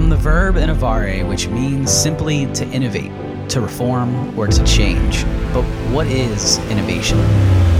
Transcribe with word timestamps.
From 0.00 0.08
the 0.08 0.16
verb 0.16 0.54
innovare, 0.54 1.28
which 1.28 1.48
means 1.48 1.92
simply 1.92 2.50
to 2.54 2.66
innovate, 2.70 3.12
to 3.50 3.60
reform, 3.60 4.36
or 4.36 4.46
to 4.46 4.64
change. 4.64 5.24
But 5.52 5.62
what 5.92 6.06
is 6.06 6.56
innovation? 6.70 7.18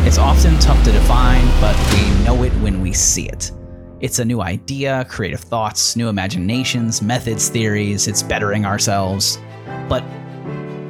It's 0.07 0.19
often 0.19 0.59
tough 0.59 0.85
to 0.85 0.93
define, 0.93 1.47
but 1.63 1.75
we 1.95 2.25
know 2.27 2.43
it 2.43 2.53
when 2.61 2.83
we 2.83 2.93
see 2.93 3.27
it. 3.27 3.53
It's 4.01 4.19
a 4.19 4.25
new 4.27 4.43
idea, 4.43 5.07
creative 5.09 5.41
thoughts, 5.41 5.97
new 5.97 6.11
imaginations, 6.11 7.01
methods, 7.01 7.49
theories, 7.49 8.07
it's 8.07 8.23
bettering 8.23 8.67
ourselves. 8.67 9.39
But 9.89 10.05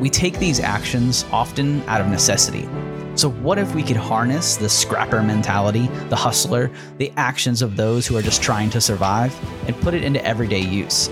we 0.01 0.11
take 0.11 0.41
these 0.41 0.59
actions 0.59 1.25
often 1.31 1.81
out 1.83 2.01
of 2.01 2.09
necessity. 2.09 2.69
So, 3.15 3.31
what 3.31 3.59
if 3.59 3.73
we 3.73 3.85
could 3.85 3.97
harness 3.97 4.57
the 4.57 4.69
scrapper 4.69 5.23
mentality, 5.23 5.87
the 6.09 6.17
hustler, 6.17 6.73
the 6.99 7.13
actions 7.17 7.63
of 7.63 7.77
those 7.77 8.05
who 8.05 8.17
are 8.17 8.23
just 8.23 8.43
trying 8.43 8.71
to 8.71 8.81
survive, 8.81 9.33
and 9.69 9.81
put 9.81 9.95
it 9.95 10.03
into 10.03 10.25
everyday 10.25 10.61
use? 10.61 11.09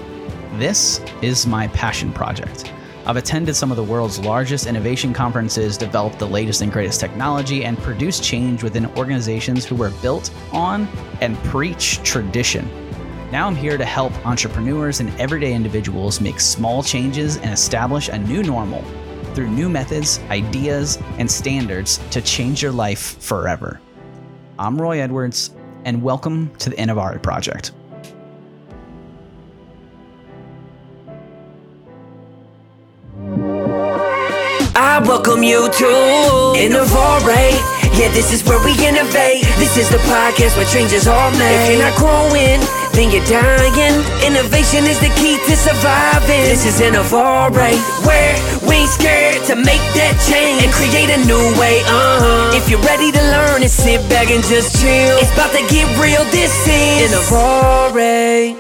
This 0.59 1.01
is 1.23 1.47
my 1.47 1.69
passion 1.69 2.13
project. 2.13 2.73
I've 3.07 3.17
attended 3.17 3.55
some 3.55 3.71
of 3.71 3.77
the 3.77 3.85
world's 3.85 4.19
largest 4.19 4.67
innovation 4.67 5.13
conferences, 5.15 5.77
developed 5.77 6.19
the 6.19 6.27
latest 6.27 6.63
and 6.63 6.73
greatest 6.73 6.99
technology, 6.99 7.65
and 7.65 7.79
produced 7.79 8.25
change 8.25 8.65
within 8.65 8.87
organizations 8.97 9.65
who 9.65 9.77
were 9.77 9.91
built 10.03 10.33
on 10.53 10.89
and 11.21 11.39
preach 11.45 12.03
tradition. 12.03 12.69
Now 13.31 13.47
I'm 13.47 13.55
here 13.55 13.79
to 13.79 13.85
help 13.85 14.13
entrepreneurs 14.27 14.99
and 14.99 15.11
everyday 15.21 15.55
individuals 15.55 16.21
make 16.21 16.41
small 16.41 16.83
changes 16.83 17.37
and 17.37 17.53
establish 17.53 18.09
a 18.09 18.19
new 18.19 18.43
normal 18.43 18.83
through 19.35 19.51
new 19.51 19.69
methods, 19.69 20.19
ideas, 20.29 20.99
and 21.19 21.31
standards 21.31 21.99
to 22.11 22.21
change 22.21 22.65
your 22.65 22.73
life 22.73 23.23
forever. 23.23 23.81
I'm 24.59 24.83
Roy 24.83 24.99
Edwards, 25.03 25.55
and 25.85 26.03
welcome 26.03 26.53
to 26.57 26.71
the 26.71 26.77
Innovare 26.77 27.23
Project. 27.23 27.71
Welcome 35.09 35.43
you 35.43 35.65
to 35.73 35.89
Innovare. 36.53 37.57
Yeah, 37.97 38.13
this 38.13 38.31
is 38.31 38.45
where 38.45 38.61
we 38.63 38.77
innovate. 38.85 39.41
This 39.57 39.81
is 39.81 39.89
the 39.89 39.97
podcast 40.05 40.55
where 40.61 40.69
changes 40.69 41.09
are 41.09 41.31
made. 41.41 41.65
If 41.65 41.73
you're 41.73 41.81
not 41.81 41.97
growing, 41.97 42.61
then 42.93 43.09
you're 43.09 43.25
dying. 43.25 44.05
Innovation 44.21 44.85
is 44.85 45.01
the 45.01 45.09
key 45.17 45.41
to 45.49 45.57
surviving. 45.57 46.45
This 46.45 46.69
is 46.69 46.85
Innovare, 46.85 47.73
where 48.05 48.37
we 48.69 48.85
ain't 48.85 48.91
scared 48.93 49.41
to 49.49 49.57
make 49.57 49.81
that 49.97 50.13
change 50.29 50.61
and 50.61 50.73
create 50.77 51.09
a 51.09 51.25
new 51.25 51.41
way. 51.57 51.81
Uh 51.89 52.53
huh. 52.53 52.59
If 52.61 52.69
you're 52.69 52.85
ready 52.85 53.11
to 53.11 53.23
learn 53.33 53.63
and 53.63 53.71
sit 53.71 54.05
back 54.13 54.29
and 54.29 54.45
just 54.45 54.77
chill, 54.77 55.17
it's 55.17 55.33
about 55.33 55.57
to 55.57 55.65
get 55.73 55.89
real. 55.97 56.23
This 56.29 56.53
is 56.69 57.09
Innovare. 57.09 58.53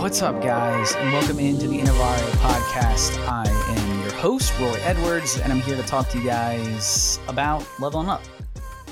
What's 0.00 0.22
up, 0.22 0.40
guys, 0.40 0.94
and 0.96 1.12
welcome 1.12 1.38
into 1.38 1.68
the 1.68 1.78
Innovare 1.78 2.24
podcast. 2.40 3.20
I 3.28 3.44
am 3.76 3.87
host, 4.18 4.52
Roy 4.58 4.74
Edwards, 4.82 5.38
and 5.38 5.52
I'm 5.52 5.60
here 5.60 5.76
to 5.76 5.82
talk 5.84 6.08
to 6.08 6.18
you 6.18 6.24
guys 6.24 7.20
about 7.28 7.64
leveling 7.78 8.08
up. 8.08 8.20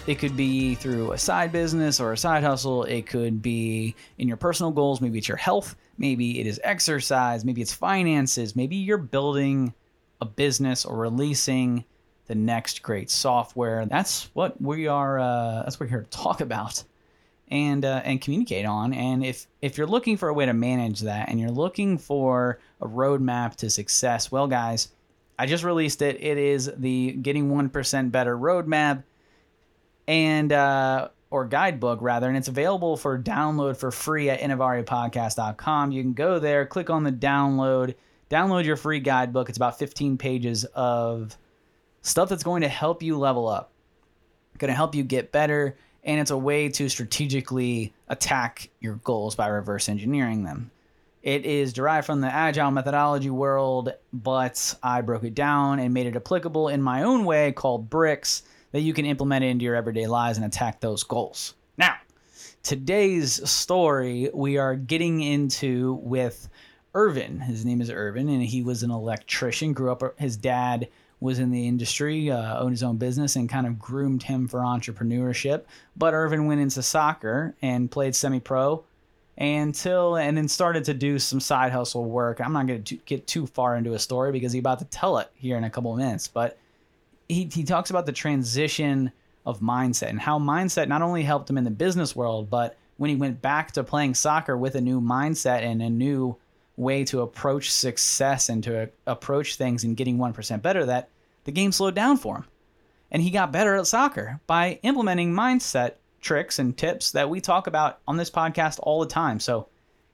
It 0.06 0.20
could 0.20 0.36
be 0.36 0.76
through 0.76 1.10
a 1.10 1.18
side 1.18 1.50
business 1.50 1.98
or 1.98 2.12
a 2.12 2.16
side 2.16 2.44
hustle. 2.44 2.84
It 2.84 3.08
could 3.08 3.42
be 3.42 3.96
in 4.18 4.28
your 4.28 4.36
personal 4.36 4.70
goals. 4.70 5.00
Maybe 5.00 5.18
it's 5.18 5.26
your 5.26 5.36
health. 5.36 5.74
Maybe 5.98 6.38
it 6.38 6.46
is 6.46 6.60
exercise. 6.62 7.44
Maybe 7.44 7.60
it's 7.60 7.72
finances. 7.72 8.54
Maybe 8.54 8.76
you're 8.76 8.98
building 8.98 9.74
a 10.20 10.26
business 10.26 10.84
or 10.84 10.96
releasing 10.96 11.84
the 12.28 12.36
next 12.36 12.84
great 12.84 13.10
software. 13.10 13.84
That's 13.84 14.30
what 14.32 14.62
we 14.62 14.86
are. 14.86 15.18
Uh, 15.18 15.62
that's 15.64 15.80
what 15.80 15.86
we're 15.86 15.90
here 15.90 16.02
to 16.02 16.10
talk 16.10 16.40
about 16.40 16.84
and 17.48 17.84
uh, 17.84 18.00
and 18.04 18.20
communicate 18.20 18.64
on. 18.64 18.92
And 18.92 19.24
if 19.24 19.48
if 19.60 19.76
you're 19.76 19.88
looking 19.88 20.16
for 20.16 20.28
a 20.28 20.34
way 20.34 20.46
to 20.46 20.54
manage 20.54 21.00
that, 21.00 21.28
and 21.28 21.40
you're 21.40 21.50
looking 21.50 21.98
for 21.98 22.60
a 22.80 22.86
roadmap 22.86 23.56
to 23.56 23.70
success, 23.70 24.30
well, 24.30 24.46
guys, 24.46 24.92
I 25.38 25.46
just 25.46 25.64
released 25.64 26.02
it. 26.02 26.22
It 26.22 26.38
is 26.38 26.70
the 26.76 27.12
Getting 27.12 27.50
One 27.50 27.68
Percent 27.68 28.12
Better 28.12 28.36
Roadmap, 28.36 29.04
and 30.08 30.52
uh, 30.52 31.08
or 31.30 31.44
guidebook 31.44 32.00
rather, 32.00 32.28
and 32.28 32.36
it's 32.36 32.48
available 32.48 32.96
for 32.96 33.18
download 33.18 33.76
for 33.76 33.90
free 33.90 34.30
at 34.30 34.40
innovarepodcast.com. 34.40 35.92
You 35.92 36.02
can 36.02 36.12
go 36.14 36.38
there, 36.38 36.66
click 36.66 36.90
on 36.90 37.04
the 37.04 37.12
download, 37.12 37.94
download 38.30 38.64
your 38.64 38.76
free 38.76 39.00
guidebook. 39.00 39.48
It's 39.48 39.58
about 39.58 39.78
15 39.78 40.18
pages 40.18 40.64
of 40.74 41.36
stuff 42.02 42.28
that's 42.28 42.44
going 42.44 42.62
to 42.62 42.68
help 42.68 43.02
you 43.02 43.18
level 43.18 43.48
up, 43.48 43.72
going 44.58 44.70
to 44.70 44.76
help 44.76 44.94
you 44.94 45.02
get 45.02 45.32
better 45.32 45.76
and 46.06 46.20
it's 46.20 46.30
a 46.30 46.38
way 46.38 46.68
to 46.68 46.88
strategically 46.88 47.92
attack 48.08 48.70
your 48.80 48.94
goals 49.02 49.34
by 49.34 49.48
reverse 49.48 49.88
engineering 49.88 50.44
them. 50.44 50.70
It 51.26 51.44
is 51.44 51.72
derived 51.72 52.06
from 52.06 52.20
the 52.20 52.32
agile 52.32 52.70
methodology 52.70 53.30
world, 53.30 53.92
but 54.12 54.76
I 54.80 55.00
broke 55.00 55.24
it 55.24 55.34
down 55.34 55.80
and 55.80 55.92
made 55.92 56.06
it 56.06 56.14
applicable 56.14 56.68
in 56.68 56.80
my 56.80 57.02
own 57.02 57.24
way 57.24 57.50
called 57.50 57.90
bricks 57.90 58.44
that 58.70 58.82
you 58.82 58.94
can 58.94 59.04
implement 59.04 59.44
into 59.44 59.64
your 59.64 59.74
everyday 59.74 60.06
lives 60.06 60.38
and 60.38 60.46
attack 60.46 60.78
those 60.80 61.02
goals. 61.02 61.54
Now, 61.76 61.96
today's 62.62 63.50
story 63.50 64.30
we 64.32 64.56
are 64.56 64.76
getting 64.76 65.20
into 65.20 65.94
with 65.94 66.48
Irvin. 66.94 67.40
His 67.40 67.64
name 67.64 67.80
is 67.80 67.90
Irvin, 67.90 68.28
and 68.28 68.44
he 68.44 68.62
was 68.62 68.84
an 68.84 68.92
electrician. 68.92 69.72
Grew 69.72 69.90
up, 69.90 70.04
his 70.20 70.36
dad 70.36 70.86
was 71.18 71.40
in 71.40 71.50
the 71.50 71.66
industry, 71.66 72.30
uh, 72.30 72.60
owned 72.60 72.70
his 72.70 72.84
own 72.84 72.98
business, 72.98 73.34
and 73.34 73.48
kind 73.48 73.66
of 73.66 73.80
groomed 73.80 74.22
him 74.22 74.46
for 74.46 74.60
entrepreneurship. 74.60 75.64
But 75.96 76.14
Irvin 76.14 76.46
went 76.46 76.60
into 76.60 76.84
soccer 76.84 77.56
and 77.60 77.90
played 77.90 78.14
semi-pro 78.14 78.84
until 79.38 80.16
and 80.16 80.36
then 80.36 80.48
started 80.48 80.84
to 80.84 80.94
do 80.94 81.18
some 81.18 81.40
side 81.40 81.72
hustle 81.72 82.04
work. 82.04 82.40
I'm 82.40 82.52
not 82.52 82.66
going 82.66 82.82
to 82.82 82.96
get 82.96 83.26
too 83.26 83.46
far 83.46 83.76
into 83.76 83.94
a 83.94 83.98
story 83.98 84.32
because 84.32 84.52
he's 84.52 84.60
about 84.60 84.78
to 84.78 84.86
tell 84.86 85.18
it 85.18 85.30
here 85.34 85.56
in 85.56 85.64
a 85.64 85.70
couple 85.70 85.92
of 85.92 85.98
minutes. 85.98 86.28
But 86.28 86.58
he 87.28 87.48
he 87.52 87.64
talks 87.64 87.90
about 87.90 88.06
the 88.06 88.12
transition 88.12 89.12
of 89.44 89.60
mindset 89.60 90.08
and 90.08 90.20
how 90.20 90.38
mindset 90.38 90.88
not 90.88 91.02
only 91.02 91.22
helped 91.22 91.48
him 91.48 91.58
in 91.58 91.64
the 91.64 91.70
business 91.70 92.16
world, 92.16 92.50
but 92.50 92.76
when 92.96 93.10
he 93.10 93.16
went 93.16 93.42
back 93.42 93.72
to 93.72 93.84
playing 93.84 94.14
soccer 94.14 94.56
with 94.56 94.74
a 94.74 94.80
new 94.80 95.00
mindset 95.00 95.62
and 95.62 95.82
a 95.82 95.90
new 95.90 96.36
way 96.76 97.04
to 97.04 97.20
approach 97.20 97.70
success 97.70 98.48
and 98.48 98.64
to 98.64 98.90
approach 99.06 99.56
things 99.56 99.84
and 99.84 99.96
getting 99.96 100.18
1% 100.18 100.62
better 100.62 100.84
that 100.84 101.08
the 101.44 101.52
game 101.52 101.72
slowed 101.72 101.94
down 101.94 102.16
for 102.16 102.36
him. 102.36 102.44
And 103.10 103.22
he 103.22 103.30
got 103.30 103.52
better 103.52 103.76
at 103.76 103.86
soccer 103.86 104.40
by 104.46 104.78
implementing 104.82 105.32
mindset 105.32 105.92
tricks 106.20 106.58
and 106.58 106.76
tips 106.76 107.12
that 107.12 107.28
we 107.28 107.40
talk 107.40 107.66
about 107.66 108.00
on 108.06 108.16
this 108.16 108.30
podcast 108.30 108.78
all 108.82 109.00
the 109.00 109.06
time. 109.06 109.40
So, 109.40 109.68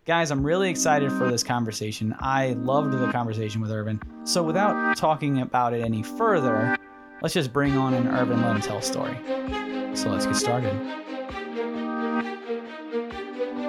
guys, 0.05 0.31
I'm 0.31 0.45
really 0.45 0.71
excited 0.71 1.11
for 1.13 1.31
this 1.31 1.43
conversation. 1.43 2.15
I 2.19 2.55
loved 2.55 2.93
the 2.93 3.11
conversation 3.13 3.61
with 3.61 3.71
Irvin. 3.71 4.01
So, 4.25 4.43
without 4.43 4.97
talking 4.97 5.41
about 5.41 5.75
it 5.75 5.83
any 5.83 6.03
further, 6.03 6.77
let's 7.21 7.35
just 7.35 7.53
bring 7.53 7.77
on 7.77 7.95
an 7.95 8.09
Irvin 8.09 8.43
let 8.43 8.57
him 8.57 8.63
tell 8.63 8.81
story. 8.81 9.17
So, 9.95 10.11
let's 10.11 10.27
get 10.27 10.37
started. 10.37 10.75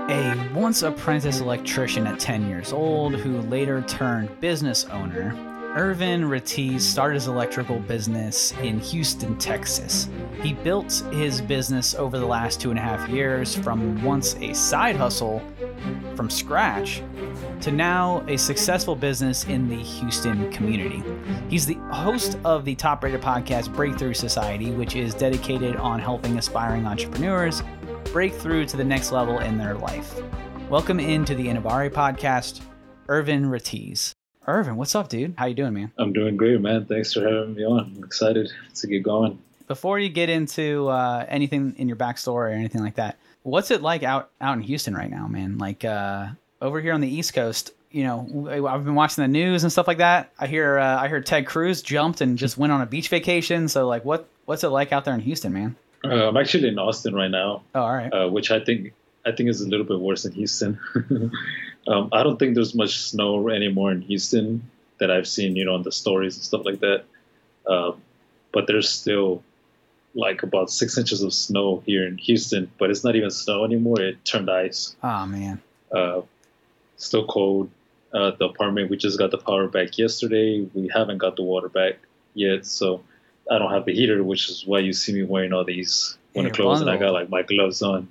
A 0.09 0.51
once 0.53 0.83
apprentice 0.83 1.39
electrician 1.39 2.05
at 2.05 2.19
10 2.19 2.47
years 2.47 2.73
old 2.73 3.15
who 3.15 3.41
later 3.43 3.81
turned 3.83 4.39
business 4.41 4.85
owner, 4.85 5.31
Irvin 5.75 6.21
Retiz 6.25 6.81
started 6.81 7.15
his 7.15 7.25
electrical 7.25 7.79
business 7.79 8.51
in 8.61 8.79
Houston, 8.79 9.35
Texas. 9.39 10.07
He 10.43 10.53
built 10.53 11.03
his 11.11 11.41
business 11.41 11.95
over 11.95 12.19
the 12.19 12.25
last 12.27 12.61
two 12.61 12.69
and 12.69 12.77
a 12.77 12.81
half 12.83 13.09
years 13.09 13.55
from 13.55 14.03
once 14.03 14.35
a 14.35 14.53
side 14.53 14.95
hustle 14.95 15.41
from 16.15 16.29
scratch 16.29 17.01
to 17.61 17.71
now 17.71 18.23
a 18.27 18.37
successful 18.37 18.95
business 18.95 19.45
in 19.45 19.67
the 19.67 19.77
Houston 19.77 20.51
community. 20.51 21.01
He's 21.49 21.65
the 21.65 21.79
host 21.91 22.37
of 22.45 22.65
the 22.65 22.75
top 22.75 23.03
rated 23.03 23.21
podcast 23.21 23.73
Breakthrough 23.73 24.13
Society, 24.13 24.69
which 24.69 24.95
is 24.95 25.15
dedicated 25.15 25.75
on 25.77 25.99
helping 25.99 26.37
aspiring 26.37 26.85
entrepreneurs 26.85 27.63
break 28.11 28.35
through 28.35 28.65
to 28.65 28.77
the 28.77 28.83
next 28.83 29.11
level 29.11 29.39
in 29.39 29.57
their 29.57 29.73
life. 29.73 30.21
Welcome 30.69 30.99
into 30.99 31.33
the 31.33 31.47
Innovare 31.47 31.89
podcast, 31.89 32.61
Irvin 33.07 33.45
Retiz. 33.45 34.13
Irvin, 34.45 34.75
what's 34.75 34.93
up, 34.93 35.07
dude? 35.07 35.35
How 35.37 35.45
you 35.45 35.53
doing, 35.53 35.73
man? 35.73 35.91
I'm 35.97 36.11
doing 36.11 36.35
great, 36.35 36.59
man. 36.59 36.85
Thanks 36.85 37.13
for 37.13 37.21
having 37.21 37.55
me 37.55 37.63
on. 37.63 37.93
I'm 37.95 38.03
excited 38.03 38.51
to 38.75 38.87
get 38.87 39.03
going. 39.03 39.39
Before 39.67 39.97
you 39.97 40.09
get 40.09 40.29
into 40.29 40.89
uh, 40.89 41.25
anything 41.29 41.75
in 41.77 41.87
your 41.87 41.95
backstory 41.95 42.49
or 42.49 42.49
anything 42.49 42.81
like 42.81 42.95
that, 42.95 43.17
what's 43.43 43.71
it 43.71 43.81
like 43.81 44.03
out 44.03 44.29
out 44.41 44.57
in 44.57 44.61
Houston 44.61 44.93
right 44.93 45.09
now, 45.09 45.27
man? 45.27 45.57
Like 45.57 45.85
uh, 45.85 46.27
over 46.61 46.81
here 46.81 46.93
on 46.93 46.99
the 46.99 47.07
East 47.07 47.33
Coast, 47.33 47.71
you 47.89 48.03
know, 48.03 48.67
I've 48.67 48.83
been 48.83 48.95
watching 48.95 49.21
the 49.21 49.29
news 49.29 49.63
and 49.63 49.71
stuff 49.71 49.87
like 49.87 49.99
that. 49.99 50.31
I 50.37 50.47
hear 50.47 50.77
uh, 50.77 51.01
I 51.01 51.07
heard 51.07 51.25
Ted 51.25 51.45
Cruz 51.45 51.81
jumped 51.81 52.19
and 52.19 52.37
just 52.37 52.57
went 52.57 52.73
on 52.73 52.81
a 52.81 52.85
beach 52.85 53.07
vacation. 53.07 53.69
So 53.69 53.87
like, 53.87 54.03
what 54.03 54.27
what's 54.43 54.65
it 54.65 54.69
like 54.69 54.91
out 54.91 55.05
there 55.05 55.13
in 55.13 55.21
Houston, 55.21 55.53
man? 55.53 55.77
Uh, 56.03 56.27
I'm 56.27 56.35
actually 56.35 56.67
in 56.67 56.77
Austin 56.77 57.15
right 57.15 57.31
now. 57.31 57.63
Oh, 57.73 57.81
all 57.81 57.93
right. 57.95 58.11
Uh, 58.11 58.27
which 58.27 58.51
I 58.51 58.59
think 58.59 58.91
I 59.25 59.31
think 59.31 59.49
is 59.49 59.61
a 59.61 59.69
little 59.69 59.85
bit 59.85 59.99
worse 60.01 60.23
than 60.23 60.33
Houston. 60.33 60.79
um, 61.87 62.09
I 62.11 62.23
don't 62.23 62.37
think 62.37 62.55
there's 62.55 62.75
much 62.75 62.99
snow 62.99 63.49
anymore 63.49 63.91
in 63.91 64.01
Houston 64.01 64.69
that 64.99 65.11
I've 65.11 65.27
seen, 65.27 65.55
you 65.55 65.65
know, 65.65 65.75
in 65.75 65.83
the 65.83 65.91
stories 65.91 66.35
and 66.35 66.43
stuff 66.43 66.65
like 66.65 66.79
that. 66.79 67.03
Um, 67.67 68.01
but 68.51 68.67
there's 68.67 68.89
still 68.89 69.43
like 70.15 70.43
about 70.43 70.69
six 70.69 70.97
inches 70.97 71.21
of 71.23 71.33
snow 71.33 71.81
here 71.85 72.05
in 72.05 72.17
Houston, 72.17 72.71
but 72.77 72.89
it's 72.89 73.03
not 73.03 73.15
even 73.15 73.31
snow 73.31 73.65
anymore. 73.65 73.99
It 73.99 74.23
turned 74.25 74.49
ice. 74.49 74.95
Oh 75.03 75.25
man. 75.25 75.61
Uh, 75.91 76.21
still 76.97 77.25
cold. 77.27 77.69
Uh, 78.13 78.31
the 78.37 78.45
apartment, 78.45 78.91
we 78.91 78.97
just 78.97 79.17
got 79.17 79.31
the 79.31 79.39
power 79.39 79.67
back 79.67 79.97
yesterday. 79.97 80.67
We 80.73 80.87
haven't 80.93 81.17
got 81.17 81.35
the 81.35 81.41
water 81.41 81.67
back 81.67 81.95
yet, 82.35 82.65
so 82.65 83.03
I 83.49 83.57
don't 83.57 83.71
have 83.71 83.85
the 83.85 83.93
heater, 83.93 84.23
which 84.23 84.49
is 84.49 84.67
why 84.67 84.79
you 84.79 84.93
see 84.93 85.13
me 85.13 85.23
wearing 85.23 85.51
all 85.51 85.63
these 85.63 86.15
winter 86.35 86.51
clothes, 86.51 86.81
and 86.81 86.89
I 86.91 86.97
got 86.97 87.11
like 87.13 87.29
my 87.29 87.41
gloves 87.41 87.81
on. 87.81 88.07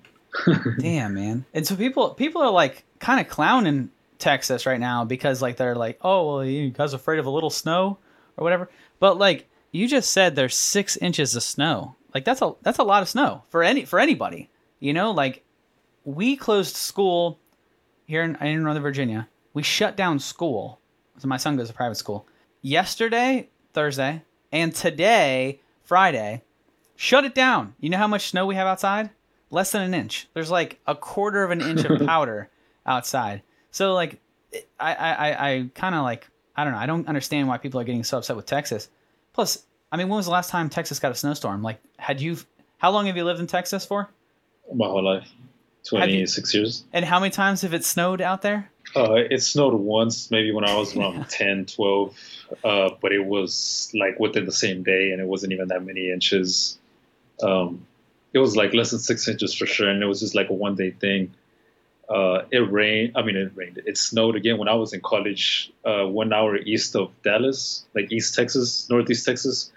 Damn, 0.78 1.14
man. 1.14 1.44
And 1.52 1.66
so 1.66 1.76
people 1.76 2.10
people 2.10 2.42
are 2.42 2.50
like 2.50 2.84
kind 2.98 3.20
of 3.20 3.28
clowning 3.28 3.90
Texas 4.18 4.66
right 4.66 4.80
now 4.80 5.04
because 5.04 5.42
like 5.42 5.56
they're 5.56 5.74
like, 5.74 5.98
oh, 6.02 6.26
well, 6.26 6.44
you 6.44 6.70
guys 6.70 6.94
afraid 6.94 7.18
of 7.18 7.26
a 7.26 7.30
little 7.30 7.50
snow 7.50 7.98
or 8.36 8.44
whatever. 8.44 8.70
But 8.98 9.18
like 9.18 9.48
you 9.72 9.88
just 9.88 10.12
said, 10.12 10.34
there's 10.34 10.56
six 10.56 10.96
inches 10.96 11.34
of 11.36 11.42
snow. 11.42 11.96
Like 12.14 12.24
that's 12.24 12.42
a 12.42 12.54
that's 12.62 12.78
a 12.78 12.84
lot 12.84 13.02
of 13.02 13.08
snow 13.08 13.42
for 13.50 13.62
any 13.62 13.84
for 13.84 13.98
anybody. 13.98 14.50
You 14.80 14.92
know, 14.92 15.10
like 15.10 15.44
we 16.04 16.36
closed 16.36 16.76
school 16.76 17.38
here 18.06 18.22
in, 18.22 18.36
in 18.36 18.62
Northern 18.62 18.82
Virginia. 18.82 19.28
We 19.54 19.62
shut 19.62 19.96
down 19.96 20.18
school. 20.18 20.80
So 21.18 21.28
my 21.28 21.36
son 21.36 21.56
goes 21.56 21.68
to 21.68 21.74
private 21.74 21.96
school. 21.96 22.26
Yesterday, 22.62 23.48
Thursday, 23.74 24.22
and 24.50 24.74
today, 24.74 25.60
Friday, 25.82 26.42
shut 26.96 27.24
it 27.24 27.34
down. 27.34 27.74
You 27.80 27.90
know 27.90 27.98
how 27.98 28.06
much 28.06 28.30
snow 28.30 28.46
we 28.46 28.54
have 28.54 28.66
outside? 28.66 29.10
Less 29.52 29.70
than 29.70 29.82
an 29.82 29.92
inch. 29.94 30.26
There's 30.34 30.50
like 30.50 30.80
a 30.86 30.94
quarter 30.96 31.44
of 31.44 31.50
an 31.52 31.60
inch 31.60 31.84
of 31.84 32.00
powder 32.06 32.48
outside. 32.86 33.42
So 33.70 33.92
like, 33.94 34.18
I 34.80 34.94
I 34.94 35.48
I, 35.50 35.70
kind 35.74 35.94
of 35.94 36.02
like 36.02 36.26
I 36.56 36.64
don't 36.64 36.72
know. 36.72 36.78
I 36.78 36.86
don't 36.86 37.06
understand 37.06 37.48
why 37.48 37.58
people 37.58 37.78
are 37.78 37.84
getting 37.84 38.02
so 38.02 38.18
upset 38.18 38.34
with 38.34 38.46
Texas. 38.46 38.88
Plus, 39.34 39.64
I 39.92 39.96
mean, 39.98 40.08
when 40.08 40.16
was 40.16 40.26
the 40.26 40.32
last 40.32 40.50
time 40.50 40.68
Texas 40.70 40.98
got 40.98 41.12
a 41.12 41.14
snowstorm? 41.14 41.62
Like, 41.62 41.80
had 41.98 42.20
you? 42.20 42.38
How 42.78 42.90
long 42.90 43.06
have 43.06 43.16
you 43.16 43.24
lived 43.24 43.40
in 43.40 43.46
Texas 43.46 43.84
for? 43.84 44.08
My 44.74 44.86
whole 44.86 45.04
life, 45.04 45.30
you- 45.92 45.98
26 45.98 46.54
years. 46.54 46.84
And 46.92 47.04
how 47.04 47.20
many 47.20 47.30
times 47.30 47.60
have 47.62 47.74
it 47.74 47.84
snowed 47.84 48.20
out 48.20 48.42
there? 48.42 48.70
Uh, 48.96 49.14
it 49.14 49.42
snowed 49.42 49.74
once, 49.74 50.30
maybe 50.30 50.50
when 50.52 50.64
I 50.64 50.74
was 50.76 50.96
around 50.96 51.28
10, 51.28 51.66
12, 51.66 52.16
uh, 52.64 52.90
but 53.00 53.12
it 53.12 53.24
was 53.24 53.90
like 53.94 54.18
within 54.18 54.44
the 54.46 54.52
same 54.52 54.82
day, 54.82 55.12
and 55.12 55.20
it 55.20 55.26
wasn't 55.26 55.52
even 55.52 55.68
that 55.68 55.84
many 55.84 56.10
inches. 56.10 56.78
Um, 57.42 57.86
it 58.32 58.38
was 58.38 58.56
like 58.56 58.72
less 58.74 58.90
than 58.90 59.00
six 59.00 59.28
inches 59.28 59.54
for 59.54 59.66
sure, 59.66 59.88
and 59.88 60.02
it 60.02 60.06
was 60.06 60.20
just 60.20 60.34
like 60.34 60.48
a 60.50 60.54
one 60.54 60.74
day 60.74 60.90
thing. 60.90 61.32
Uh, 62.08 62.44
it 62.50 62.58
rained. 62.70 63.12
I 63.16 63.22
mean, 63.22 63.36
it 63.36 63.52
rained. 63.54 63.80
It 63.86 63.96
snowed 63.96 64.36
again 64.36 64.58
when 64.58 64.68
I 64.68 64.74
was 64.74 64.92
in 64.92 65.00
college, 65.00 65.72
uh, 65.84 66.04
one 66.04 66.32
hour 66.32 66.56
east 66.56 66.94
of 66.96 67.10
Dallas, 67.22 67.84
like 67.94 68.12
East 68.12 68.34
Texas, 68.34 68.88
Northeast 68.90 69.24
Texas. 69.24 69.70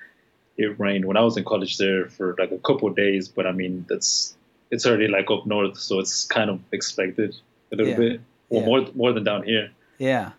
It 0.57 0.79
rained 0.79 1.05
when 1.05 1.17
I 1.17 1.21
was 1.21 1.37
in 1.37 1.43
college 1.43 1.77
there 1.77 2.07
for 2.09 2.35
like 2.39 2.51
a 2.51 2.57
couple 2.57 2.87
of 2.89 2.95
days, 2.95 3.27
but 3.29 3.45
I 3.45 3.51
mean, 3.51 3.85
that's 3.89 4.35
it's 4.71 4.85
already 4.85 5.07
like 5.07 5.29
up 5.31 5.45
north, 5.45 5.77
so 5.77 5.99
it's 5.99 6.25
kind 6.25 6.49
of 6.49 6.59
expected 6.71 7.35
a 7.71 7.75
little 7.75 7.91
Yeah. 7.93 7.97
bit. 7.97 8.21
Well, 8.49 8.61
Yeah. 8.61 8.65
more 8.67 8.87
more 8.95 9.13
than 9.13 9.23
down 9.23 9.43
here. 9.43 9.71
Yeah. 9.97 10.31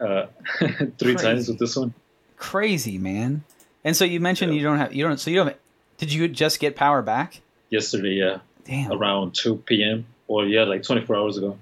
Uh, 0.00 0.26
three 0.58 1.14
Crazy. 1.14 1.16
times 1.16 1.48
with 1.48 1.58
this 1.58 1.76
one. 1.76 1.92
Crazy, 2.36 2.98
man. 2.98 3.44
And 3.84 3.96
so 3.96 4.04
you 4.04 4.20
mentioned 4.20 4.52
Yeah. 4.52 4.58
you 4.58 4.64
don't 4.64 4.78
have 4.78 4.94
you 4.94 5.04
don't 5.06 5.18
so 5.20 5.30
you 5.30 5.36
don't 5.36 5.56
did 5.98 6.12
you 6.12 6.26
just 6.28 6.58
get 6.60 6.74
power 6.76 7.02
back? 7.02 7.40
Yesterday, 7.78 8.10
yeah, 8.14 8.38
Damn. 8.64 8.92
around 8.92 9.34
2 9.34 9.56
p.m. 9.66 10.06
Or 10.28 10.46
yeah, 10.46 10.62
like 10.62 10.84
24 10.84 11.16
hours 11.16 11.36
ago. 11.36 11.58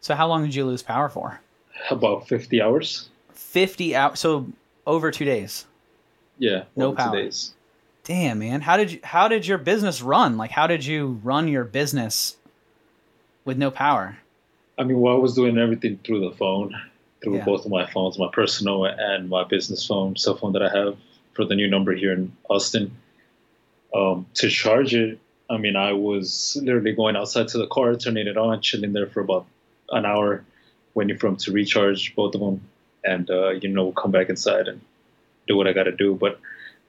So 0.00 0.14
how 0.14 0.28
long 0.28 0.44
did 0.44 0.54
you 0.54 0.64
lose 0.64 0.80
power 0.82 1.08
for? 1.08 1.40
About 1.90 2.28
50 2.28 2.62
hours. 2.62 3.08
50 3.32 3.96
hours. 3.96 4.20
So 4.20 4.46
over 4.86 5.10
2 5.10 5.24
days. 5.24 5.66
Yeah, 6.38 6.64
No 6.76 6.86
over 6.88 6.96
two 6.96 7.02
power. 7.02 7.16
days. 7.16 7.52
Damn, 8.04 8.38
man. 8.38 8.60
How 8.60 8.76
did 8.76 8.92
you 8.92 9.00
how 9.02 9.26
did 9.26 9.44
your 9.46 9.58
business 9.58 10.00
run? 10.02 10.36
Like 10.38 10.52
how 10.52 10.68
did 10.68 10.86
you 10.86 11.18
run 11.24 11.48
your 11.48 11.64
business 11.64 12.36
with 13.44 13.58
no 13.58 13.70
power? 13.72 14.18
I 14.78 14.84
mean, 14.84 15.00
well, 15.00 15.14
I 15.14 15.18
was 15.18 15.34
doing 15.34 15.58
everything 15.58 15.98
through 16.04 16.20
the 16.28 16.36
phone, 16.36 16.74
through 17.24 17.38
Yeah. 17.38 17.44
both 17.44 17.64
of 17.64 17.70
my 17.72 17.86
phones, 17.90 18.18
my 18.18 18.28
personal 18.32 18.84
and 18.84 19.28
my 19.28 19.42
business 19.44 19.84
phone, 19.86 20.14
cell 20.16 20.36
phone 20.36 20.52
that 20.52 20.62
I 20.62 20.68
have 20.78 20.96
for 21.32 21.44
the 21.44 21.56
new 21.56 21.68
number 21.68 21.92
here 21.94 22.12
in 22.12 22.30
Austin. 22.48 22.92
Um, 23.94 24.26
to 24.34 24.48
charge 24.50 24.94
it, 24.94 25.18
I 25.48 25.58
mean, 25.58 25.76
I 25.76 25.92
was 25.92 26.56
literally 26.60 26.92
going 26.92 27.16
outside 27.16 27.48
to 27.48 27.58
the 27.58 27.66
car, 27.68 27.94
turning 27.96 28.26
it 28.26 28.36
on, 28.36 28.60
chilling 28.60 28.92
there 28.92 29.06
for 29.06 29.20
about 29.20 29.46
an 29.90 30.04
hour, 30.04 30.44
waiting 30.94 31.16
for 31.18 31.28
them 31.28 31.36
to 31.36 31.52
recharge 31.52 32.14
both 32.16 32.34
of 32.34 32.40
them, 32.40 32.60
and 33.04 33.30
uh, 33.30 33.50
you 33.50 33.68
know, 33.68 33.92
come 33.92 34.10
back 34.10 34.28
inside 34.28 34.66
and 34.68 34.80
do 35.46 35.56
what 35.56 35.66
I 35.68 35.72
got 35.72 35.84
to 35.84 35.92
do. 35.92 36.14
But 36.14 36.40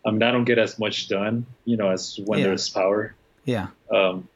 I 0.06 0.12
mean, 0.12 0.24
I 0.24 0.32
don't 0.32 0.46
get 0.46 0.58
as 0.58 0.80
much 0.80 1.08
done, 1.08 1.46
you 1.66 1.78
know, 1.78 1.90
as 1.90 2.20
when 2.26 2.40
Yeah. 2.40 2.46
there's 2.48 2.70
power 2.70 3.14
Yeah. 3.46 3.68
um, 3.92 4.28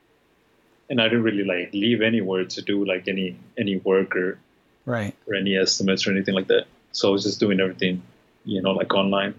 and 0.89 0.99
I 1.01 1.05
didn't 1.05 1.23
really 1.23 1.43
like 1.45 1.73
leave 1.73 2.01
anywhere 2.01 2.45
to 2.45 2.61
do 2.61 2.85
like 2.85 3.07
any 3.07 3.37
any 3.57 3.77
work 3.77 4.15
or, 4.15 4.37
Right. 4.85 5.15
or 5.25 5.35
any 5.35 5.55
estimates 5.55 6.05
or 6.05 6.11
anything 6.11 6.35
like 6.35 6.47
that. 6.47 6.65
So 6.91 7.09
I 7.09 7.11
was 7.11 7.23
just 7.23 7.39
doing 7.39 7.59
everything, 7.59 8.03
you 8.45 8.61
know, 8.61 8.71
like 8.71 8.93
online. 8.93 9.35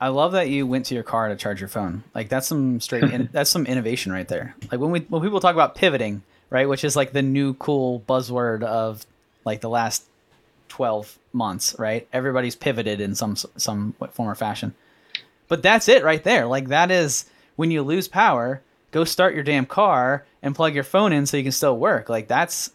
I 0.00 0.08
love 0.08 0.32
that 0.32 0.48
you 0.48 0.66
went 0.66 0.86
to 0.86 0.94
your 0.94 1.02
car 1.02 1.28
to 1.28 1.36
charge 1.36 1.60
your 1.60 1.68
phone. 1.68 2.04
Like 2.14 2.28
that's 2.28 2.46
some 2.46 2.80
straight 2.80 3.04
in, 3.04 3.28
that's 3.32 3.50
some 3.50 3.66
innovation 3.66 4.12
right 4.12 4.28
there. 4.28 4.54
Like 4.70 4.80
when 4.80 4.90
we 4.90 5.00
when 5.00 5.22
people 5.22 5.40
talk 5.40 5.54
about 5.54 5.74
pivoting, 5.74 6.22
right, 6.50 6.68
which 6.68 6.84
is 6.84 6.96
like 6.96 7.12
the 7.12 7.22
new 7.22 7.54
cool 7.54 8.00
buzzword 8.08 8.62
of 8.62 9.04
like 9.44 9.60
the 9.60 9.68
last 9.68 10.04
12 10.68 11.18
months, 11.32 11.74
right? 11.78 12.06
Everybody's 12.12 12.54
pivoted 12.54 13.00
in 13.00 13.14
some 13.14 13.36
some 13.36 13.94
form 14.12 14.28
or 14.28 14.34
fashion. 14.34 14.74
But 15.48 15.62
that's 15.62 15.88
it 15.88 16.04
right 16.04 16.22
there. 16.22 16.46
Like 16.46 16.68
that 16.68 16.90
is 16.90 17.24
when 17.56 17.70
you 17.70 17.82
lose 17.82 18.06
power, 18.06 18.62
go 18.92 19.04
start 19.04 19.34
your 19.34 19.42
damn 19.42 19.66
car 19.66 20.24
and 20.42 20.54
plug 20.54 20.74
your 20.74 20.84
phone 20.84 21.12
in 21.12 21.26
so 21.26 21.36
you 21.36 21.42
can 21.42 21.52
still 21.52 21.76
work. 21.76 22.08
Like 22.08 22.28
that's 22.28 22.70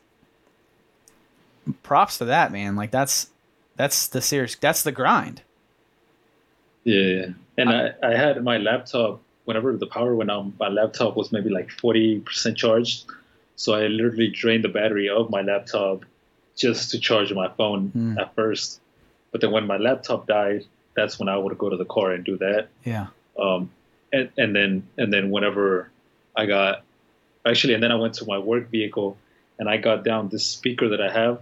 props 1.84 2.18
to 2.18 2.25
that, 2.25 2.52
man. 2.52 2.75
Like 2.75 2.92
that's 2.92 3.30
that's 3.75 4.08
the 4.08 4.22
serious 4.22 4.56
that's 4.56 4.84
the 4.84 4.92
grind. 4.92 5.42
Yeah, 6.83 7.27
and 7.57 7.69
I, 7.69 7.91
I 8.03 8.12
had 8.15 8.44
my 8.44 8.57
laptop. 8.57 9.21
Whenever 9.45 9.75
the 9.75 9.88
power 9.88 10.15
went 10.15 10.31
out, 10.31 10.51
my 10.59 10.69
laptop 10.69 11.15
was 11.18 11.31
maybe 11.31 11.50
like 11.50 11.69
forty 11.71 12.19
percent 12.19 12.57
charged. 12.57 13.06
So 13.56 13.74
I 13.74 13.88
literally 13.88 14.30
drained 14.30 14.63
the 14.63 14.69
battery 14.69 15.09
of 15.09 15.30
my 15.30 15.41
laptop 15.41 16.06
just 16.57 16.91
to 16.91 17.00
charge 17.00 17.31
my 17.33 17.50
phone 17.50 17.89
Hmm. 17.89 18.18
at 18.19 18.33
first. 18.35 18.80
But 19.31 19.41
then 19.41 19.51
when 19.51 19.65
my 19.68 19.77
laptop 19.77 20.27
died, 20.27 20.65
that's 20.95 21.19
when 21.19 21.27
I 21.30 21.38
would 21.38 21.57
go 21.57 21.69
to 21.69 21.77
the 21.77 21.85
car 21.85 22.12
and 22.12 22.24
do 22.24 22.38
that. 22.38 22.68
Yeah. 22.83 23.07
um, 23.39 23.69
and, 24.12 24.29
and 24.38 24.56
then 24.56 24.88
and 24.97 25.12
then 25.12 25.29
whenever 25.31 25.89
I 26.36 26.45
got 26.45 26.83
actually, 27.45 27.74
and 27.74 27.83
then 27.83 27.91
I 27.91 27.95
went 27.95 28.13
to 28.15 28.25
my 28.25 28.38
work 28.38 28.69
vehicle 28.69 29.18
and 29.59 29.68
I 29.69 29.77
got 29.77 30.03
down 30.03 30.29
this 30.29 30.45
speaker 30.45 30.89
that 30.89 31.01
I 31.01 31.12
have 31.12 31.41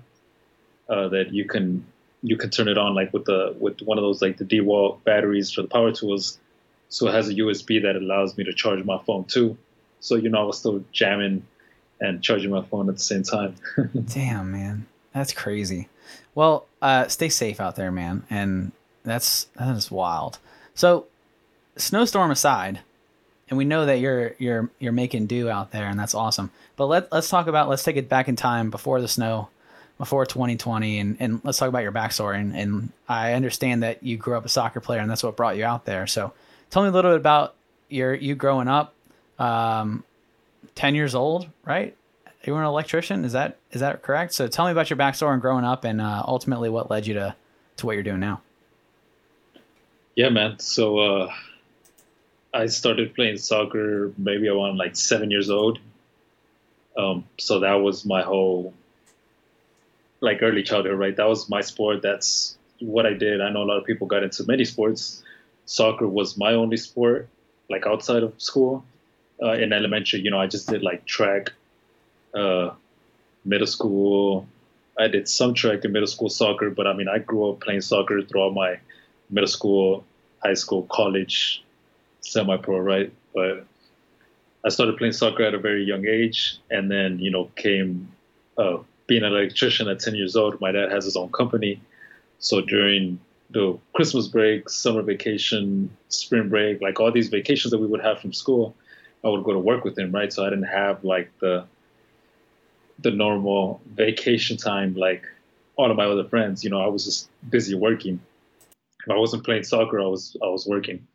uh, 0.89 1.07
that 1.09 1.33
you 1.33 1.45
can 1.45 1.85
you 2.23 2.37
can 2.37 2.49
turn 2.49 2.67
it 2.67 2.77
on 2.77 2.93
like 2.93 3.13
with 3.13 3.25
the 3.25 3.55
with 3.59 3.81
one 3.81 3.97
of 3.97 4.03
those 4.03 4.21
like 4.21 4.37
the 4.37 4.45
DeWalt 4.45 5.03
batteries 5.03 5.51
for 5.51 5.61
the 5.61 5.67
power 5.67 5.91
tools. 5.91 6.39
So 6.89 7.07
it 7.07 7.13
has 7.13 7.29
a 7.29 7.33
USB 7.33 7.81
that 7.83 7.95
allows 7.95 8.37
me 8.37 8.43
to 8.43 8.53
charge 8.53 8.83
my 8.83 8.99
phone 9.05 9.25
too. 9.25 9.57
So 9.99 10.15
you 10.15 10.29
know 10.29 10.41
I 10.41 10.43
was 10.43 10.57
still 10.57 10.83
jamming 10.91 11.45
and 11.99 12.21
charging 12.21 12.49
my 12.49 12.63
phone 12.63 12.89
at 12.89 12.95
the 12.95 13.01
same 13.01 13.23
time. 13.23 13.55
Damn, 14.13 14.51
man, 14.51 14.87
that's 15.13 15.33
crazy. 15.33 15.87
Well, 16.35 16.65
uh, 16.81 17.07
stay 17.07 17.29
safe 17.29 17.59
out 17.59 17.75
there, 17.75 17.91
man, 17.91 18.23
and 18.29 18.71
that's 19.03 19.45
that 19.57 19.75
is 19.75 19.91
wild. 19.91 20.39
So, 20.73 21.05
snowstorm 21.75 22.31
aside, 22.31 22.79
and 23.49 23.57
we 23.57 23.65
know 23.65 23.85
that 23.85 23.99
you're 23.99 24.35
you're 24.39 24.69
you're 24.79 24.91
making 24.91 25.27
do 25.27 25.49
out 25.49 25.71
there, 25.71 25.87
and 25.87 25.99
that's 25.99 26.15
awesome. 26.15 26.51
But 26.75 26.87
let 26.87 27.11
let's 27.11 27.29
talk 27.29 27.47
about 27.47 27.69
let's 27.69 27.83
take 27.83 27.97
it 27.97 28.09
back 28.09 28.27
in 28.27 28.35
time 28.35 28.69
before 28.69 29.01
the 29.01 29.07
snow, 29.07 29.49
before 30.01 30.25
2020, 30.25 30.97
and 30.97 31.17
and 31.19 31.41
let's 31.43 31.59
talk 31.59 31.69
about 31.69 31.83
your 31.83 31.91
backstory. 31.91 32.39
And, 32.39 32.55
and 32.55 32.89
I 33.07 33.33
understand 33.33 33.83
that 33.83 34.01
you 34.01 34.17
grew 34.17 34.35
up 34.35 34.43
a 34.43 34.49
soccer 34.49 34.81
player, 34.81 34.99
and 34.99 35.07
that's 35.07 35.21
what 35.21 35.37
brought 35.37 35.57
you 35.57 35.63
out 35.63 35.85
there. 35.85 36.07
So, 36.07 36.33
tell 36.71 36.81
me 36.81 36.89
a 36.89 36.91
little 36.91 37.11
bit 37.11 37.19
about 37.19 37.53
your 37.87 38.15
you 38.15 38.33
growing 38.33 38.67
up. 38.67 38.95
Um, 39.37 40.03
10 40.73 40.95
years 40.95 41.13
old, 41.13 41.47
right? 41.65 41.95
You 42.43 42.53
were 42.53 42.61
an 42.61 42.65
electrician. 42.65 43.25
Is 43.25 43.33
that 43.33 43.57
is 43.71 43.81
that 43.81 44.01
correct? 44.01 44.33
So 44.33 44.47
tell 44.47 44.65
me 44.65 44.71
about 44.71 44.89
your 44.89 44.97
backstory 44.97 45.33
and 45.33 45.41
growing 45.41 45.65
up, 45.65 45.83
and 45.83 46.01
uh, 46.01 46.23
ultimately 46.27 46.69
what 46.69 46.89
led 46.89 47.05
you 47.05 47.13
to 47.13 47.35
to 47.77 47.85
what 47.85 47.93
you're 47.93 48.03
doing 48.03 48.19
now. 48.19 48.41
Yeah, 50.15 50.29
man. 50.29 50.57
So 50.57 50.97
uh, 50.97 51.33
I 52.55 52.65
started 52.65 53.13
playing 53.13 53.37
soccer 53.37 54.11
maybe 54.17 54.47
around 54.47 54.77
like 54.77 54.95
seven 54.95 55.29
years 55.29 55.51
old. 55.51 55.77
Um, 56.97 57.25
so 57.37 57.59
that 57.59 57.75
was 57.75 58.03
my 58.03 58.23
whole 58.23 58.73
like 60.21 60.39
early 60.41 60.63
childhood, 60.63 60.97
right? 60.97 61.15
That 61.15 61.27
was 61.27 61.49
my 61.49 61.61
sport. 61.61 62.01
That's 62.01 62.57
what 62.79 63.05
I 63.05 63.13
did. 63.13 63.41
I 63.41 63.49
know 63.49 63.63
a 63.63 63.65
lot 63.65 63.77
of 63.77 63.85
people 63.85 64.07
got 64.07 64.23
into 64.23 64.43
many 64.45 64.65
sports. 64.65 65.23
Soccer 65.65 66.07
was 66.07 66.37
my 66.37 66.53
only 66.53 66.77
sport, 66.77 67.27
like 67.69 67.85
outside 67.85 68.23
of 68.23 68.33
school. 68.41 68.85
Uh, 69.41 69.53
in 69.53 69.73
elementary, 69.73 70.21
you 70.21 70.29
know, 70.29 70.39
I 70.39 70.45
just 70.45 70.69
did 70.69 70.83
like 70.83 71.05
track. 71.05 71.51
Uh, 72.33 72.71
middle 73.43 73.67
school, 73.67 74.47
I 74.99 75.07
did 75.07 75.27
some 75.27 75.53
track 75.55 75.83
in 75.83 75.91
middle 75.91 76.07
school 76.07 76.29
soccer, 76.29 76.69
but 76.69 76.85
I 76.85 76.93
mean, 76.93 77.07
I 77.07 77.17
grew 77.17 77.49
up 77.49 77.59
playing 77.59 77.81
soccer 77.81 78.21
throughout 78.21 78.53
my 78.53 78.79
middle 79.31 79.47
school, 79.47 80.05
high 80.43 80.53
school, 80.53 80.83
college, 80.83 81.63
semi-pro, 82.21 82.77
right? 82.79 83.11
But 83.33 83.65
I 84.63 84.69
started 84.69 84.97
playing 84.97 85.13
soccer 85.13 85.43
at 85.43 85.55
a 85.55 85.57
very 85.57 85.83
young 85.83 86.05
age, 86.05 86.59
and 86.69 86.91
then 86.91 87.17
you 87.17 87.31
know 87.31 87.49
came 87.55 88.11
uh, 88.57 88.77
being 89.11 89.23
an 89.23 89.33
electrician 89.33 89.89
at 89.89 89.99
10 89.99 90.15
years 90.15 90.37
old, 90.37 90.61
my 90.61 90.71
dad 90.71 90.89
has 90.89 91.03
his 91.03 91.17
own 91.17 91.29
company. 91.33 91.81
So 92.39 92.61
during 92.61 93.19
the 93.49 93.77
Christmas 93.93 94.29
break, 94.29 94.69
summer 94.69 95.01
vacation, 95.01 95.89
spring 96.07 96.47
break, 96.47 96.81
like 96.81 96.97
all 97.01 97.11
these 97.11 97.27
vacations 97.27 97.71
that 97.71 97.77
we 97.77 97.87
would 97.87 97.99
have 97.99 98.21
from 98.21 98.31
school, 98.31 98.73
I 99.21 99.27
would 99.27 99.43
go 99.43 99.51
to 99.51 99.59
work 99.59 99.83
with 99.83 99.99
him, 99.99 100.13
right? 100.13 100.31
So 100.31 100.45
I 100.45 100.49
didn't 100.49 100.71
have 100.81 101.03
like 101.03 101.29
the 101.39 101.65
the 102.99 103.11
normal 103.11 103.81
vacation 103.93 104.55
time 104.55 104.95
like 104.95 105.25
all 105.75 105.91
of 105.91 105.97
my 105.97 106.05
other 106.05 106.23
friends. 106.29 106.63
You 106.63 106.69
know, 106.69 106.79
I 106.79 106.87
was 106.87 107.03
just 107.03 107.29
busy 107.49 107.75
working. 107.75 108.17
If 109.05 109.11
I 109.11 109.17
wasn't 109.17 109.43
playing 109.43 109.63
soccer, 109.63 109.99
I 109.99 110.05
was 110.05 110.37
I 110.41 110.47
was 110.47 110.65
working. 110.65 111.05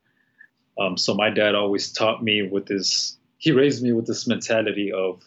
Um, 0.78 0.98
so 0.98 1.14
my 1.14 1.30
dad 1.30 1.54
always 1.54 1.90
taught 1.90 2.22
me 2.22 2.42
with 2.42 2.66
this. 2.66 3.16
He 3.38 3.52
raised 3.52 3.82
me 3.82 3.92
with 3.92 4.06
this 4.06 4.26
mentality 4.26 4.92
of 4.92 5.22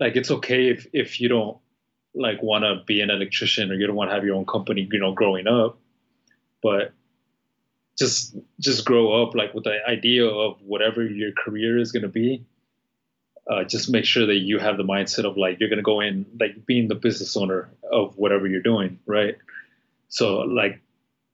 like 0.00 0.16
it's 0.16 0.30
okay 0.30 0.68
if 0.70 0.86
if 0.92 1.20
you 1.20 1.28
don't 1.28 1.58
like 2.14 2.42
want 2.42 2.64
to 2.64 2.82
be 2.86 3.00
an 3.02 3.10
electrician 3.10 3.70
or 3.70 3.74
you 3.74 3.86
don't 3.86 3.94
want 3.94 4.10
to 4.10 4.14
have 4.14 4.24
your 4.24 4.34
own 4.34 4.46
company, 4.46 4.88
you 4.90 4.98
know, 4.98 5.12
growing 5.12 5.46
up, 5.46 5.78
but 6.60 6.92
just 7.98 8.36
just 8.58 8.84
grow 8.84 9.22
up 9.22 9.34
like 9.34 9.54
with 9.54 9.64
the 9.64 9.76
idea 9.86 10.26
of 10.26 10.60
whatever 10.62 11.04
your 11.04 11.32
career 11.32 11.78
is 11.78 11.92
going 11.92 12.02
to 12.02 12.08
be 12.08 12.44
uh, 13.50 13.64
just 13.64 13.90
make 13.90 14.04
sure 14.04 14.26
that 14.26 14.36
you 14.36 14.58
have 14.58 14.76
the 14.76 14.84
mindset 14.84 15.24
of 15.24 15.36
like 15.36 15.58
you're 15.58 15.68
gonna 15.68 15.82
go 15.82 16.00
in 16.00 16.24
like 16.38 16.64
being 16.66 16.86
the 16.86 16.94
business 16.94 17.36
owner 17.36 17.68
of 17.90 18.16
whatever 18.16 18.46
you're 18.46 18.62
doing, 18.62 19.00
right? 19.06 19.36
So 20.08 20.40
like, 20.40 20.80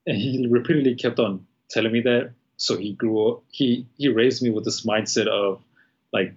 and 0.06 0.16
he 0.16 0.46
repeatedly 0.49 0.94
kept 0.94 1.18
on 1.18 1.46
telling 1.68 1.92
me 1.92 2.00
that. 2.02 2.32
So 2.56 2.78
he 2.78 2.94
grew 2.94 3.28
up. 3.28 3.42
He 3.50 3.87
he 3.99 4.08
raised 4.08 4.42
me 4.42 4.49
with 4.50 4.64
this 4.64 4.87
mindset 4.87 5.26
of 5.26 5.62
like 6.11 6.35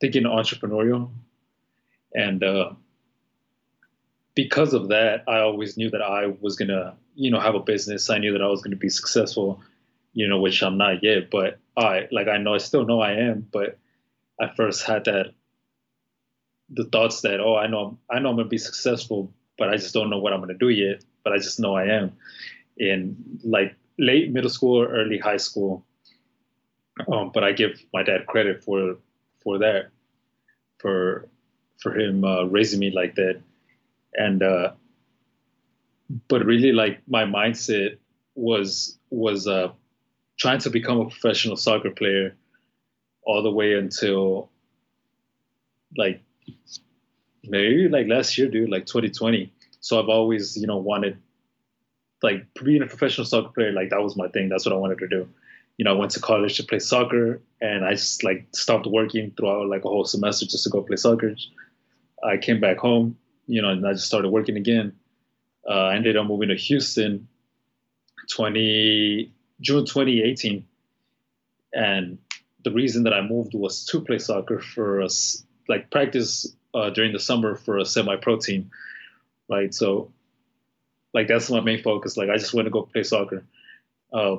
thinking 0.00 0.24
entrepreneurial, 0.24 1.10
and 2.18 2.42
uh, 2.42 2.70
because 4.34 4.74
of 4.74 4.88
that, 4.88 5.22
I 5.28 5.38
always 5.38 5.76
knew 5.76 5.88
that 5.90 6.02
I 6.02 6.26
was 6.40 6.56
gonna 6.56 6.96
you 7.14 7.30
know 7.30 7.38
have 7.38 7.54
a 7.54 7.60
business. 7.60 8.10
I 8.10 8.18
knew 8.18 8.32
that 8.32 8.42
I 8.42 8.48
was 8.48 8.60
gonna 8.60 8.76
be 8.76 8.88
successful, 8.88 9.62
you 10.12 10.26
know, 10.26 10.40
which 10.40 10.60
I'm 10.62 10.76
not 10.76 11.04
yet, 11.04 11.30
but 11.30 11.60
I 11.76 12.08
like 12.10 12.26
I 12.26 12.38
know 12.38 12.54
I 12.54 12.58
still 12.58 12.84
know 12.84 13.00
I 13.00 13.12
am, 13.12 13.46
but 13.52 13.78
I 14.40 14.48
first 14.56 14.84
had 14.84 15.04
that 15.04 15.32
the 16.70 16.84
thoughts 16.84 17.20
that 17.20 17.40
oh 17.40 17.54
I 17.56 17.68
know 17.68 17.98
I 18.10 18.18
know 18.18 18.30
I'm 18.30 18.36
gonna 18.36 18.48
be 18.48 18.58
successful, 18.58 19.32
but 19.56 19.68
I 19.68 19.76
just 19.76 19.94
don't 19.94 20.10
know 20.10 20.18
what 20.18 20.32
I'm 20.32 20.40
gonna 20.40 20.54
do 20.54 20.70
yet. 20.70 21.04
But 21.22 21.32
I 21.34 21.38
just 21.38 21.60
know 21.60 21.76
I 21.76 21.84
am. 21.84 22.12
In 22.78 23.16
like 23.44 23.76
late 23.98 24.32
middle 24.32 24.50
school 24.50 24.82
or 24.82 24.88
early 24.88 25.18
high 25.18 25.36
school. 25.36 25.84
Um, 27.12 27.30
but 27.32 27.44
I 27.44 27.52
give 27.52 27.80
my 27.92 28.02
dad 28.02 28.26
credit 28.26 28.64
for 28.64 28.96
for 29.40 29.58
that, 29.58 29.90
for 30.78 31.28
for 31.78 31.98
him 31.98 32.24
uh, 32.24 32.44
raising 32.44 32.80
me 32.80 32.90
like 32.90 33.14
that, 33.16 33.40
and 34.14 34.42
uh, 34.42 34.72
but 36.28 36.44
really 36.44 36.72
like 36.72 37.00
my 37.06 37.24
mindset 37.24 37.98
was 38.34 38.98
was 39.10 39.46
uh, 39.46 39.72
trying 40.38 40.60
to 40.60 40.70
become 40.70 41.00
a 41.00 41.04
professional 41.04 41.56
soccer 41.56 41.90
player 41.90 42.36
all 43.22 43.42
the 43.42 43.50
way 43.50 43.74
until 43.74 44.48
like 45.96 46.22
maybe 47.44 47.88
like 47.88 48.06
last 48.08 48.38
year, 48.38 48.48
dude, 48.48 48.70
like 48.70 48.86
2020. 48.86 49.52
So 49.80 50.00
I've 50.00 50.08
always, 50.08 50.56
you 50.56 50.66
know, 50.66 50.78
wanted 50.78 51.18
like 52.22 52.46
being 52.64 52.82
a 52.82 52.86
professional 52.86 53.26
soccer 53.26 53.50
player. 53.50 53.72
Like 53.72 53.90
that 53.90 54.02
was 54.02 54.16
my 54.16 54.28
thing. 54.28 54.48
That's 54.48 54.64
what 54.66 54.74
I 54.74 54.78
wanted 54.78 54.98
to 54.98 55.08
do. 55.08 55.28
You 55.76 55.84
know, 55.84 55.94
I 55.94 55.98
went 55.98 56.10
to 56.12 56.20
college 56.20 56.56
to 56.56 56.64
play 56.64 56.80
soccer, 56.80 57.40
and 57.60 57.84
I 57.84 57.92
just 57.92 58.24
like 58.24 58.46
stopped 58.52 58.86
working 58.86 59.32
throughout 59.36 59.68
like 59.68 59.84
a 59.84 59.88
whole 59.88 60.04
semester 60.04 60.46
just 60.46 60.64
to 60.64 60.70
go 60.70 60.82
play 60.82 60.96
soccer. 60.96 61.34
I 62.24 62.36
came 62.36 62.60
back 62.60 62.78
home, 62.78 63.16
you 63.46 63.62
know, 63.62 63.68
and 63.68 63.86
I 63.86 63.92
just 63.92 64.06
started 64.06 64.28
working 64.30 64.56
again. 64.56 64.92
Uh, 65.68 65.72
I 65.72 65.96
ended 65.96 66.16
up 66.16 66.26
moving 66.26 66.48
to 66.48 66.56
Houston, 66.56 67.28
20 68.30 69.32
June 69.60 69.84
2018, 69.84 70.66
and 71.72 72.18
the 72.64 72.70
reason 72.70 73.04
that 73.04 73.12
I 73.12 73.20
moved 73.20 73.54
was 73.54 73.84
to 73.86 74.00
play 74.00 74.18
soccer 74.18 74.60
for 74.60 75.02
us, 75.02 75.44
like 75.68 75.90
practice 75.90 76.54
uh, 76.74 76.90
during 76.90 77.12
the 77.12 77.18
summer 77.18 77.54
for 77.54 77.78
a 77.78 77.84
semi-pro 77.84 78.38
team, 78.38 78.70
right? 79.48 79.72
So, 79.74 80.12
like 81.14 81.28
that's 81.28 81.50
my 81.50 81.60
main 81.60 81.82
focus. 81.82 82.16
Like 82.16 82.30
I 82.30 82.36
just 82.36 82.54
want 82.54 82.66
to 82.66 82.70
go 82.70 82.82
play 82.82 83.02
soccer. 83.02 83.44
Uh, 84.12 84.36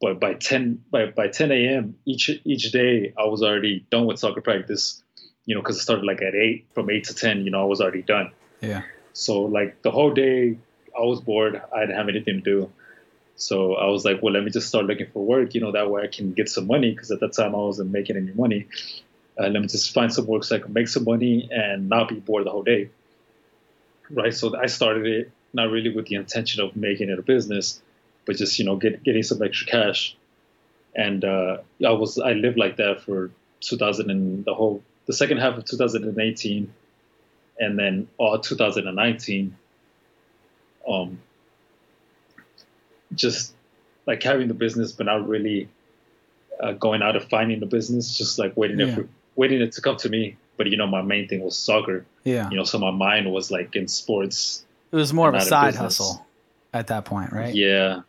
but 0.00 0.18
by 0.18 0.34
10 0.34 0.84
by 0.90 1.06
by 1.06 1.28
10 1.28 1.52
a.m. 1.52 1.96
each 2.06 2.30
each 2.44 2.72
day, 2.72 3.12
I 3.18 3.24
was 3.24 3.42
already 3.42 3.86
done 3.90 4.06
with 4.06 4.18
soccer 4.18 4.40
practice. 4.40 5.02
You 5.46 5.54
know, 5.54 5.62
because 5.62 5.78
it 5.78 5.80
started 5.80 6.04
like 6.04 6.22
at 6.22 6.34
eight. 6.34 6.66
From 6.74 6.90
eight 6.90 7.04
to 7.04 7.14
ten, 7.14 7.44
you 7.44 7.50
know, 7.50 7.62
I 7.62 7.64
was 7.64 7.80
already 7.80 8.02
done. 8.02 8.32
Yeah. 8.60 8.82
So 9.12 9.42
like 9.42 9.82
the 9.82 9.90
whole 9.90 10.12
day, 10.12 10.58
I 10.96 11.02
was 11.02 11.20
bored. 11.20 11.60
I 11.74 11.80
didn't 11.80 11.96
have 11.96 12.08
anything 12.08 12.36
to 12.36 12.40
do. 12.40 12.72
So 13.36 13.74
I 13.74 13.86
was 13.86 14.04
like, 14.04 14.22
well, 14.22 14.34
let 14.34 14.44
me 14.44 14.50
just 14.50 14.68
start 14.68 14.84
looking 14.84 15.06
for 15.12 15.24
work. 15.24 15.54
You 15.54 15.62
know, 15.62 15.72
that 15.72 15.90
way 15.90 16.02
I 16.02 16.08
can 16.08 16.32
get 16.32 16.48
some 16.48 16.66
money 16.66 16.90
because 16.92 17.10
at 17.10 17.20
that 17.20 17.32
time 17.32 17.54
I 17.54 17.58
wasn't 17.58 17.90
making 17.90 18.16
any 18.16 18.32
money. 18.32 18.66
Uh, 19.38 19.48
let 19.48 19.62
me 19.62 19.66
just 19.66 19.94
find 19.94 20.12
some 20.12 20.26
work 20.26 20.44
so 20.44 20.56
I 20.56 20.58
can 20.58 20.72
make 20.72 20.88
some 20.88 21.04
money 21.04 21.48
and 21.50 21.88
not 21.88 22.10
be 22.10 22.16
bored 22.16 22.44
the 22.44 22.50
whole 22.50 22.62
day. 22.62 22.90
Right. 24.10 24.34
So 24.34 24.56
I 24.56 24.66
started 24.66 25.06
it 25.06 25.32
not 25.52 25.70
really 25.70 25.94
with 25.94 26.06
the 26.06 26.16
intention 26.16 26.62
of 26.62 26.76
making 26.76 27.08
it 27.08 27.18
a 27.18 27.22
business, 27.22 27.80
but 28.26 28.36
just 28.36 28.58
you 28.58 28.64
know 28.64 28.76
get, 28.76 29.02
getting 29.02 29.22
some 29.22 29.42
extra 29.42 29.66
cash. 29.66 30.16
And 30.94 31.24
uh, 31.24 31.58
I 31.86 31.92
was 31.92 32.18
I 32.18 32.32
lived 32.32 32.58
like 32.58 32.76
that 32.76 33.02
for 33.02 33.30
2000 33.60 34.10
and 34.10 34.44
the 34.44 34.54
whole 34.54 34.82
the 35.10 35.16
second 35.16 35.38
half 35.38 35.58
of 35.58 35.64
2018, 35.64 36.72
and 37.58 37.76
then 37.76 38.06
all 38.16 38.38
2019. 38.38 39.56
Um, 40.88 41.18
just 43.12 43.52
like 44.06 44.22
having 44.22 44.46
the 44.46 44.54
business, 44.54 44.92
but 44.92 45.06
not 45.06 45.26
really 45.26 45.68
uh, 46.60 46.74
going 46.74 47.02
out 47.02 47.16
of 47.16 47.24
finding 47.28 47.58
the 47.58 47.66
business, 47.66 48.16
just 48.16 48.38
like 48.38 48.56
waiting 48.56 48.78
yeah. 48.78 48.94
for 48.94 49.08
waiting 49.34 49.60
it 49.60 49.72
to 49.72 49.80
come 49.80 49.96
to 49.96 50.08
me. 50.08 50.36
But 50.56 50.68
you 50.68 50.76
know, 50.76 50.86
my 50.86 51.02
main 51.02 51.26
thing 51.26 51.40
was 51.40 51.58
soccer. 51.58 52.06
Yeah. 52.22 52.48
You 52.48 52.56
know, 52.56 52.62
so 52.62 52.78
my 52.78 52.92
mind 52.92 53.32
was 53.32 53.50
like 53.50 53.74
in 53.74 53.88
sports. 53.88 54.64
It 54.92 54.96
was 54.96 55.12
more 55.12 55.28
of 55.28 55.34
a 55.34 55.40
side 55.40 55.74
hustle 55.74 56.24
at 56.72 56.86
that 56.86 57.04
point, 57.04 57.32
right? 57.32 57.52
Yeah. 57.52 58.02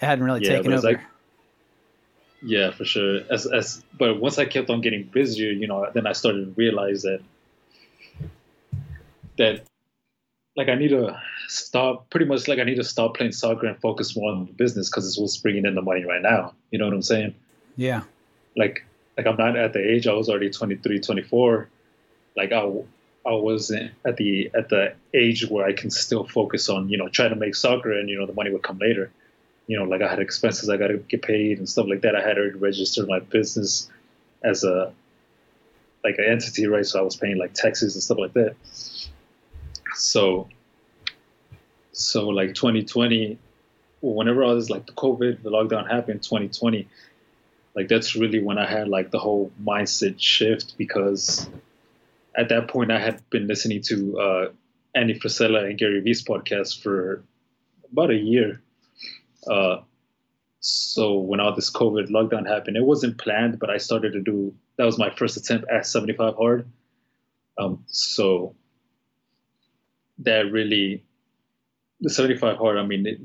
It 0.00 0.06
hadn't 0.06 0.24
really 0.24 0.46
yeah, 0.46 0.56
taken 0.56 0.72
over. 0.72 0.92
Like, 0.92 1.00
yeah, 2.42 2.70
for 2.70 2.84
sure. 2.84 3.20
As 3.30 3.46
as 3.46 3.82
but 3.98 4.20
once 4.20 4.38
I 4.38 4.44
kept 4.44 4.70
on 4.70 4.80
getting 4.80 5.04
busier, 5.04 5.50
you 5.50 5.66
know, 5.66 5.88
then 5.92 6.06
I 6.06 6.12
started 6.12 6.44
to 6.44 6.52
realize 6.56 7.02
that 7.02 7.20
that 9.38 9.64
like 10.56 10.68
I 10.68 10.74
need 10.74 10.88
to 10.88 11.20
stop 11.48 12.10
pretty 12.10 12.26
much 12.26 12.48
like 12.48 12.58
I 12.58 12.64
need 12.64 12.76
to 12.76 12.84
stop 12.84 13.16
playing 13.16 13.32
soccer 13.32 13.66
and 13.66 13.80
focus 13.80 14.16
more 14.16 14.30
on 14.32 14.46
the 14.46 14.52
business 14.52 14.90
because 14.90 15.06
it's 15.06 15.18
what's 15.18 15.36
bringing 15.36 15.64
in 15.64 15.74
the 15.74 15.82
money 15.82 16.04
right 16.04 16.22
now. 16.22 16.54
You 16.70 16.78
know 16.78 16.86
what 16.86 16.94
I'm 16.94 17.02
saying? 17.02 17.34
Yeah. 17.76 18.02
Like 18.56 18.84
like 19.16 19.26
I'm 19.26 19.36
not 19.36 19.56
at 19.56 19.72
the 19.72 19.80
age 19.80 20.06
I 20.06 20.12
was 20.12 20.28
already 20.28 20.50
23, 20.50 21.00
24. 21.00 21.68
Like 22.36 22.52
I 22.52 22.60
I 23.26 23.32
wasn't 23.32 23.92
at 24.04 24.16
the 24.16 24.50
at 24.54 24.68
the 24.68 24.94
age 25.12 25.46
where 25.48 25.66
I 25.66 25.72
can 25.72 25.90
still 25.90 26.24
focus 26.24 26.68
on 26.68 26.88
you 26.88 26.98
know 26.98 27.08
trying 27.08 27.30
to 27.30 27.36
make 27.36 27.54
soccer 27.54 27.92
and 27.92 28.08
you 28.08 28.18
know 28.18 28.26
the 28.26 28.32
money 28.32 28.52
would 28.52 28.62
come 28.62 28.78
later. 28.78 29.10
You 29.68 29.78
know, 29.78 29.84
like 29.84 30.02
I 30.02 30.08
had 30.08 30.18
expenses 30.18 30.68
I 30.68 30.76
got 30.76 30.88
to 30.88 30.96
get 30.96 31.22
paid 31.22 31.58
and 31.58 31.68
stuff 31.68 31.86
like 31.88 32.00
that. 32.00 32.16
I 32.16 32.20
had 32.20 32.36
already 32.38 32.58
registered 32.58 33.06
my 33.06 33.20
business 33.20 33.88
as 34.42 34.64
a 34.64 34.92
like 36.02 36.16
an 36.18 36.24
entity, 36.24 36.66
right? 36.66 36.84
So 36.84 36.98
I 36.98 37.02
was 37.02 37.16
paying 37.16 37.38
like 37.38 37.54
taxes 37.54 37.94
and 37.94 38.02
stuff 38.02 38.18
like 38.18 38.32
that. 38.32 38.56
So 39.94 40.48
so 41.92 42.28
like 42.28 42.54
2020, 42.54 43.38
whenever 44.00 44.44
I 44.44 44.52
was 44.52 44.70
like 44.70 44.86
the 44.86 44.92
COVID, 44.92 45.42
the 45.42 45.50
lockdown 45.50 45.90
happened, 45.90 46.22
2020, 46.22 46.88
like 47.74 47.88
that's 47.88 48.16
really 48.16 48.42
when 48.42 48.58
I 48.58 48.66
had 48.66 48.88
like 48.88 49.10
the 49.10 49.18
whole 49.18 49.52
mindset 49.62 50.16
shift 50.18 50.78
because 50.78 51.48
at 52.36 52.48
that 52.48 52.68
point 52.68 52.90
I 52.90 53.00
had 53.00 53.22
been 53.30 53.46
listening 53.46 53.82
to 53.82 54.20
uh, 54.20 54.48
Andy 54.94 55.18
Frisella 55.18 55.64
and 55.64 55.78
Gary 55.78 56.00
Vee's 56.00 56.24
podcast 56.24 56.82
for 56.82 57.22
about 57.92 58.10
a 58.10 58.16
year. 58.16 58.60
Uh, 59.46 59.78
so 60.60 61.18
when 61.18 61.40
all 61.40 61.54
this 61.54 61.70
COVID 61.70 62.08
lockdown 62.08 62.46
happened, 62.46 62.76
it 62.76 62.84
wasn't 62.84 63.18
planned, 63.18 63.58
but 63.58 63.70
I 63.70 63.76
started 63.76 64.12
to 64.12 64.20
do 64.20 64.54
that 64.76 64.84
was 64.84 64.98
my 64.98 65.10
first 65.10 65.36
attempt 65.36 65.68
at 65.70 65.86
75 65.86 66.36
hard. 66.36 66.70
Um, 67.58 67.84
so 67.86 68.54
that 70.18 70.50
really 70.50 71.04
the 72.00 72.10
75 72.10 72.56
hard, 72.56 72.78
I 72.78 72.86
mean, 72.86 73.06
it, 73.06 73.20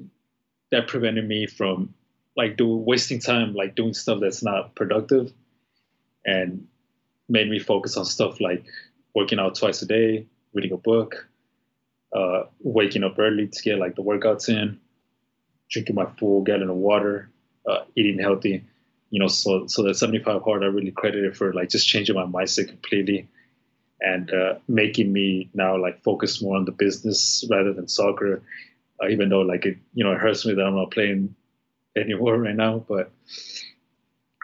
that 0.72 0.88
prevented 0.88 1.28
me 1.28 1.46
from 1.46 1.94
like 2.36 2.58
doing 2.58 2.86
wasting 2.86 3.20
time, 3.20 3.54
like 3.54 3.76
doing 3.76 3.94
stuff 3.94 4.20
that's 4.20 4.44
not 4.44 4.76
productive 4.76 5.32
and 6.26 6.68
made 7.30 7.50
me 7.50 7.60
focus 7.60 7.98
on 7.98 8.06
stuff 8.06 8.42
like 8.42 8.66
working 9.14 9.40
out 9.40 9.56
twice 9.56 9.82
a 9.84 9.86
day, 9.86 10.26
reading 10.54 10.72
a 10.72 10.78
book, 10.78 11.28
uh, 12.16 12.44
waking 12.60 13.04
up 13.04 13.20
early 13.20 13.48
to 13.48 13.62
get 13.62 13.78
like 13.78 13.96
the 13.96 14.04
workouts 14.04 14.50
in, 14.50 14.80
drinking 15.74 15.96
my 15.96 16.06
full 16.18 16.42
gallon 16.44 16.70
of 16.70 16.76
water, 16.76 17.30
uh, 17.68 17.80
eating 17.96 18.20
healthy. 18.20 18.64
You 19.10 19.20
know, 19.20 19.28
so 19.28 19.68
so 19.68 19.84
that 19.84 19.96
75 19.96 20.42
hard, 20.44 20.64
I 20.64 20.68
really 20.68 20.92
credited 20.92 21.36
for 21.36 21.54
like 21.54 21.70
just 21.70 21.88
changing 21.88 22.16
my 22.16 22.26
mindset 22.26 22.70
completely 22.70 23.28
and 24.02 24.32
uh, 24.34 24.56
making 24.68 25.12
me 25.12 25.50
now 25.54 25.78
like 25.78 26.04
focus 26.04 26.42
more 26.42 26.58
on 26.58 26.66
the 26.66 26.72
business 26.72 27.44
rather 27.50 27.74
than 27.74 27.88
soccer. 27.88 28.42
Uh, 29.02 29.08
even 29.08 29.30
though 29.30 29.42
like 29.42 29.66
it, 29.66 29.78
you 29.94 30.04
know, 30.04 30.14
it 30.14 30.20
hurts 30.20 30.46
me 30.46 30.54
that 30.54 30.64
I'm 30.64 30.76
not 30.76 30.92
playing 30.92 31.36
anymore 31.96 32.38
right 32.38 32.56
now, 32.56 32.86
but 32.88 33.12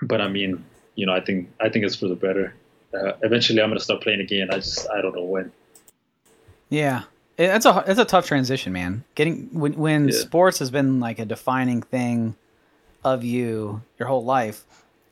but 0.01 0.21
I 0.21 0.27
mean, 0.27 0.63
you 0.95 1.05
know, 1.05 1.13
I 1.13 1.21
think 1.21 1.49
I 1.59 1.69
think 1.69 1.85
it's 1.85 1.95
for 1.95 2.07
the 2.07 2.15
better. 2.15 2.53
Uh, 2.93 3.13
eventually, 3.21 3.61
I'm 3.61 3.69
gonna 3.69 3.79
start 3.79 4.01
playing 4.01 4.21
again. 4.21 4.49
I 4.51 4.55
just 4.55 4.87
I 4.89 5.01
don't 5.01 5.15
know 5.15 5.23
when. 5.23 5.51
Yeah, 6.69 7.03
it's 7.39 7.65
a 7.65 7.83
it's 7.87 7.99
a 7.99 8.05
tough 8.05 8.25
transition, 8.27 8.73
man. 8.73 9.03
Getting 9.15 9.49
when 9.59 9.73
when 9.73 10.09
Yeah. 10.09 10.15
sports 10.15 10.59
has 10.59 10.69
been 10.71 10.99
like 10.99 11.19
a 11.19 11.25
defining 11.25 11.81
thing 11.81 12.35
of 13.03 13.23
you 13.23 13.81
your 13.97 14.07
whole 14.07 14.23
life. 14.25 14.65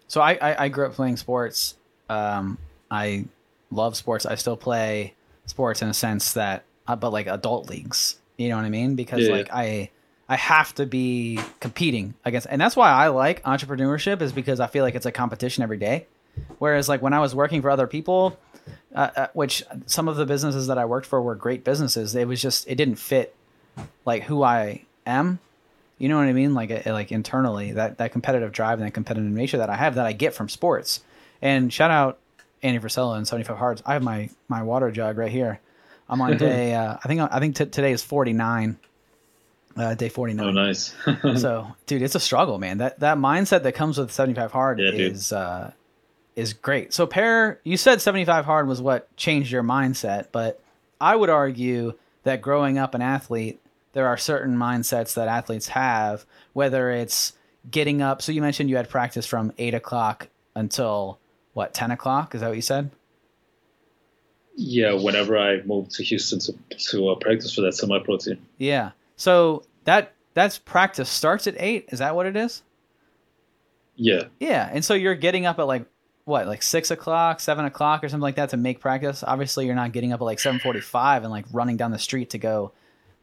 So 0.08 0.22
I 0.22 0.34
I, 0.34 0.66
I 0.66 0.70
grew 0.70 0.86
up 0.86 0.94
playing 0.94 1.18
sports. 1.18 1.76
Um, 2.10 2.58
I 2.92 3.26
love 3.72 3.96
sports. 3.98 4.26
I 4.26 4.36
still 4.36 4.58
play 4.58 5.14
sports 5.46 5.82
in 5.82 5.90
a 5.90 5.94
sense 5.94 6.34
that, 6.34 6.64
uh, 6.88 6.96
but 6.96 7.12
like 7.12 7.28
adult 7.28 7.70
leagues. 7.70 8.18
You 8.38 8.50
know 8.50 8.56
what 8.58 8.66
I 8.66 8.70
mean? 8.70 8.96
Because 8.96 9.26
Yeah. 9.26 9.32
like 9.34 9.50
I 9.52 9.90
I 10.30 10.36
have 10.36 10.76
to 10.76 10.86
be 10.86 11.40
competing 11.62 12.14
against, 12.26 12.48
and 12.50 12.60
that's 12.60 12.76
why 12.76 12.90
I 12.92 13.08
like 13.08 13.42
entrepreneurship 13.44 14.22
is 14.22 14.34
because 14.34 14.60
I 14.60 14.68
feel 14.68 14.84
like 14.84 14.96
it's 14.96 15.06
a 15.06 15.12
competition 15.12 15.64
every 15.64 15.78
day. 15.78 16.06
Whereas 16.60 16.88
like 16.90 17.02
when 17.02 17.14
I 17.14 17.20
was 17.20 17.34
working 17.34 17.62
for 17.62 17.70
other 17.70 17.88
people, 17.88 18.38
uh, 18.98 19.10
uh, 19.16 19.28
which 19.34 19.64
some 19.86 20.08
of 20.08 20.16
the 20.18 20.26
businesses 20.26 20.68
that 20.68 20.78
I 20.78 20.86
worked 20.86 21.06
for 21.06 21.22
were 21.22 21.36
great 21.36 21.64
businesses. 21.64 22.16
It 22.16 22.28
was 22.28 22.42
just 22.42 22.68
it 22.68 22.76
didn't 22.76 22.96
fit 22.96 23.36
like 24.06 24.24
who 24.24 24.44
I 24.44 24.84
am. 25.06 25.40
You 26.00 26.10
know 26.10 26.18
what 26.18 26.26
I 26.28 26.34
mean? 26.34 26.54
Like 26.54 26.72
uh, 26.72 26.92
like 26.92 27.12
internally 27.12 27.72
that 27.74 28.00
that 28.00 28.12
competitive 28.12 28.52
drive 28.52 28.80
and 28.80 28.88
that 28.88 28.94
competitive 28.94 29.32
nature 29.32 29.58
that 29.60 29.70
I 29.70 29.76
have 29.76 29.96
that 29.96 30.06
I 30.06 30.14
get 30.14 30.34
from 30.34 30.50
sports. 30.50 31.02
And 31.42 31.72
shout 31.72 31.92
out 31.92 32.18
Andy 32.64 32.80
Frisella 32.80 33.18
and 33.18 33.28
75 33.28 33.58
Hearts. 33.58 33.84
I 33.86 33.94
have 33.94 34.04
my 34.04 34.30
my 34.48 34.64
water 34.64 34.90
jug 34.92 35.18
right 35.18 35.32
here. 35.32 35.60
I'm 36.10 36.20
on 36.22 36.38
day 36.48 36.74
uh, 36.74 36.98
I 37.04 37.08
think 37.08 37.22
I 37.22 37.40
think 37.40 37.56
t- 37.56 37.66
today 37.68 37.92
is 37.92 38.04
49. 38.04 38.78
Uh, 39.76 39.94
day 39.94 40.10
49 40.10 40.44
Oh, 40.48 40.52
nice. 40.52 40.96
so 41.40 41.68
dude 41.86 42.02
it's 42.02 42.16
a 42.16 42.20
struggle 42.20 42.58
man 42.58 42.80
that 42.80 43.00
that 43.02 43.18
mindset 43.20 43.62
that 43.62 43.74
comes 43.74 44.00
with 44.00 44.12
75 44.12 44.52
hard 44.52 44.80
Yeah, 44.80 44.90
is 44.92 45.32
uh 45.32 45.72
is 46.38 46.54
great. 46.54 46.94
So 46.94 47.06
pair 47.06 47.60
you 47.64 47.76
said 47.76 48.02
75 48.02 48.46
hard 48.46 48.68
was 48.68 48.82
what 48.82 49.16
changed 49.18 49.52
your 49.52 49.64
mindset 49.64 50.28
but 50.32 50.62
i 51.02 51.16
would 51.16 51.30
argue 51.30 51.94
that 52.24 52.42
growing 52.42 52.78
up 52.78 52.96
an 52.96 53.02
athlete 53.02 53.60
there 53.94 54.08
are 54.08 54.18
certain 54.18 54.56
mindsets 54.56 55.14
that 55.16 55.28
athletes 55.28 55.68
have 55.70 56.26
whether 56.54 56.90
it's 56.90 57.34
getting 57.70 58.02
up. 58.02 58.22
So 58.22 58.32
you 58.32 58.42
mentioned 58.42 58.70
you 58.70 58.78
had 58.78 58.90
practice 58.90 59.26
from 59.26 59.54
8 59.58 59.74
o'clock 59.74 60.28
until 60.56 61.20
what 61.54 61.74
10 61.74 61.92
o'clock? 61.92 62.36
Is 62.36 62.42
that 62.42 62.48
what 62.48 62.56
you 62.56 62.62
said? 62.62 62.92
Yeah, 64.56 64.94
whenever 64.94 65.38
I 65.38 65.62
moved 65.64 65.92
to 65.92 66.04
Houston 66.04 66.40
to 66.40 66.54
to 66.90 67.10
uh, 67.10 67.16
practice 67.16 67.54
for 67.54 67.62
that 67.62 67.74
semi 67.74 68.00
pro 68.00 68.18
team. 68.18 68.40
yeah. 68.58 68.92
So 69.16 69.64
that 69.84 70.14
that's 70.34 70.58
practice 70.58 71.10
starts 71.10 71.48
at 71.48 71.56
8 71.58 71.90
is 71.92 72.00
that 72.00 72.16
what 72.16 72.26
it 72.26 72.36
is? 72.36 72.64
Yeah, 73.96 74.26
Yeah, 74.40 74.70
and 74.72 74.86
so 74.86 74.94
you're 74.94 75.16
getting 75.16 75.48
up 75.48 75.58
at 75.58 75.64
like 75.64 75.86
what, 76.28 76.46
like 76.46 76.62
six 76.62 76.92
o'clock, 76.92 77.40
seven 77.40 77.64
o'clock, 77.64 78.04
or 78.04 78.10
something 78.10 78.22
like 78.22 78.36
that 78.36 78.50
to 78.50 78.58
make 78.58 78.82
practice. 78.82 79.24
Obviously, 79.26 79.66
you're 79.66 79.76
not 79.76 79.94
getting 79.94 80.12
up 80.12 80.20
at 80.20 80.26
like 80.26 80.40
seven 80.40 80.60
forty-five 80.60 81.24
and 81.24 81.32
like 81.32 81.46
running 81.54 81.78
down 81.78 81.92
the 81.92 81.98
street 81.98 82.32
to 82.32 82.38
go, 82.38 82.74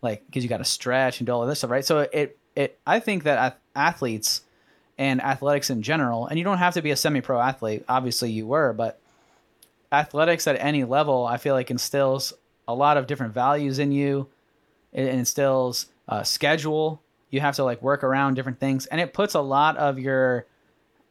like, 0.00 0.24
because 0.26 0.42
you 0.42 0.48
got 0.48 0.58
to 0.58 0.64
stretch 0.64 1.20
and 1.20 1.26
do 1.26 1.32
all 1.32 1.42
of 1.42 1.48
this 1.48 1.58
stuff, 1.58 1.70
right? 1.70 1.84
So 1.84 2.00
it 2.00 2.38
it 2.56 2.78
I 2.86 3.00
think 3.00 3.24
that 3.24 3.60
athletes 3.76 4.40
and 4.96 5.20
athletics 5.20 5.68
in 5.70 5.82
general, 5.82 6.26
and 6.26 6.38
you 6.38 6.44
don't 6.44 6.58
have 6.58 6.74
to 6.74 6.82
be 6.82 6.92
a 6.92 6.96
semi-pro 6.96 7.38
athlete. 7.40 7.84
Obviously, 7.88 8.30
you 8.30 8.46
were, 8.46 8.72
but 8.72 8.98
athletics 9.92 10.46
at 10.46 10.56
any 10.58 10.84
level, 10.84 11.26
I 11.26 11.36
feel 11.36 11.54
like 11.54 11.70
instills 11.70 12.32
a 12.66 12.74
lot 12.74 12.96
of 12.96 13.06
different 13.06 13.34
values 13.34 13.78
in 13.78 13.92
you. 13.92 14.28
It 14.92 15.06
instills 15.08 15.86
uh, 16.08 16.22
schedule. 16.22 17.02
You 17.30 17.40
have 17.40 17.56
to 17.56 17.64
like 17.64 17.82
work 17.82 18.02
around 18.02 18.34
different 18.34 18.60
things, 18.60 18.86
and 18.86 19.00
it 19.00 19.12
puts 19.12 19.34
a 19.34 19.40
lot 19.40 19.76
of 19.76 19.98
your 19.98 20.46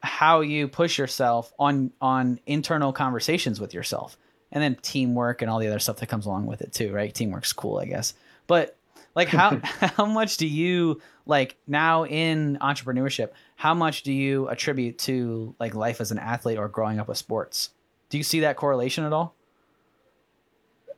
how 0.03 0.41
you 0.41 0.67
push 0.67 0.97
yourself 0.97 1.53
on 1.57 1.91
on 2.01 2.39
internal 2.45 2.93
conversations 2.93 3.59
with 3.59 3.73
yourself 3.73 4.17
and 4.51 4.61
then 4.61 4.75
teamwork 4.81 5.41
and 5.41 5.49
all 5.49 5.59
the 5.59 5.67
other 5.67 5.79
stuff 5.79 5.97
that 5.97 6.07
comes 6.07 6.25
along 6.25 6.45
with 6.45 6.61
it 6.61 6.73
too 6.73 6.91
right 6.93 7.13
teamwork's 7.13 7.53
cool 7.53 7.79
i 7.79 7.85
guess 7.85 8.13
but 8.45 8.77
like 9.15 9.29
how 9.29 9.57
how 9.63 10.05
much 10.05 10.37
do 10.37 10.45
you 10.45 11.01
like 11.25 11.55
now 11.67 12.05
in 12.05 12.57
entrepreneurship 12.61 13.29
how 13.55 13.73
much 13.73 14.03
do 14.03 14.11
you 14.11 14.47
attribute 14.49 14.97
to 14.97 15.55
like 15.59 15.73
life 15.73 16.01
as 16.01 16.11
an 16.11 16.19
athlete 16.19 16.57
or 16.57 16.67
growing 16.67 16.99
up 16.99 17.07
with 17.07 17.17
sports 17.17 17.69
do 18.09 18.17
you 18.17 18.23
see 18.23 18.41
that 18.41 18.57
correlation 18.57 19.05
at 19.05 19.13
all 19.13 19.33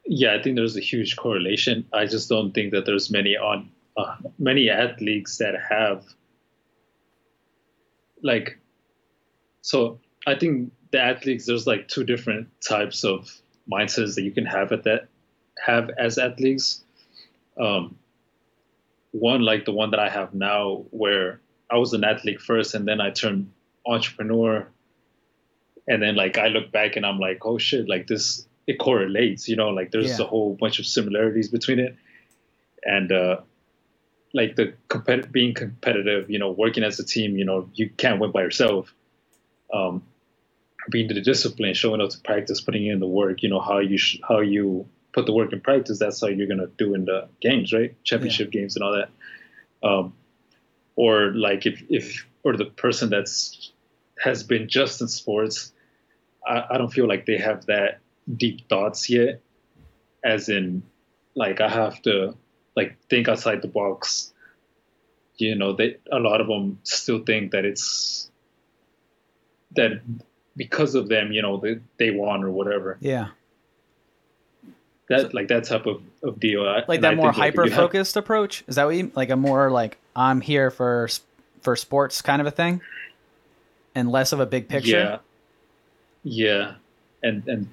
yeah, 0.06 0.36
I 0.36 0.42
think 0.42 0.56
there's 0.56 0.78
a 0.78 0.82
huge 0.82 1.16
correlation. 1.16 1.86
I 1.92 2.06
just 2.06 2.30
don't 2.30 2.54
think 2.54 2.72
that 2.72 2.86
there's 2.86 3.10
many 3.10 3.36
on 3.36 3.70
uh, 3.98 4.16
many 4.38 4.70
athletes 4.70 5.38
that 5.38 5.56
have 5.70 6.06
like. 8.22 8.60
So 9.66 10.00
I 10.28 10.36
think 10.36 10.72
the 10.92 11.02
athletes 11.02 11.48
there's 11.48 11.66
like 11.66 11.88
two 11.88 12.04
different 12.04 12.50
types 12.62 13.04
of 13.04 13.32
mindsets 13.72 14.14
that 14.14 14.22
you 14.22 14.32
can 14.32 14.46
have 14.46 14.72
at 14.72 14.84
that 14.84 15.08
have 15.66 15.90
as 15.98 16.20
athletes. 16.20 16.84
Um, 17.60 17.98
one 19.12 19.42
like 19.42 19.66
the 19.66 19.72
one 19.72 19.90
that 19.92 20.00
I 20.00 20.10
have 20.10 20.36
now, 20.36 20.86
where 20.92 21.42
I 21.72 21.78
was 21.78 21.94
an 21.94 22.04
athlete 22.04 22.42
first, 22.42 22.76
and 22.76 22.88
then 22.88 23.02
I 23.02 23.10
turned 23.10 23.52
entrepreneur, 23.88 24.68
and 25.88 26.00
then 26.00 26.16
like 26.16 26.38
I 26.38 26.48
look 26.50 26.72
back 26.72 26.96
and 26.96 27.04
I'm 27.04 27.18
like, 27.20 27.44
oh 27.44 27.58
shit, 27.58 27.90
like 27.90 28.06
this 28.06 28.46
it 28.68 28.78
correlates, 28.78 29.48
you 29.48 29.56
know, 29.56 29.70
like 29.70 29.90
there's 29.92 30.20
Yeah. 30.20 30.26
a 30.26 30.28
whole 30.28 30.56
bunch 30.60 30.78
of 30.78 30.86
similarities 30.86 31.50
between 31.50 31.80
it, 31.80 31.96
and 32.84 33.12
uh, 33.12 33.38
like 34.32 34.58
the 34.58 34.74
compet- 34.90 35.32
being 35.32 35.56
competitive, 35.56 36.30
you 36.30 36.38
know, 36.38 36.52
working 36.52 36.84
as 36.84 37.00
a 37.00 37.06
team, 37.06 37.36
you 37.36 37.46
know, 37.46 37.68
you 37.74 37.90
can't 37.90 38.20
win 38.20 38.32
by 38.32 38.42
yourself. 38.44 38.94
Um, 39.74 40.04
being 40.90 41.08
the 41.08 41.20
discipline, 41.22 41.74
showing 41.74 42.02
up 42.02 42.12
to 42.12 42.20
practice, 42.20 42.62
putting 42.62 42.86
in 42.86 43.00
the 43.00 43.08
work, 43.08 43.42
you 43.42 43.50
know, 43.50 43.60
how 43.60 43.80
you 43.80 43.98
sh- 43.98 44.20
how 44.28 44.40
you 44.40 44.88
put 45.14 45.26
the 45.26 45.34
work 45.34 45.54
in 45.54 45.62
practice, 45.62 45.98
that's 46.00 46.22
how 46.22 46.28
you're 46.28 46.48
gonna 46.48 46.68
do 46.78 46.94
in 46.94 47.06
the 47.06 47.28
games, 47.42 47.74
right? 47.74 47.96
Championship 48.04 48.52
games 48.52 48.76
and 48.76 48.84
all 48.84 48.94
that. 48.94 49.10
Um, 49.88 50.14
or 50.96 51.32
like 51.34 51.66
if 51.66 51.84
if 51.90 52.26
or 52.44 52.56
the 52.56 52.66
person 52.66 53.10
that's 53.10 53.72
has 54.20 54.44
been 54.44 54.68
just 54.68 55.02
in 55.02 55.08
sports, 55.08 55.72
I, 56.46 56.66
I 56.72 56.78
don't 56.78 56.92
feel 56.92 57.08
like 57.08 57.26
they 57.26 57.38
have 57.38 57.66
that 57.66 58.00
deep 58.36 58.70
thoughts 58.70 59.10
yet. 59.10 59.42
As 60.24 60.50
in, 60.50 60.84
like 61.36 61.62
I 61.62 61.70
have 61.70 62.02
to 62.04 62.36
like 62.76 62.98
think 63.10 63.28
outside 63.28 63.62
the 63.62 63.68
box. 63.68 64.34
You 65.38 65.56
know, 65.56 65.74
they 65.74 65.98
a 66.12 66.20
lot 66.20 66.42
of 66.42 66.48
them 66.48 66.80
still 66.84 67.24
think 67.24 67.52
that 67.52 67.66
it's 67.66 68.30
that 69.76 70.02
because 70.58 70.96
of 70.96 71.10
them, 71.10 71.32
you 71.32 71.42
know, 71.42 71.58
they 71.58 71.80
they 71.98 72.12
won 72.12 72.44
or 72.44 72.50
whatever. 72.50 72.98
yeah. 73.00 73.28
That 75.08 75.36
like 75.36 75.50
that 75.50 75.66
type 75.66 75.86
of, 75.86 76.02
of 76.24 76.40
deal. 76.40 76.68
I- 76.68 76.84
like 76.88 77.02
that 77.02 77.16
more 77.16 77.28
think, 77.32 77.38
like, 77.38 77.50
if 77.50 77.56
you 77.56 77.62
hyper 77.62 77.76
focused 77.76 78.18
approach? 78.18 78.64
Is 78.68 78.76
that 78.76 78.86
what 78.86 78.96
you 78.96 79.12
like 79.14 79.30
a 79.30 79.36
more 79.36 79.70
like 79.70 79.98
i'm 80.16 80.42
here 80.42 80.72
for 80.72 81.10
for 81.62 81.76
sports 81.76 82.24
kind 82.24 82.42
of 82.42 82.48
a 82.48 82.52
thing? 82.52 82.82
And 83.94 84.12
less 84.12 84.32
of 84.34 84.40
a 84.40 84.46
big 84.48 84.68
picture? 84.68 84.90
Yeah, 84.90 85.18
yeah, 86.24 86.74
and 87.22 87.48
and 87.48 87.68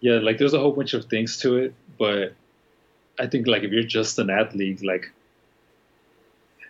yeah, 0.00 0.14
like 0.14 0.38
there's 0.38 0.54
a 0.54 0.58
whole 0.58 0.72
bunch 0.72 0.94
of 0.94 1.04
things 1.04 1.36
to 1.40 1.56
it, 1.58 1.74
but 1.98 2.34
I 3.18 3.26
think 3.26 3.46
like 3.46 3.62
if 3.62 3.70
you're 3.70 3.84
just 3.84 4.18
an 4.18 4.30
athlete, 4.30 4.82
like 4.82 5.12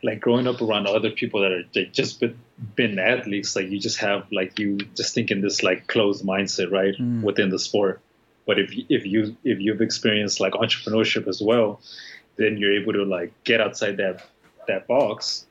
like 0.05 0.21
growing 0.21 0.47
up 0.47 0.61
around 0.61 0.87
other 0.87 1.11
people 1.11 1.41
that 1.41 1.51
are 1.51 1.65
like, 1.75 1.93
just 1.93 2.21
been, 2.21 2.39
been 2.77 2.99
athletes, 2.99 3.57
like 3.57 3.71
you 3.71 3.81
just 3.81 3.99
have 3.99 4.31
like 4.31 4.59
you 4.59 4.77
just 4.95 5.15
think 5.15 5.31
in 5.31 5.41
this 5.41 5.63
like 5.63 5.87
closed 5.87 6.25
mindset, 6.25 6.71
right, 6.71 6.95
Mm. 6.95 7.23
within 7.23 7.49
the 7.49 7.59
sport. 7.59 8.01
But 8.47 8.59
if 8.59 8.71
if 8.91 9.07
you 9.07 9.35
if 9.45 9.59
you've 9.61 9.81
experienced 9.81 10.39
like 10.41 10.53
entrepreneurship 10.53 11.27
as 11.27 11.41
well, 11.41 11.81
then 12.37 12.59
you're 12.59 12.75
able 12.81 12.93
to 12.93 13.05
like 13.05 13.33
get 13.45 13.61
outside 13.63 13.97
that 13.97 14.23
that 14.69 14.87
box 14.87 15.47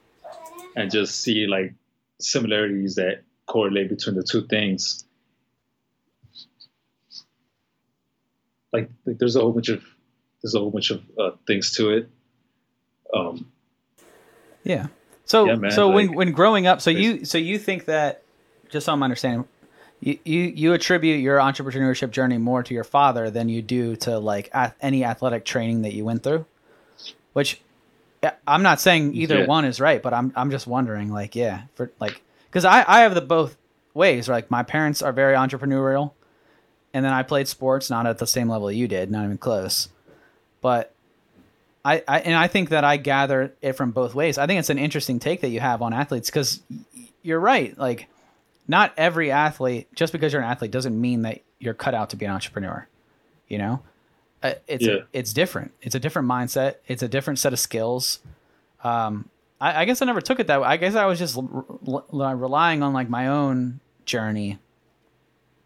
and 0.75 0.91
just 0.91 1.19
see 1.21 1.47
like 1.47 1.73
similarities 2.19 2.95
that 2.95 3.23
correlate 3.47 3.89
between 3.89 4.15
the 4.15 4.23
two 4.23 4.45
things. 4.47 5.03
Like, 8.71 8.89
like 9.05 9.17
there's 9.17 9.35
a 9.35 9.41
whole 9.41 9.51
bunch 9.51 9.69
of 9.69 9.83
there's 10.41 10.55
a 10.55 10.59
whole 10.59 10.71
bunch 10.71 10.91
of 10.91 11.01
uh, 11.17 11.31
things 11.47 11.75
to 11.77 11.89
it. 11.91 12.09
Um, 13.13 13.51
Yeah. 14.63 14.87
So 15.25 15.45
Yeah, 15.45 15.55
man, 15.55 15.71
so 15.71 15.89
when 15.89 16.07
like- 16.07 16.17
when 16.17 16.31
growing 16.31 16.67
up, 16.67 16.81
so 16.81 16.89
you 16.89 17.25
so 17.25 17.37
you 17.37 17.57
think 17.57 17.85
that 17.85 18.23
just 18.69 18.85
so 18.85 18.93
I'm 18.93 19.03
understanding, 19.03 19.47
you, 20.01 20.19
you 20.25 20.41
you 20.55 20.73
attribute 20.73 21.21
your 21.21 21.37
entrepreneurship 21.37 22.11
journey 22.11 22.37
more 22.37 22.63
to 22.63 22.73
your 22.73 22.83
father 22.83 23.29
than 23.29 23.47
you 23.49 23.61
do 23.61 23.95
to 23.97 24.17
like 24.19 24.49
ath- 24.53 24.75
any 24.81 25.03
athletic 25.05 25.45
training 25.45 25.83
that 25.83 25.93
you 25.93 26.03
went 26.05 26.23
through, 26.23 26.45
which 27.33 27.61
I'm 28.47 28.63
not 28.63 28.79
saying 28.81 29.13
either 29.15 29.39
Yeah. 29.39 29.45
one 29.45 29.65
is 29.65 29.79
right, 29.79 30.01
but 30.01 30.13
I'm 30.13 30.31
I'm 30.35 30.49
just 30.51 30.67
wondering 30.67 31.11
like 31.11 31.35
yeah 31.35 31.63
for 31.75 31.91
like 31.99 32.21
because 32.47 32.65
I 32.65 32.83
I 32.87 33.01
have 33.01 33.15
the 33.15 33.21
both 33.21 33.57
ways 33.93 34.27
like 34.27 34.49
my 34.51 34.63
parents 34.63 35.01
are 35.01 35.11
very 35.13 35.35
entrepreneurial 35.35 36.11
and 36.93 37.03
then 37.05 37.11
I 37.13 37.23
played 37.23 37.47
sports, 37.47 37.89
not 37.89 38.05
at 38.07 38.17
the 38.19 38.27
same 38.27 38.49
level 38.49 38.71
you 38.71 38.87
did, 38.87 39.09
not 39.11 39.23
even 39.25 39.37
close. 39.37 39.89
But 40.61 40.92
I, 41.85 42.01
I 42.07 42.19
and 42.21 42.35
I 42.35 42.47
think 42.47 42.69
that 42.69 42.83
I 42.83 42.97
gather 42.97 43.53
it 43.61 43.73
from 43.73 43.91
both 43.91 44.15
ways. 44.15 44.37
I 44.37 44.47
think 44.47 44.59
it's 44.59 44.69
an 44.69 44.79
interesting 44.79 45.19
take 45.19 45.41
that 45.41 45.49
you 45.49 45.59
have 45.59 45.81
on 45.81 45.93
athletes 45.93 46.29
because 46.29 46.61
you're 47.21 47.39
right. 47.39 47.77
Like, 47.77 48.07
not 48.67 48.93
every 48.95 49.31
athlete, 49.31 49.87
just 49.93 50.13
because 50.13 50.31
you're 50.31 50.41
an 50.41 50.47
athlete, 50.49 50.71
doesn't 50.71 50.99
mean 50.99 51.23
that 51.23 51.41
you're 51.59 51.73
cut 51.73 51.93
out 51.93 52.11
to 52.11 52.15
be 52.15 52.25
an 52.25 52.31
entrepreneur. 52.31 52.87
You 53.49 53.57
know, 53.57 53.81
Uh, 54.41 54.53
it's 54.67 54.85
Yeah. 54.85 54.99
it's 55.13 55.33
different. 55.33 55.71
It's 55.81 55.95
a 55.95 55.99
different 55.99 56.27
mindset. 56.27 56.75
It's 56.87 57.03
a 57.03 57.07
different 57.07 57.39
set 57.39 57.51
of 57.53 57.59
skills. 57.59 58.19
Um, 58.83 59.29
I, 59.61 59.81
I 59.81 59.85
guess 59.85 60.01
I 60.01 60.05
never 60.05 60.21
took 60.21 60.39
it 60.39 60.47
that 60.47 60.61
way. 60.61 60.67
I 60.67 60.77
guess 60.77 60.95
I 60.95 61.05
was 61.05 61.19
just 61.19 61.37
l- 61.37 62.05
relying 62.11 62.81
on 62.83 62.93
like 62.93 63.09
my 63.09 63.27
own 63.27 63.79
journey 64.05 64.57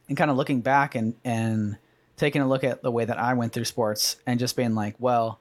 and 0.09 0.17
kind 0.17 0.29
of 0.31 0.37
looking 0.37 0.61
back 0.61 0.95
and 0.95 1.13
and 1.23 1.77
taking 2.17 2.41
a 2.41 2.47
look 2.47 2.63
at 2.63 2.81
the 2.81 2.91
way 2.91 3.05
that 3.05 3.19
I 3.19 3.33
went 3.35 3.53
through 3.53 3.65
sports 3.65 4.17
and 4.25 4.39
just 4.39 4.55
being 4.55 4.73
like, 4.75 4.95
well, 4.99 5.39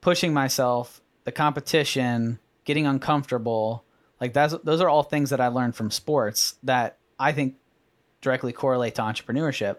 pushing 0.00 0.32
myself, 0.32 1.00
the 1.24 1.32
competition, 1.32 2.38
getting 2.64 2.86
uncomfortable, 2.86 3.84
like 4.20 4.32
that's 4.32 4.54
those 4.64 4.80
are 4.80 4.88
all 4.88 5.02
things 5.02 5.30
that 5.30 5.40
I 5.40 5.48
learned 5.48 5.74
from 5.74 5.90
sports 5.90 6.56
that 6.62 6.98
I 7.18 7.32
think 7.32 7.56
directly 8.20 8.52
correlate 8.52 8.94
to 8.96 9.02
entrepreneurship. 9.02 9.76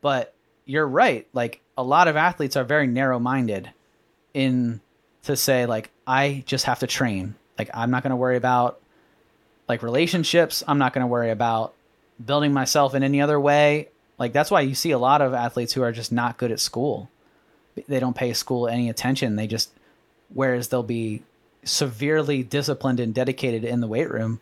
But 0.00 0.34
you're 0.64 0.86
right, 0.86 1.28
like 1.32 1.60
a 1.76 1.82
lot 1.82 2.08
of 2.08 2.16
athletes 2.16 2.56
are 2.56 2.64
very 2.64 2.86
narrow-minded 2.86 3.70
in 4.32 4.80
to 5.24 5.36
say 5.36 5.66
like 5.66 5.90
I 6.06 6.42
just 6.46 6.64
have 6.64 6.80
to 6.80 6.86
train. 6.86 7.34
Like 7.58 7.70
I'm 7.74 7.90
not 7.90 8.02
going 8.02 8.10
to 8.10 8.16
worry 8.16 8.36
about 8.36 8.80
like 9.68 9.82
relationships, 9.82 10.64
I'm 10.66 10.78
not 10.78 10.92
going 10.92 11.02
to 11.02 11.08
worry 11.08 11.30
about 11.30 11.74
building 12.24 12.52
myself 12.52 12.94
in 12.94 13.02
any 13.02 13.20
other 13.20 13.38
way. 13.38 13.88
Like 14.18 14.32
that's 14.32 14.50
why 14.50 14.62
you 14.62 14.74
see 14.74 14.90
a 14.90 14.98
lot 14.98 15.22
of 15.22 15.34
athletes 15.34 15.72
who 15.72 15.82
are 15.82 15.92
just 15.92 16.12
not 16.12 16.38
good 16.38 16.50
at 16.50 16.60
school. 16.60 17.10
They 17.88 18.00
don't 18.00 18.16
pay 18.16 18.32
school 18.32 18.68
any 18.68 18.88
attention. 18.88 19.36
They 19.36 19.46
just 19.46 19.70
whereas 20.32 20.68
they'll 20.68 20.82
be 20.82 21.22
severely 21.64 22.42
disciplined 22.42 23.00
and 23.00 23.12
dedicated 23.14 23.64
in 23.64 23.80
the 23.80 23.86
weight 23.86 24.10
room, 24.10 24.40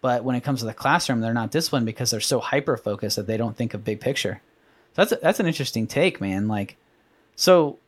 but 0.00 0.24
when 0.24 0.36
it 0.36 0.42
comes 0.42 0.60
to 0.60 0.66
the 0.66 0.74
classroom, 0.74 1.20
they're 1.20 1.32
not 1.32 1.50
disciplined 1.50 1.86
because 1.86 2.10
they're 2.10 2.20
so 2.20 2.40
hyper 2.40 2.76
focused 2.76 3.16
that 3.16 3.26
they 3.26 3.36
don't 3.36 3.56
think 3.56 3.72
of 3.74 3.84
big 3.84 4.00
picture. 4.00 4.40
So 4.96 5.04
that's 5.04 5.22
that's 5.22 5.40
an 5.40 5.46
interesting 5.46 5.86
take, 5.86 6.20
man. 6.20 6.48
Like, 6.48 6.76
so, 7.36 7.78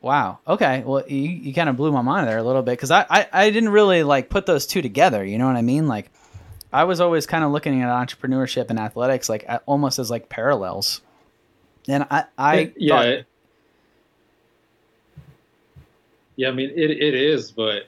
wow. 0.00 0.38
Okay, 0.46 0.82
well, 0.86 1.04
you, 1.08 1.18
you 1.18 1.52
kind 1.52 1.68
of 1.68 1.76
blew 1.76 1.90
my 1.92 2.00
mind 2.02 2.28
there 2.28 2.38
a 2.38 2.42
little 2.42 2.62
bit 2.62 2.72
because 2.72 2.90
I, 2.90 3.04
I 3.10 3.26
I 3.32 3.50
didn't 3.50 3.70
really 3.70 4.02
like 4.04 4.30
put 4.30 4.46
those 4.46 4.66
two 4.66 4.80
together. 4.82 5.24
You 5.24 5.36
know 5.36 5.46
what 5.46 5.56
I 5.56 5.62
mean? 5.62 5.88
Like, 5.88 6.10
I 6.72 6.84
was 6.84 7.00
always 7.00 7.26
kind 7.26 7.44
of 7.44 7.50
looking 7.50 7.82
at 7.82 7.88
entrepreneurship 7.88 8.70
and 8.70 8.78
athletics 8.78 9.28
like 9.28 9.42
a- 9.44 9.60
almost 9.66 9.98
as 9.98 10.10
like 10.10 10.28
parallels. 10.28 11.00
And 11.88 12.06
I 12.10 12.24
I 12.38 12.72
yeah, 12.76 12.96
thought- 12.96 13.06
it- 13.08 13.26
yeah. 16.40 16.48
I 16.48 16.52
mean, 16.52 16.70
it 16.70 16.90
it 16.90 17.14
is, 17.14 17.50
but 17.50 17.82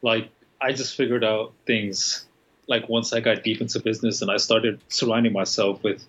like 0.00 0.30
I 0.58 0.72
just 0.72 0.96
figured 0.96 1.22
out 1.22 1.52
things 1.66 2.24
like 2.66 2.88
once 2.88 3.12
I 3.12 3.20
got 3.20 3.44
deep 3.44 3.60
into 3.60 3.78
business 3.78 4.22
and 4.22 4.30
I 4.30 4.38
started 4.38 4.80
surrounding 4.88 5.34
myself 5.34 5.82
with, 5.82 6.02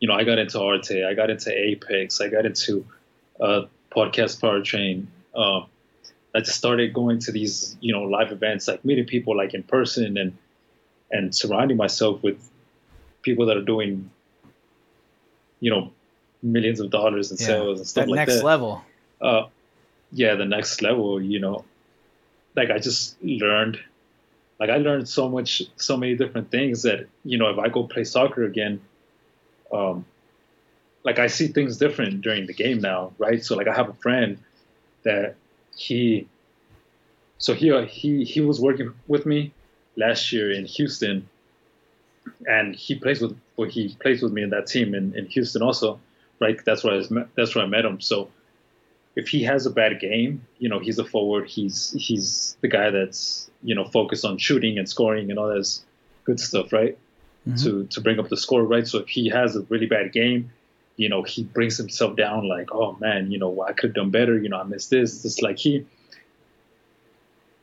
you 0.00 0.08
know, 0.08 0.14
I 0.14 0.24
got 0.24 0.40
into 0.40 0.60
Arte, 0.60 1.04
I 1.04 1.14
got 1.14 1.30
into 1.30 1.56
Apex, 1.56 2.20
I 2.20 2.26
got 2.26 2.46
into 2.46 2.84
uh, 3.40 3.62
podcast 3.92 4.40
Power 4.40 4.60
Train. 4.60 5.06
Um, 5.36 5.66
I 6.34 6.40
just 6.40 6.58
started 6.58 6.92
going 6.92 7.20
to 7.20 7.30
these, 7.30 7.76
you 7.80 7.92
know, 7.92 8.02
live 8.02 8.32
events, 8.32 8.66
like 8.66 8.84
meeting 8.84 9.04
people 9.04 9.36
like 9.36 9.54
in 9.54 9.62
person 9.62 10.18
and 10.18 10.36
and 11.12 11.32
surrounding 11.32 11.76
myself 11.76 12.20
with 12.24 12.50
people 13.22 13.46
that 13.46 13.56
are 13.56 13.62
doing, 13.62 14.10
you 15.60 15.70
know, 15.70 15.92
millions 16.42 16.80
of 16.80 16.90
dollars 16.90 17.30
in 17.30 17.36
yeah, 17.38 17.46
sales 17.46 17.78
and 17.78 17.86
stuff 17.86 18.06
that 18.06 18.10
like 18.10 18.16
next 18.16 18.32
that. 18.32 18.38
Next 18.38 18.44
level. 18.44 18.84
Uh, 19.20 19.46
yeah, 20.12 20.34
the 20.34 20.44
next 20.44 20.82
level, 20.82 21.20
you 21.22 21.40
know, 21.40 21.64
like 22.56 22.70
I 22.70 22.78
just 22.78 23.22
learned, 23.22 23.78
like 24.58 24.70
I 24.70 24.76
learned 24.76 25.08
so 25.08 25.28
much, 25.28 25.62
so 25.76 25.96
many 25.96 26.16
different 26.16 26.50
things 26.50 26.82
that 26.82 27.06
you 27.24 27.38
know, 27.38 27.48
if 27.48 27.58
I 27.58 27.68
go 27.68 27.84
play 27.84 28.04
soccer 28.04 28.44
again, 28.44 28.80
um, 29.72 30.04
like 31.04 31.18
I 31.18 31.28
see 31.28 31.48
things 31.48 31.76
different 31.76 32.22
during 32.22 32.46
the 32.46 32.52
game 32.52 32.80
now, 32.80 33.12
right? 33.18 33.42
So 33.42 33.56
like 33.56 33.68
I 33.68 33.74
have 33.74 33.88
a 33.88 33.94
friend 33.94 34.38
that 35.04 35.36
he, 35.76 36.28
so 37.38 37.54
he 37.54 37.84
he 37.86 38.24
he 38.24 38.40
was 38.40 38.60
working 38.60 38.92
with 39.06 39.26
me 39.26 39.52
last 39.96 40.32
year 40.32 40.50
in 40.50 40.66
Houston, 40.66 41.28
and 42.46 42.74
he 42.74 42.96
plays 42.96 43.20
with 43.20 43.38
well, 43.56 43.68
he 43.68 43.96
plays 44.00 44.22
with 44.22 44.32
me 44.32 44.42
in 44.42 44.50
that 44.50 44.66
team 44.66 44.94
in, 44.94 45.14
in 45.16 45.26
Houston 45.26 45.62
also, 45.62 46.00
right? 46.40 46.58
That's 46.64 46.82
where 46.82 47.00
I 47.00 47.24
that's 47.36 47.54
where 47.54 47.64
I 47.64 47.68
met 47.68 47.84
him. 47.84 48.00
So 48.00 48.28
if 49.16 49.28
he 49.28 49.42
has 49.44 49.66
a 49.66 49.70
bad 49.70 50.00
game, 50.00 50.46
you 50.58 50.68
know, 50.68 50.78
he's 50.78 50.98
a 50.98 51.04
forward. 51.04 51.48
He's 51.48 51.92
he's 51.92 52.56
the 52.60 52.68
guy 52.68 52.90
that's 52.90 53.50
you 53.62 53.74
know 53.74 53.84
focused 53.84 54.24
on 54.24 54.38
shooting 54.38 54.78
and 54.78 54.88
scoring 54.88 55.30
and 55.30 55.38
all 55.38 55.48
this 55.48 55.84
good 56.24 56.40
stuff, 56.40 56.72
right? 56.72 56.96
Mhm. 57.48 57.62
To 57.64 57.86
to 57.86 58.00
bring 58.00 58.18
up 58.18 58.28
the 58.28 58.36
score, 58.36 58.62
right? 58.62 58.86
So 58.86 58.98
if 58.98 59.08
he 59.08 59.28
has 59.28 59.56
a 59.56 59.62
really 59.62 59.86
bad 59.86 60.12
game, 60.12 60.50
you 60.96 61.08
know, 61.08 61.22
he 61.22 61.42
brings 61.42 61.76
himself 61.76 62.16
down 62.16 62.48
like, 62.48 62.72
oh 62.72 62.96
man, 63.00 63.30
you 63.30 63.38
know, 63.38 63.62
I 63.62 63.72
could 63.72 63.90
have 63.90 63.94
done 63.94 64.10
better. 64.10 64.38
You 64.38 64.48
know, 64.48 64.60
I 64.60 64.64
missed 64.64 64.90
this. 64.90 65.24
It's 65.24 65.42
like 65.42 65.58
he 65.58 65.86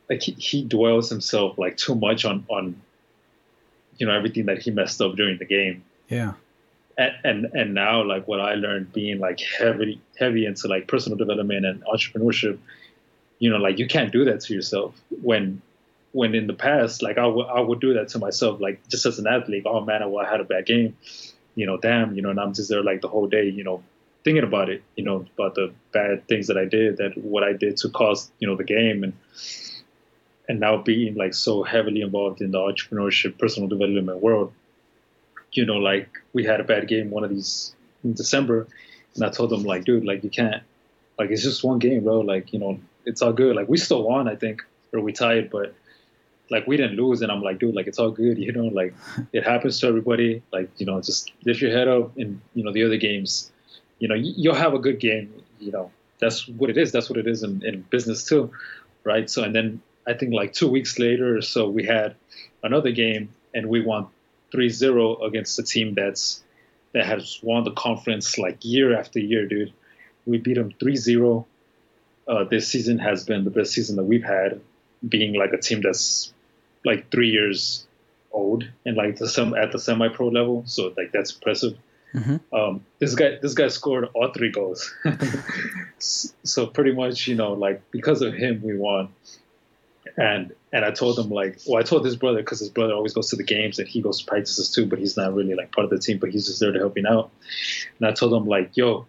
like 0.08 0.22
he, 0.22 0.32
he 0.32 0.64
dwells 0.64 1.08
himself 1.08 1.58
like 1.58 1.76
too 1.76 1.94
much 1.94 2.24
on 2.24 2.44
on 2.48 2.80
you 3.98 4.06
know 4.06 4.14
everything 4.14 4.46
that 4.46 4.62
he 4.62 4.70
messed 4.70 5.00
up 5.00 5.16
during 5.16 5.38
the 5.38 5.44
game 5.44 5.84
Yeah. 6.08 6.34
And, 6.98 7.46
and 7.54 7.74
now 7.74 8.02
like 8.02 8.26
what 8.26 8.40
I 8.40 8.54
learned 8.54 8.92
being 8.92 9.20
like 9.20 9.40
heavy 9.40 10.00
heavy 10.18 10.46
into 10.46 10.66
like 10.66 10.88
personal 10.88 11.16
development 11.16 11.64
and 11.64 11.84
entrepreneurship, 11.84 12.58
you 13.38 13.50
know, 13.50 13.56
like 13.56 13.78
you 13.78 13.86
can't 13.86 14.12
do 14.12 14.24
that 14.24 14.40
to 14.42 14.54
yourself 14.54 15.00
when 15.22 15.62
when 16.12 16.34
in 16.34 16.46
the 16.46 16.54
past 16.54 17.02
like 17.02 17.18
I 17.18 17.26
would 17.26 17.46
I 17.46 17.60
would 17.60 17.80
do 17.80 17.94
that 17.94 18.08
to 18.08 18.18
myself 18.18 18.60
like 18.60 18.86
just 18.88 19.06
as 19.06 19.18
an 19.18 19.26
athlete. 19.26 19.64
Oh 19.66 19.80
man, 19.80 20.02
I, 20.02 20.12
I 20.12 20.28
had 20.28 20.40
a 20.40 20.44
bad 20.44 20.66
game, 20.66 20.96
you 21.54 21.66
know, 21.66 21.76
damn, 21.76 22.16
you 22.16 22.22
know, 22.22 22.30
and 22.30 22.40
I'm 22.40 22.52
just 22.52 22.68
there 22.68 22.82
like 22.82 23.00
the 23.00 23.08
whole 23.08 23.28
day, 23.28 23.48
you 23.48 23.62
know, 23.62 23.82
thinking 24.24 24.44
about 24.44 24.68
it, 24.68 24.82
you 24.96 25.04
know, 25.04 25.24
about 25.34 25.54
the 25.54 25.72
bad 25.92 26.26
things 26.26 26.48
that 26.48 26.58
I 26.58 26.64
did, 26.64 26.96
that 26.96 27.16
what 27.16 27.44
I 27.44 27.52
did 27.52 27.76
to 27.78 27.90
cause 27.90 28.30
you 28.40 28.48
know 28.48 28.56
the 28.56 28.64
game 28.64 29.04
and 29.04 29.12
and 30.48 30.58
now 30.58 30.78
being 30.78 31.14
like 31.14 31.34
so 31.34 31.62
heavily 31.62 32.00
involved 32.00 32.40
in 32.40 32.50
the 32.50 32.58
entrepreneurship 32.58 33.38
personal 33.38 33.68
development 33.68 34.20
world 34.20 34.52
you 35.52 35.64
know, 35.64 35.76
like 35.76 36.08
we 36.32 36.44
had 36.44 36.60
a 36.60 36.64
bad 36.64 36.88
game 36.88 37.10
one 37.10 37.24
of 37.24 37.30
these 37.30 37.74
in 38.04 38.14
December, 38.14 38.66
and 39.14 39.24
I 39.24 39.30
told 39.30 39.50
them 39.50 39.64
like, 39.64 39.84
dude, 39.84 40.04
like 40.04 40.24
you 40.24 40.30
can't, 40.30 40.62
like 41.18 41.30
it's 41.30 41.42
just 41.42 41.64
one 41.64 41.78
game, 41.78 42.04
bro. 42.04 42.20
Like 42.20 42.52
you 42.52 42.58
know, 42.58 42.78
it's 43.04 43.22
all 43.22 43.32
good. 43.32 43.56
Like 43.56 43.68
we 43.68 43.78
still 43.78 44.02
won, 44.02 44.28
I 44.28 44.36
think, 44.36 44.62
or 44.92 45.00
we 45.00 45.12
tied, 45.12 45.50
but 45.50 45.74
like 46.50 46.66
we 46.66 46.76
didn't 46.76 46.96
lose. 46.96 47.22
And 47.22 47.30
I'm 47.30 47.42
like, 47.42 47.58
dude, 47.58 47.74
like 47.74 47.86
it's 47.86 47.98
all 47.98 48.10
good, 48.10 48.38
you 48.46 48.52
know, 48.52 48.66
like 48.66 48.94
it 49.32 49.44
happens 49.44 49.80
to 49.80 49.86
everybody. 49.86 50.42
Like 50.52 50.70
you 50.78 50.86
know, 50.86 51.00
just 51.00 51.32
lift 51.44 51.60
your 51.60 51.70
head 51.70 51.88
up, 51.88 52.16
and 52.16 52.40
you 52.54 52.64
know 52.64 52.72
the 52.72 52.84
other 52.84 52.96
games, 52.96 53.50
you 53.98 54.08
know, 54.08 54.14
you'll 54.14 54.54
have 54.54 54.74
a 54.74 54.78
good 54.78 55.00
game. 55.00 55.32
You 55.60 55.72
know, 55.72 55.90
that's 56.20 56.46
what 56.46 56.70
it 56.70 56.76
is. 56.76 56.92
That's 56.92 57.08
what 57.10 57.18
it 57.18 57.26
is 57.26 57.42
in, 57.42 57.64
in 57.64 57.82
business 57.90 58.24
too, 58.24 58.50
right? 59.04 59.28
So 59.28 59.42
and 59.42 59.54
then 59.54 59.80
I 60.06 60.14
think 60.14 60.32
like 60.32 60.52
two 60.52 60.68
weeks 60.68 60.98
later 60.98 61.40
so, 61.42 61.68
we 61.68 61.84
had 61.84 62.14
another 62.62 62.92
game, 62.92 63.30
and 63.54 63.66
we 63.66 63.80
won 63.80 64.06
3-0 64.52 65.26
against 65.26 65.58
a 65.58 65.62
team 65.62 65.94
that's 65.94 66.42
that 66.92 67.04
has 67.06 67.38
won 67.42 67.64
the 67.64 67.70
conference 67.72 68.38
like 68.38 68.64
year 68.64 68.98
after 68.98 69.18
year, 69.18 69.46
dude. 69.46 69.72
We 70.26 70.38
beat 70.38 70.54
them 70.54 70.72
3-0. 70.72 71.44
Uh, 72.26 72.44
this 72.44 72.68
season 72.68 72.98
has 72.98 73.24
been 73.24 73.44
the 73.44 73.50
best 73.50 73.72
season 73.72 73.96
that 73.96 74.04
we've 74.04 74.24
had, 74.24 74.60
being 75.06 75.34
like 75.34 75.52
a 75.52 75.58
team 75.58 75.80
that's 75.82 76.32
like 76.84 77.10
three 77.10 77.30
years 77.30 77.86
old 78.32 78.64
and 78.84 78.96
like 78.96 79.16
the 79.16 79.28
sem- 79.28 79.54
at 79.54 79.72
the 79.72 79.78
semi-pro 79.78 80.28
level. 80.28 80.62
So 80.66 80.92
like 80.96 81.12
that's 81.12 81.32
impressive. 81.34 81.76
Mhm. 82.14 82.40
Um, 82.52 82.84
this 82.98 83.14
guy, 83.14 83.38
this 83.40 83.52
guy 83.54 83.68
scored 83.68 84.08
all 84.14 84.32
three 84.32 84.50
goals. 84.50 84.94
So 86.00 86.66
pretty 86.66 86.92
much, 86.92 87.26
you 87.26 87.34
know, 87.34 87.54
like 87.54 87.82
because 87.90 88.22
of 88.22 88.32
him, 88.32 88.62
we 88.62 88.76
won. 88.76 89.08
And 90.18 90.52
and 90.72 90.84
I 90.84 90.90
told 90.90 91.18
him 91.18 91.30
like, 91.30 91.60
well, 91.66 91.78
I 91.78 91.82
told 91.82 92.04
his 92.04 92.16
brother 92.16 92.38
because 92.38 92.58
his 92.58 92.68
brother 92.68 92.92
always 92.92 93.14
goes 93.14 93.30
to 93.30 93.36
the 93.36 93.44
games 93.44 93.78
and 93.78 93.86
he 93.86 94.02
goes 94.02 94.18
to 94.18 94.26
practices 94.26 94.70
too, 94.74 94.84
but 94.84 94.98
he's 94.98 95.16
not 95.16 95.32
really 95.32 95.54
like 95.54 95.72
part 95.72 95.84
of 95.84 95.90
the 95.90 95.98
team, 95.98 96.18
but 96.18 96.30
he's 96.30 96.46
just 96.46 96.60
there 96.60 96.72
to 96.72 96.78
help 96.78 96.96
me 96.96 97.04
out. 97.08 97.30
And 97.98 98.08
I 98.08 98.12
told 98.12 98.34
him 98.34 98.46
like, 98.46 98.76
yo, 98.76 99.06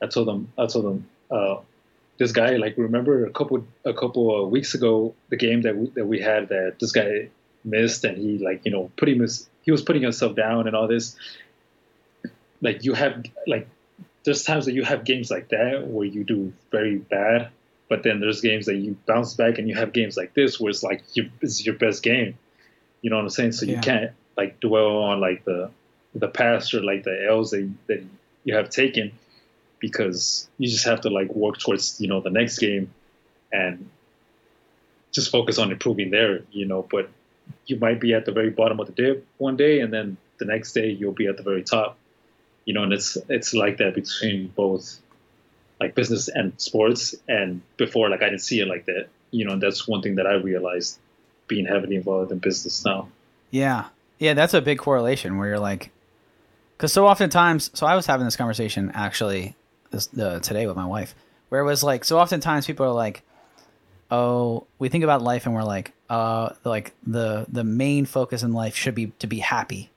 I 0.00 0.06
told 0.06 0.28
him, 0.28 0.52
I 0.56 0.66
told 0.66 0.84
him, 0.86 1.08
uh, 1.30 1.56
this 2.18 2.32
guy 2.32 2.56
like 2.56 2.76
remember 2.76 3.26
a 3.26 3.30
couple 3.30 3.64
a 3.84 3.92
couple 3.94 4.42
of 4.42 4.50
weeks 4.50 4.74
ago 4.74 5.14
the 5.28 5.36
game 5.36 5.62
that 5.62 5.76
we, 5.76 5.86
that 5.90 6.04
we 6.04 6.20
had 6.20 6.48
that 6.48 6.76
this 6.80 6.90
guy 6.90 7.28
missed 7.64 8.04
and 8.04 8.18
he 8.18 8.38
like 8.38 8.64
you 8.64 8.72
know 8.72 8.90
put 8.96 9.08
him 9.08 9.24
he 9.62 9.70
was 9.70 9.82
putting 9.82 10.02
himself 10.02 10.34
down 10.34 10.66
and 10.66 10.74
all 10.74 10.88
this. 10.88 11.16
Like 12.60 12.84
you 12.84 12.94
have 12.94 13.24
like 13.46 13.68
there's 14.24 14.42
times 14.42 14.66
that 14.66 14.72
you 14.72 14.82
have 14.82 15.04
games 15.04 15.30
like 15.30 15.48
that 15.50 15.86
where 15.86 16.06
you 16.06 16.24
do 16.24 16.52
very 16.70 16.96
bad 16.96 17.50
but 17.88 18.02
then 18.02 18.20
there's 18.20 18.40
games 18.40 18.66
that 18.66 18.76
you 18.76 18.96
bounce 19.06 19.34
back 19.34 19.58
and 19.58 19.68
you 19.68 19.74
have 19.74 19.92
games 19.92 20.16
like 20.16 20.34
this 20.34 20.60
where 20.60 20.70
it's 20.70 20.82
like 20.82 21.02
your, 21.14 21.26
it's 21.40 21.64
your 21.64 21.74
best 21.74 22.02
game. 22.02 22.38
You 23.02 23.10
know 23.10 23.16
what 23.16 23.22
i'm 23.22 23.30
saying? 23.30 23.52
So 23.52 23.66
Yeah. 23.66 23.76
you 23.76 23.80
can't 23.80 24.10
like 24.36 24.60
dwell 24.60 24.98
on 24.98 25.20
like 25.20 25.44
the 25.44 25.70
the 26.14 26.28
past 26.28 26.74
or 26.74 26.82
like 26.82 27.04
the 27.04 27.26
L's 27.28 27.50
that, 27.50 27.70
that 27.86 28.02
you 28.44 28.54
have 28.54 28.70
taken 28.70 29.12
because 29.78 30.48
you 30.58 30.68
just 30.68 30.86
have 30.86 31.02
to 31.02 31.10
like 31.10 31.32
work 31.34 31.58
towards 31.58 32.00
you 32.00 32.08
know 32.08 32.20
the 32.20 32.30
next 32.30 32.58
game 32.58 32.92
and 33.52 33.88
just 35.12 35.30
focus 35.30 35.58
on 35.58 35.70
improving 35.70 36.10
there 36.10 36.42
you 36.50 36.66
know 36.66 36.86
but 36.90 37.08
you 37.66 37.76
might 37.78 38.00
be 38.00 38.14
at 38.14 38.24
the 38.24 38.32
very 38.32 38.50
bottom 38.50 38.80
of 38.80 38.86
the 38.86 38.92
dip 38.92 39.26
one 39.38 39.56
day 39.56 39.80
and 39.80 39.92
then 39.92 40.16
the 40.38 40.44
next 40.44 40.72
day 40.72 40.90
you'll 40.90 41.12
be 41.12 41.26
at 41.26 41.36
the 41.36 41.42
very 41.42 41.62
top. 41.62 41.98
You 42.64 42.74
know 42.74 42.82
and 42.82 42.92
it's 42.92 43.16
it's 43.28 43.54
like 43.54 43.78
that 43.78 43.94
between 43.94 44.48
both 44.48 44.98
like 45.80 45.94
business 45.94 46.28
and 46.28 46.52
sports 46.60 47.14
and 47.28 47.60
before 47.76 48.08
like 48.10 48.22
i 48.22 48.26
didn't 48.28 48.40
see 48.40 48.60
it 48.60 48.68
like 48.68 48.84
that 48.86 49.08
you 49.30 49.44
know 49.44 49.52
and 49.52 49.62
that's 49.62 49.86
one 49.86 50.02
thing 50.02 50.16
that 50.16 50.26
i 50.26 50.34
realized 50.34 50.98
being 51.46 51.66
heavily 51.66 51.96
involved 51.96 52.30
in 52.32 52.38
business 52.38 52.84
now 52.84 53.08
Yeah. 53.50 53.86
Yeah, 54.18 54.34
that's 54.34 54.52
a 54.52 54.60
big 54.60 54.78
correlation 54.78 55.38
where 55.38 55.46
you're 55.48 55.60
like, 55.60 55.92
because 56.76 56.92
so 56.92 57.06
oftentimes, 57.06 57.70
so 57.72 57.86
I 57.86 57.94
was 57.94 58.04
having 58.06 58.24
this 58.26 58.34
conversation 58.36 58.90
actually 58.92 59.54
this, 59.92 60.08
uh, 60.18 60.40
today 60.40 60.66
with 60.66 60.74
my 60.76 60.86
wife, 60.86 61.14
where 61.50 61.60
it 61.60 61.64
was 61.64 61.84
like, 61.84 62.04
so 62.04 62.18
oftentimes 62.18 62.66
people 62.66 62.84
are 62.84 62.92
like, 62.92 63.22
oh, 64.10 64.66
we 64.80 64.88
think 64.88 65.04
about 65.04 65.22
life 65.22 65.46
and 65.46 65.54
we're 65.54 65.62
like, 65.62 65.92
uh, 66.10 66.50
like 66.64 66.94
the 67.06 67.46
the 67.48 67.62
main 67.62 68.06
focus 68.06 68.42
in 68.42 68.52
life 68.52 68.74
should 68.74 68.96
be 68.96 69.12
to 69.20 69.28
be 69.28 69.38
happy, 69.38 69.88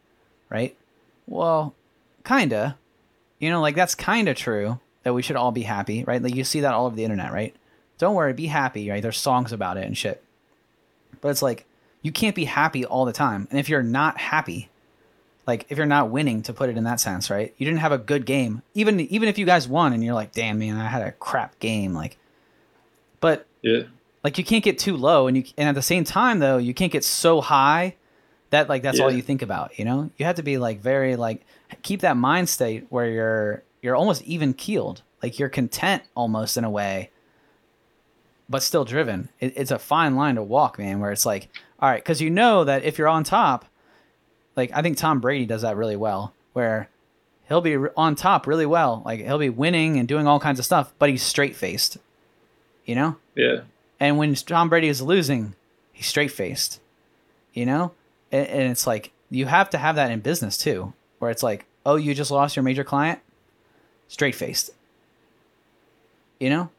right? 0.50 0.76
Well, 1.26 1.74
kinda, 2.24 2.78
you 3.39 3.50
know, 3.50 3.60
like 3.60 3.76
that's 3.76 3.96
kinda 3.96 4.34
true 4.36 4.80
that 5.04 5.14
we 5.14 5.22
should 5.22 5.36
all 5.36 5.52
be 5.52 5.64
happy, 5.64 6.04
right? 6.04 6.22
Like 6.22 6.36
you 6.36 6.44
see 6.44 6.62
that 6.62 6.74
all 6.74 6.86
over 6.86 6.96
the 6.96 7.04
internet, 7.04 7.32
right? 7.32 7.56
Don't 7.98 8.16
worry, 8.16 8.34
be 8.34 8.48
happy, 8.48 8.90
right? 8.90 9.02
There's 9.02 9.18
songs 9.18 9.52
about 9.52 9.78
it 9.78 9.86
and 9.86 9.98
shit. 9.98 10.24
But 11.22 11.30
it's 11.30 11.42
like 11.42 11.66
you 12.02 12.12
can't 12.12 12.36
be 12.36 12.46
happy 12.46 12.86
all 12.86 13.06
the 13.06 13.14
time. 13.14 13.48
And 13.52 13.60
if 13.60 13.70
you're 13.70 13.84
not 13.84 14.18
happy, 14.18 14.70
like 15.46 15.66
if 15.70 15.78
you're 15.78 15.88
not 15.88 16.10
winning 16.10 16.42
to 16.44 16.54
put 16.54 16.70
it 16.70 16.78
in 16.78 16.84
that 16.86 17.00
sense, 17.00 17.30
right? 17.30 17.54
You 17.58 17.66
didn't 17.66 17.80
have 17.80 17.92
a 17.92 17.98
good 17.98 18.26
game. 18.26 18.62
Even 18.74 19.00
even 19.00 19.30
if 19.30 19.38
you 19.38 19.46
guys 19.46 19.68
won 19.68 19.94
and 19.94 20.04
you're 20.04 20.14
like, 20.14 20.32
"Damn, 20.32 20.60
man, 20.60 20.78
I 20.78 20.88
had 20.88 21.02
a 21.02 21.12
crap 21.12 21.60
game." 21.60 21.94
Like 21.94 22.18
but 23.20 23.46
yeah 23.62 23.84
like 24.24 24.38
you 24.38 24.44
can't 24.44 24.64
get 24.64 24.78
too 24.78 24.98
low 24.98 25.28
and 25.28 25.38
you 25.38 25.44
and 25.58 25.68
at 25.68 25.76
the 25.76 25.82
same 25.82 26.04
time 26.04 26.40
though, 26.40 26.58
you 26.58 26.74
can't 26.74 26.92
get 26.92 27.04
so 27.04 27.42
high 27.42 27.96
that 28.52 28.70
like 28.70 28.84
that's 28.84 29.00
all 29.00 29.12
you 29.12 29.22
think 29.22 29.42
about, 29.42 29.80
you 29.80 29.86
know? 29.86 30.10
You 30.18 30.26
have 30.26 30.36
to 30.36 30.44
be 30.44 30.58
like 30.58 30.80
very 30.80 31.16
like 31.16 31.46
keep 31.82 32.02
that 32.02 32.18
mind 32.18 32.50
state 32.50 32.86
where 32.90 33.10
you're 33.10 33.64
you're 33.82 33.96
almost 33.96 34.22
even 34.24 34.54
keeled. 34.54 35.02
Like 35.22 35.39
you're 35.39 35.50
content 35.50 36.04
almost 36.15 36.58
in 36.58 36.63
a 36.63 36.70
way 36.70 37.12
but 38.52 38.62
still 38.62 38.84
driven. 38.84 39.30
It, 39.39 39.54
it's 39.56 39.72
a 39.72 39.80
fine 39.80 40.15
line 40.15 40.36
to 40.36 40.44
walk, 40.44 40.78
man. 40.78 41.00
Where 41.00 41.12
it's 41.12 41.26
like, 41.26 41.48
all 41.80 41.89
right, 41.89 42.04
because 42.04 42.22
you 42.22 42.30
know 42.30 42.65
that 42.65 42.84
if 42.84 42.98
you're 42.98 43.08
on 43.08 43.24
top, 43.24 43.65
like 44.56 44.72
I 44.76 44.82
think 44.82 44.98
Tom 44.98 45.22
Brady 45.22 45.46
does 45.46 45.63
that 45.63 45.78
really 45.78 45.96
well, 45.96 46.34
where 46.54 46.89
he'll 47.48 47.62
be 47.62 47.78
on 47.96 48.13
top 48.15 48.46
really 48.46 48.65
well, 48.65 49.02
like 49.06 49.22
he'll 49.22 49.39
be 49.39 49.50
winning 49.50 49.98
and 49.98 50.08
doing 50.08 50.28
all 50.28 50.39
kinds 50.39 50.60
of 50.60 50.65
stuff, 50.65 50.94
but 51.00 51.10
he's 51.10 51.24
straight 51.24 51.56
faced, 51.56 51.98
you 52.86 52.94
know. 52.94 53.15
yeah 53.36 53.62
And 54.00 54.17
when 54.17 54.36
Tom 54.36 54.70
Brady 54.70 54.89
is 54.89 55.02
losing, 55.02 55.56
he's 55.94 56.08
straight 56.08 56.32
faced, 56.32 56.82
you 57.54 57.65
know. 57.65 57.94
And, 58.32 58.48
and 58.48 58.72
it's 58.72 58.86
like 58.86 59.12
you 59.30 59.46
have 59.46 59.70
to 59.72 59.78
have 59.78 59.96
that 59.96 60.12
in 60.12 60.20
business 60.20 60.58
too, 60.58 60.94
where 61.20 61.32
it's 61.32 61.44
like, 61.44 61.65
oh, 61.86 61.96
you 61.96 62.13
just 62.13 62.32
lost 62.32 62.58
your 62.58 62.63
major 62.63 62.84
client, 62.84 63.20
straight 64.12 64.36
faced, 64.36 64.71
you 66.38 66.50
know. 66.50 66.69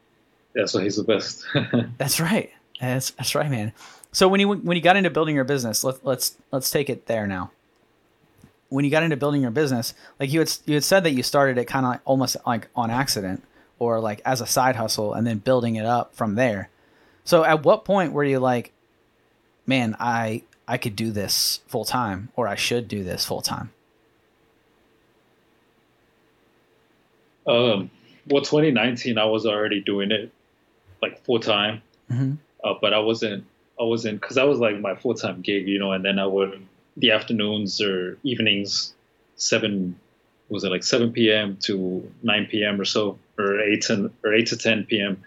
yeah 0.54 0.66
so 0.66 0.78
he's 0.78 0.96
the 0.96 1.02
best 1.02 1.44
That's 1.98 2.20
right. 2.20 2.50
That's 2.78 3.10
that's 3.12 3.34
right, 3.34 3.50
man. 3.50 3.72
So 4.12 4.28
when 4.28 4.38
you 4.40 4.48
when 4.52 4.76
you 4.76 4.82
got 4.82 4.96
into 4.96 5.08
building 5.08 5.34
your 5.34 5.44
business, 5.44 5.82
let, 5.82 6.04
let's 6.04 6.36
let's 6.50 6.70
take 6.70 6.90
it 6.90 7.06
there 7.06 7.26
now. 7.26 7.50
When 8.68 8.84
you 8.84 8.90
got 8.90 9.02
into 9.02 9.16
building 9.16 9.40
your 9.40 9.50
business, 9.50 9.94
like 10.20 10.30
you 10.30 10.40
had 10.40 10.52
you 10.66 10.74
had 10.74 10.84
said 10.84 11.04
that 11.04 11.12
you 11.12 11.22
started 11.22 11.56
it 11.58 11.64
kind 11.64 11.86
of 11.86 11.92
like, 11.92 12.00
almost 12.04 12.36
like 12.46 12.68
on 12.76 12.90
accident 12.90 13.42
or 13.78 13.98
like 13.98 14.20
as 14.26 14.40
a 14.40 14.46
side 14.46 14.76
hustle, 14.76 15.14
and 15.14 15.26
then 15.26 15.38
building 15.38 15.76
it 15.76 15.86
up 15.86 16.14
from 16.14 16.34
there. 16.34 16.68
So 17.24 17.44
at 17.44 17.64
what 17.64 17.84
point 17.84 18.12
were 18.12 18.24
you 18.24 18.40
like, 18.40 18.72
man, 19.66 19.96
I 19.98 20.42
I 20.68 20.76
could 20.76 20.96
do 20.96 21.12
this 21.12 21.60
full 21.66 21.84
time, 21.86 22.28
or 22.36 22.46
I 22.46 22.56
should 22.56 22.88
do 22.88 23.02
this 23.04 23.24
full 23.24 23.42
time? 23.42 23.70
Um, 27.46 27.90
well, 28.28 28.42
2019, 28.42 29.18
I 29.18 29.24
was 29.24 29.46
already 29.46 29.80
doing 29.80 30.10
it 30.12 30.30
like 31.00 31.24
full 31.24 31.40
time, 31.40 31.82
Mhm. 32.10 32.38
uh, 32.62 32.74
but 32.80 32.92
I 32.94 33.00
wasn't. 33.00 33.44
I 33.80 33.84
wasn't 33.84 34.20
because 34.20 34.38
I 34.38 34.44
was 34.44 34.58
like 34.60 34.78
my 34.78 34.94
full 34.94 35.14
time 35.14 35.40
gig, 35.40 35.66
you 35.66 35.78
know, 35.78 35.92
and 35.92 36.04
then 36.04 36.18
I 36.18 36.26
would 36.26 36.60
the 36.96 37.10
afternoons 37.10 37.80
or 37.80 38.18
evenings, 38.22 38.94
seven 39.36 39.96
was 40.50 40.62
it 40.62 40.68
like 40.70 40.84
7 40.84 41.10
p.m. 41.12 41.56
to 41.62 42.06
9 42.22 42.46
p.m. 42.50 42.78
or 42.80 42.84
so, 42.84 43.18
or 43.38 43.58
eight 43.60 43.82
to 43.82 44.12
or 44.22 44.34
eight 44.34 44.48
to 44.48 44.56
10 44.56 44.84
p.m. 44.84 45.22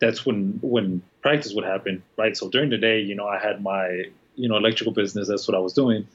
That's 0.00 0.24
when 0.24 0.58
when 0.62 1.02
practice 1.20 1.52
would 1.54 1.64
happen, 1.64 2.02
right? 2.16 2.34
So 2.36 2.48
during 2.48 2.70
the 2.70 2.78
day, 2.78 3.00
you 3.00 3.14
know, 3.14 3.26
I 3.28 3.38
had 3.38 3.62
my 3.62 4.06
you 4.36 4.48
know 4.48 4.56
electrical 4.56 4.92
business. 4.92 5.28
That's 5.28 5.46
what 5.46 5.54
I 5.54 5.60
was 5.60 5.74
doing, 5.74 6.08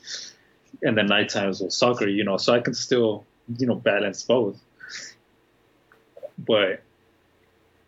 and 0.82 0.98
then 0.98 1.06
night 1.06 1.30
times 1.30 1.62
was 1.62 1.78
soccer, 1.78 2.08
you 2.08 2.24
know. 2.24 2.38
So 2.38 2.54
I 2.54 2.60
can 2.60 2.74
still 2.74 3.24
you 3.60 3.68
know 3.68 3.76
balance 3.76 4.24
both 4.24 4.60
but 6.38 6.82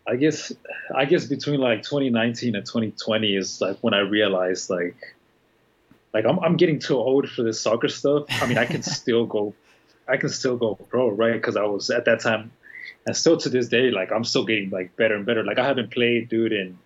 I 0.08 0.16
guess 0.16 0.54
I 0.96 1.06
guess 1.06 1.26
between 1.26 1.60
like 1.60 1.84
2019 1.84 2.56
and 2.56 2.66
2020 2.66 3.36
is 3.36 3.60
like 3.60 3.78
when 3.82 3.94
I 3.94 4.00
realized 4.00 4.70
like 4.70 4.96
like 6.14 6.26
I'm 6.26 6.40
I'm 6.40 6.58
getting 6.58 6.80
too 6.80 6.98
old 6.98 7.30
for 7.30 7.44
this 7.44 7.60
soccer 7.60 7.90
stuff. 7.90 8.26
I 8.30 8.48
mean, 8.48 8.58
I 8.58 8.66
can 8.66 8.84
still 8.84 9.26
go 9.26 9.54
I 10.08 10.18
can 10.18 10.30
still 10.30 10.56
go 10.56 10.76
pro, 10.76 11.10
right? 11.10 11.34
Because 11.34 11.58
I 11.58 11.64
was 11.64 11.90
at 11.90 12.06
that 12.06 12.22
time 12.22 12.52
and 13.06 13.16
still 13.16 13.38
to 13.38 13.50
this 13.50 13.68
day, 13.68 13.92
like 13.92 14.12
I'm 14.12 14.24
still 14.24 14.46
getting 14.46 14.70
like 14.70 14.96
better 14.96 15.16
and 15.16 15.26
better. 15.26 15.44
Like 15.44 15.60
I 15.60 15.66
haven't 15.66 15.92
played, 15.92 16.30
dude, 16.30 16.54
in 16.54 16.78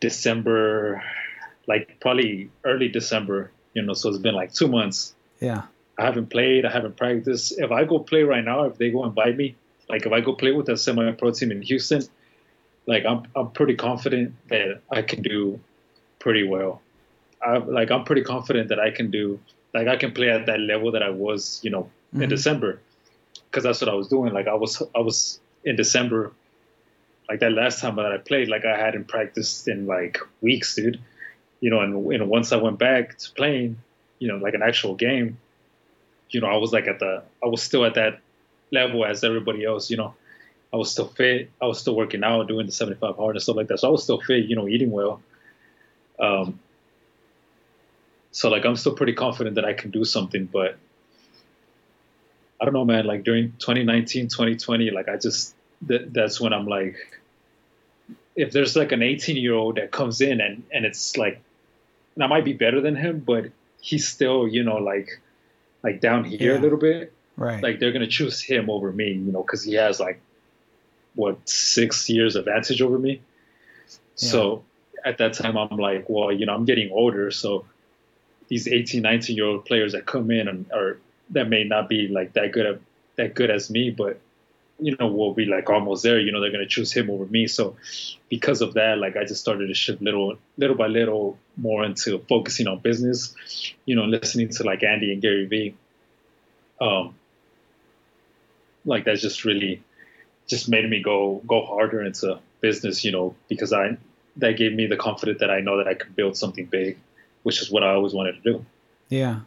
December, 0.00 1.02
like 1.66 1.98
probably 2.00 2.50
early 2.64 2.88
December, 2.88 3.50
you 3.74 3.82
know. 3.82 3.94
So 3.94 4.08
it's 4.08 4.18
been 4.18 4.34
like 4.34 4.52
two 4.52 4.68
months. 4.68 5.14
Yeah. 5.40 5.62
I 5.98 6.04
haven't 6.04 6.30
played. 6.30 6.64
I 6.64 6.70
haven't 6.70 6.96
practiced. 6.96 7.58
If 7.58 7.72
I 7.72 7.84
go 7.84 7.98
play 7.98 8.22
right 8.22 8.44
now, 8.44 8.64
if 8.64 8.78
they 8.78 8.90
go 8.90 9.04
invite 9.04 9.36
me, 9.36 9.56
like 9.88 10.06
if 10.06 10.12
I 10.12 10.20
go 10.20 10.34
play 10.34 10.52
with 10.52 10.68
a 10.68 10.76
semi-pro 10.76 11.30
team 11.32 11.50
in 11.50 11.62
Houston, 11.62 12.02
like 12.86 13.04
I'm 13.04 13.22
I'm 13.36 13.50
pretty 13.50 13.74
confident 13.74 14.34
that 14.48 14.80
I 14.90 15.02
can 15.02 15.22
do 15.22 15.60
pretty 16.18 16.44
well. 16.46 16.80
I 17.42 17.58
like 17.58 17.90
I'm 17.90 18.04
pretty 18.04 18.22
confident 18.22 18.68
that 18.68 18.80
I 18.80 18.90
can 18.90 19.10
do 19.10 19.38
like 19.74 19.88
I 19.88 19.96
can 19.96 20.12
play 20.12 20.30
at 20.30 20.46
that 20.46 20.60
level 20.60 20.92
that 20.92 21.02
I 21.02 21.10
was, 21.10 21.60
you 21.62 21.70
know, 21.70 21.90
in 22.12 22.20
Mhm. 22.20 22.28
December, 22.30 22.80
because 23.50 23.64
that's 23.64 23.80
what 23.80 23.88
I 23.90 23.94
was 23.94 24.08
doing. 24.08 24.32
Like 24.32 24.48
I 24.48 24.54
was 24.54 24.82
I 24.94 25.00
was 25.00 25.40
in 25.64 25.76
December, 25.76 26.32
like 27.28 27.40
that 27.40 27.52
last 27.52 27.80
time 27.80 27.96
that 27.96 28.12
I 28.12 28.18
played, 28.18 28.48
like 28.48 28.64
I 28.64 28.76
hadn't 28.78 29.08
practiced 29.08 29.68
in 29.68 29.86
like 29.86 30.18
weeks, 30.40 30.74
dude. 30.74 30.98
You 31.60 31.70
know, 31.70 31.80
and, 31.80 32.12
and 32.12 32.28
once 32.28 32.52
I 32.52 32.56
went 32.56 32.78
back 32.78 33.18
to 33.18 33.32
playing, 33.32 33.78
you 34.20 34.28
know, 34.28 34.36
like 34.36 34.54
an 34.54 34.62
actual 34.62 34.94
game, 34.94 35.38
you 36.30 36.40
know, 36.40 36.46
I 36.46 36.56
was 36.56 36.72
like 36.72 36.86
at 36.86 37.00
the, 37.00 37.22
I 37.42 37.46
was 37.48 37.62
still 37.62 37.84
at 37.84 37.94
that 37.94 38.20
level 38.70 39.04
as 39.04 39.24
everybody 39.24 39.64
else, 39.64 39.90
you 39.90 39.96
know. 39.96 40.14
I 40.72 40.76
was 40.76 40.90
still 40.90 41.08
fit. 41.08 41.50
I 41.62 41.66
was 41.66 41.80
still 41.80 41.96
working 41.96 42.22
out, 42.22 42.46
doing 42.46 42.66
the 42.66 42.72
75 42.72 43.16
hard 43.16 43.36
and 43.36 43.42
stuff 43.42 43.56
like 43.56 43.68
that. 43.68 43.78
So 43.78 43.88
I 43.88 43.90
was 43.90 44.02
still 44.02 44.20
fit, 44.20 44.44
you 44.44 44.54
know, 44.56 44.68
eating 44.68 44.90
well. 44.90 45.22
Um, 46.20 46.60
so 48.32 48.50
like 48.50 48.66
I'm 48.66 48.76
still 48.76 48.92
pretty 48.94 49.14
confident 49.14 49.56
that 49.56 49.64
I 49.64 49.72
can 49.72 49.90
do 49.90 50.04
something, 50.04 50.44
but 50.44 50.76
I 52.60 52.64
don't 52.64 52.74
know, 52.74 52.84
man. 52.84 53.06
Like 53.06 53.24
during 53.24 53.52
2019, 53.58 54.28
2020, 54.28 54.90
like 54.90 55.08
I 55.08 55.16
just 55.16 55.54
that, 55.82 56.12
that's 56.12 56.40
when 56.40 56.52
I'm 56.52 56.66
like, 56.66 56.96
if 58.36 58.52
there's 58.52 58.76
like 58.76 58.92
an 58.92 59.02
18 59.02 59.36
year 59.36 59.54
old 59.54 59.76
that 59.76 59.90
comes 59.90 60.20
in 60.20 60.40
and 60.40 60.64
and 60.72 60.84
it's 60.84 61.16
like, 61.16 61.40
and 62.14 62.24
I 62.24 62.26
might 62.26 62.44
be 62.44 62.52
better 62.52 62.80
than 62.80 62.94
him, 62.94 63.20
but 63.20 63.46
he's 63.80 64.06
still, 64.06 64.46
you 64.46 64.64
know, 64.64 64.76
like 64.76 65.08
like 65.82 66.00
down 66.00 66.24
here 66.24 66.52
Yeah. 66.52 66.58
a 66.58 66.60
little 66.60 66.78
bit 66.78 67.12
Right. 67.38 67.62
like 67.62 67.78
they're 67.78 67.92
gonna 67.92 68.08
choose 68.08 68.40
him 68.40 68.68
over 68.68 68.90
me, 68.90 69.12
you 69.12 69.32
know, 69.32 69.42
because 69.42 69.62
he 69.62 69.74
has 69.74 70.00
like 70.00 70.20
what 71.14 71.48
six 71.48 72.10
years 72.10 72.34
of 72.34 72.46
advantage 72.46 72.82
over 72.82 72.98
me. 72.98 73.20
So 74.16 74.64
at 75.04 75.18
that 75.18 75.34
time, 75.34 75.56
I'm 75.56 75.76
like, 75.76 76.06
well, 76.08 76.32
you 76.32 76.46
know, 76.46 76.54
I'm 76.54 76.64
getting 76.64 76.90
older, 76.90 77.30
so 77.30 77.64
these 78.48 78.66
18, 78.66 79.02
19 79.02 79.36
year 79.36 79.46
old 79.46 79.64
players 79.64 79.92
that 79.92 80.04
come 80.04 80.30
in 80.32 80.48
and 80.48 80.66
are 80.72 80.98
that 81.30 81.48
may 81.48 81.62
not 81.62 81.88
be 81.88 82.08
like 82.08 82.32
that 82.32 82.50
good 82.50 82.66
at 82.66 82.80
that 83.16 83.34
good 83.34 83.50
as 83.50 83.70
me, 83.70 83.90
but 83.90 84.18
you 84.80 84.96
know, 84.98 85.08
we'll 85.08 85.34
be 85.34 85.44
like 85.44 85.68
almost 85.70 86.02
there. 86.02 86.18
You 86.18 86.32
know, 86.32 86.40
they're 86.40 86.52
gonna 86.52 86.66
choose 86.66 86.92
him 86.92 87.10
over 87.10 87.26
me. 87.26 87.46
So 87.46 87.76
because 88.28 88.62
of 88.62 88.74
that, 88.74 88.98
like 88.98 89.16
I 89.16 89.24
just 89.24 89.40
started 89.40 89.68
to 89.68 89.74
shift 89.74 90.00
little, 90.02 90.36
little 90.56 90.76
by 90.76 90.86
little 90.86 91.38
more 91.56 91.84
into 91.84 92.18
focusing 92.28 92.66
on 92.66 92.78
business. 92.78 93.34
You 93.84 93.96
know, 93.96 94.04
listening 94.04 94.48
to 94.50 94.64
like 94.64 94.82
Andy 94.82 95.12
and 95.12 95.22
Gary 95.22 95.46
Vee. 95.46 95.74
Um, 96.80 97.14
like 98.88 99.04
that's 99.04 99.22
just 99.22 99.44
really 99.44 99.82
just 100.46 100.68
made 100.68 100.88
me 100.88 101.02
go 101.02 101.42
go 101.46 101.64
harder 101.64 102.02
into 102.02 102.38
business 102.60 103.04
you 103.04 103.12
know 103.12 103.34
because 103.48 103.72
i 103.72 103.96
that 104.36 104.56
gave 104.56 104.72
me 104.72 104.86
the 104.86 104.96
confidence 104.96 105.40
that 105.40 105.50
i 105.50 105.60
know 105.60 105.76
that 105.78 105.86
i 105.86 105.94
can 105.94 106.12
build 106.12 106.36
something 106.36 106.66
big 106.66 106.98
which 107.42 107.60
is 107.62 107.70
what 107.70 107.82
i 107.82 107.90
always 107.90 108.12
wanted 108.12 108.42
to 108.42 108.52
do. 108.52 108.66
Yeah. 109.08 109.40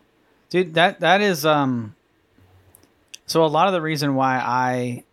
dude 0.49 0.73
that 0.75 0.99
that 1.01 1.21
is 1.21 1.45
um 1.45 1.95
so 3.25 3.43
a 3.43 3.47
lot 3.47 3.67
of 3.67 3.73
the 3.73 3.81
reason 3.81 4.15
why 4.15 4.37
i 4.37 5.03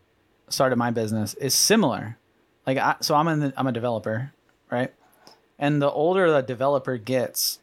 started 0.48 0.76
my 0.76 0.90
business 0.90 1.34
is 1.34 1.54
similar. 1.54 2.16
Like 2.66 2.78
I, 2.78 2.96
so 3.00 3.14
i'm 3.14 3.28
in 3.28 3.52
i'm 3.56 3.66
a 3.66 3.72
developer 3.72 4.32
right? 4.70 4.92
And 5.58 5.80
the 5.80 5.90
older 5.90 6.30
the 6.30 6.42
developer 6.42 6.98
gets 6.98 7.58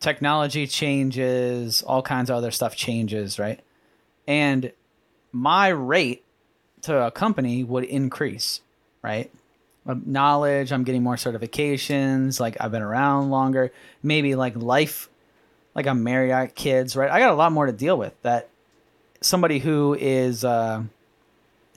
technology 0.00 0.66
changes 0.66 1.82
all 1.82 2.02
kinds 2.02 2.30
of 2.30 2.36
other 2.36 2.50
stuff 2.50 2.74
changes 2.76 3.38
right? 3.38 3.60
And 4.26 4.72
my 5.34 5.68
rate 5.68 6.24
to 6.82 7.06
a 7.06 7.10
company 7.10 7.64
would 7.64 7.84
increase 7.84 8.60
right 9.02 9.30
knowledge 9.84 10.72
i'm 10.72 10.84
getting 10.84 11.02
more 11.02 11.16
certifications 11.16 12.40
like 12.40 12.56
i've 12.60 12.72
been 12.72 12.82
around 12.82 13.30
longer 13.30 13.72
maybe 14.02 14.34
like 14.34 14.56
life 14.56 15.10
like 15.74 15.86
I'm 15.86 16.04
married, 16.04 16.32
I 16.32 16.46
got 16.46 16.54
kids, 16.54 16.96
right? 16.96 17.10
I 17.10 17.18
got 17.18 17.30
a 17.30 17.34
lot 17.34 17.52
more 17.52 17.66
to 17.66 17.72
deal 17.72 17.98
with 17.98 18.14
that 18.22 18.48
somebody 19.20 19.58
who 19.58 19.94
is 19.98 20.44
uh, 20.44 20.82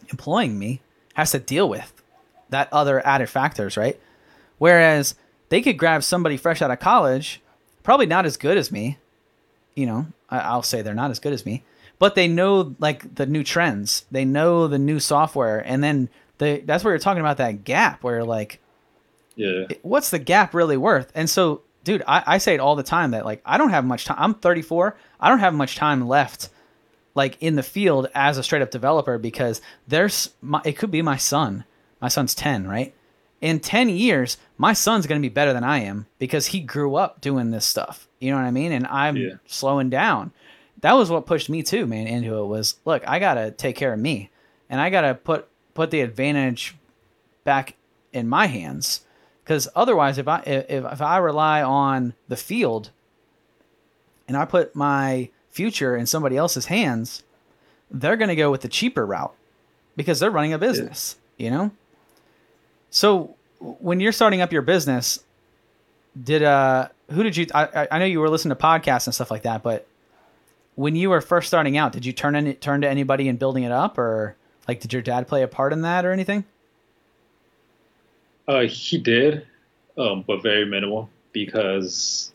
employing 0.10 0.58
me 0.58 0.82
has 1.16 1.32
to 1.32 1.40
deal 1.40 1.68
with 1.68 1.94
that 2.50 2.72
other 2.72 3.06
added 3.06 3.30
factors, 3.30 3.76
right? 3.76 4.00
Whereas 4.58 5.16
they 5.50 5.62
could 5.62 5.78
grab 5.78 6.04
somebody 6.04 6.38
fresh 6.38 6.62
out 6.62 6.72
of 6.72 6.80
college, 6.80 7.42
probably 7.84 8.06
not 8.06 8.26
as 8.26 8.38
good 8.38 8.58
as 8.58 8.72
me. 8.72 8.98
You 9.76 9.86
know, 9.86 10.08
I, 10.30 10.56
will 10.56 10.64
say 10.64 10.82
they're 10.82 10.94
not 10.94 11.12
as 11.12 11.20
good 11.20 11.34
as 11.34 11.46
me, 11.46 11.64
but 12.00 12.16
they 12.16 12.28
know 12.28 12.76
like 12.80 13.16
the 13.16 13.26
new 13.26 13.44
trends. 13.44 14.06
They 14.12 14.26
know 14.26 14.68
the 14.68 14.80
new 14.80 15.00
software, 15.00 15.60
and 15.60 15.84
then 15.84 16.10
the 16.38 16.62
that's 16.66 16.84
where 16.84 16.94
you're 16.94 17.00
talking 17.00 17.22
about 17.22 17.38
that 17.38 17.64
gap 17.64 18.04
where 18.04 18.24
like, 18.24 18.60
yeah, 19.36 19.66
what's 19.82 20.10
the 20.10 20.20
gap 20.20 20.54
really 20.54 20.78
worth? 20.78 21.12
And 21.16 21.30
so 21.30 21.62
dude, 21.84 22.04
I, 22.06 22.22
I 22.28 22.38
say 22.38 22.54
it 22.54 22.60
all 22.60 22.76
the 22.76 22.84
time 22.84 23.12
that 23.12 23.26
like 23.26 23.42
I 23.46 23.58
don't 23.58 23.70
have 23.70 23.86
much 23.86 24.06
time. 24.06 24.18
I'm 24.20 24.34
34. 24.34 24.98
I 25.22 25.30
don't 25.30 25.40
have 25.40 25.54
much 25.54 25.78
time 25.78 26.08
left 26.08 26.50
like 27.16 27.38
in 27.42 27.56
the 27.56 27.64
field 27.64 28.08
as 28.14 28.38
a 28.38 28.44
straight 28.44 28.62
up 28.62 28.72
developer 28.72 29.18
because 29.18 29.60
there's 29.88 30.30
my, 30.42 30.62
it 30.66 30.78
could 30.78 30.92
be 30.92 31.02
my 31.02 31.18
son. 31.18 31.64
My 32.00 32.10
son's 32.10 32.36
10, 32.36 32.68
right? 32.68 32.94
In 33.42 33.60
10 33.60 33.90
years, 33.90 34.38
my 34.58 34.74
son's 34.74 35.08
going 35.08 35.20
to 35.20 35.26
be 35.28 35.34
better 35.34 35.54
than 35.54 35.64
I 35.64 35.80
am 35.80 36.06
because 36.20 36.48
he 36.48 36.60
grew 36.60 36.96
up 36.96 37.22
doing 37.22 37.52
this 37.52 37.66
stuff. 37.66 38.08
You 38.20 38.32
know 38.32 38.38
what 38.38 38.46
I 38.46 38.52
mean? 38.52 38.72
And 38.72 38.86
I'm 38.86 39.16
yeah. 39.16 39.34
slowing 39.46 39.90
down. 39.90 40.32
That 40.82 40.94
was 40.94 41.10
what 41.10 41.26
pushed 41.26 41.50
me 41.50 41.64
too, 41.64 41.86
man, 41.86 42.08
into 42.08 42.38
it 42.38 42.46
was 42.46 42.76
look, 42.86 43.08
I 43.08 43.20
got 43.20 43.36
to 43.36 43.52
take 43.52 43.76
care 43.76 43.94
of 43.94 44.00
me 44.00 44.30
and 44.70 44.80
I 44.80 44.90
got 44.90 45.02
to 45.02 45.16
put 45.16 45.48
put 45.74 45.92
the 45.92 46.02
advantage 46.02 46.76
back 47.44 47.76
in 48.14 48.28
my 48.28 48.48
hands 48.48 49.02
because 49.44 49.68
otherwise, 49.76 50.18
if 50.18 50.28
I 50.28 50.40
if, 50.42 50.86
if 50.86 51.02
I 51.02 51.18
rely 51.18 51.62
on 51.62 52.14
the 52.28 52.36
field 52.36 52.92
and 54.28 54.36
I 54.36 54.46
put 54.46 54.76
my 54.76 55.30
future 55.50 55.96
in 55.96 56.06
somebody 56.06 56.36
else's 56.36 56.66
hands, 56.66 57.24
they're 57.90 58.18
going 58.18 58.28
to 58.28 58.36
go 58.36 58.52
with 58.52 58.62
the 58.62 58.68
cheaper 58.68 59.06
route 59.06 59.34
because 59.96 60.20
they're 60.20 60.32
running 60.32 60.54
a 60.54 60.58
business, 60.58 61.16
yeah. 61.38 61.46
you 61.46 61.52
know? 61.52 61.72
So 62.90 63.36
when 63.60 64.00
you're 64.00 64.12
starting 64.12 64.42
up 64.42 64.52
your 64.52 64.62
business, 64.62 65.24
did 66.22 66.44
uh 66.44 66.90
who 67.12 67.24
did 67.24 67.38
you 67.38 67.48
I 67.54 67.88
I 67.92 68.00
know 68.00 68.06
you 68.06 68.20
were 68.20 68.30
listening 68.30 68.56
to 68.56 68.62
podcasts 68.62 69.08
and 69.08 69.14
stuff 69.14 69.32
like 69.32 69.44
that, 69.44 69.64
but 69.64 69.88
when 70.78 70.96
you 70.96 71.10
were 71.10 71.22
first 71.22 71.48
starting 71.48 71.76
out, 71.76 71.92
did 71.92 72.06
you 72.06 72.14
turn 72.14 72.36
any, 72.36 72.54
turn 72.54 72.82
to 72.82 72.88
anybody 72.88 73.28
in 73.28 73.36
building 73.36 73.64
it 73.64 73.72
up 73.72 73.98
or 73.98 74.38
like 74.68 74.80
did 74.80 74.94
your 74.94 75.02
dad 75.02 75.28
play 75.28 75.42
a 75.42 75.48
part 75.48 75.74
in 75.74 75.82
that 75.82 76.06
or 76.06 76.12
anything? 76.12 76.46
Uh, 78.48 78.62
he 78.62 79.00
did, 79.00 79.46
um, 79.98 80.24
but 80.26 80.44
very 80.44 80.66
minimal 80.66 81.10
because 81.34 82.32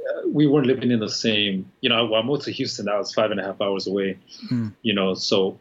uh, 0.00 0.28
we 0.28 0.46
weren't 0.46 0.68
living 0.68 0.92
in 0.92 1.00
the 1.00 1.10
same. 1.10 1.70
You 1.80 1.88
know, 1.88 2.14
I 2.14 2.22
moved 2.22 2.44
to 2.44 2.52
Houston. 2.52 2.88
I 2.88 2.96
was 2.98 3.12
five 3.12 3.32
and 3.32 3.40
a 3.40 3.42
half 3.42 3.60
hours 3.60 3.88
away. 3.88 4.16
Hmm. 4.48 4.68
You 4.82 4.94
know, 4.94 5.14
so 5.14 5.58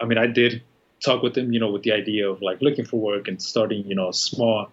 I 0.00 0.04
mean, 0.04 0.16
I 0.16 0.28
did 0.28 0.62
talk 1.04 1.24
with 1.24 1.36
him. 1.36 1.52
You 1.52 1.58
know, 1.58 1.72
with 1.72 1.82
the 1.82 1.92
idea 1.92 2.30
of 2.30 2.40
like 2.40 2.62
looking 2.62 2.84
for 2.84 3.00
work 3.00 3.26
and 3.26 3.42
starting. 3.42 3.84
You 3.84 3.96
know, 3.96 4.12
small. 4.12 4.70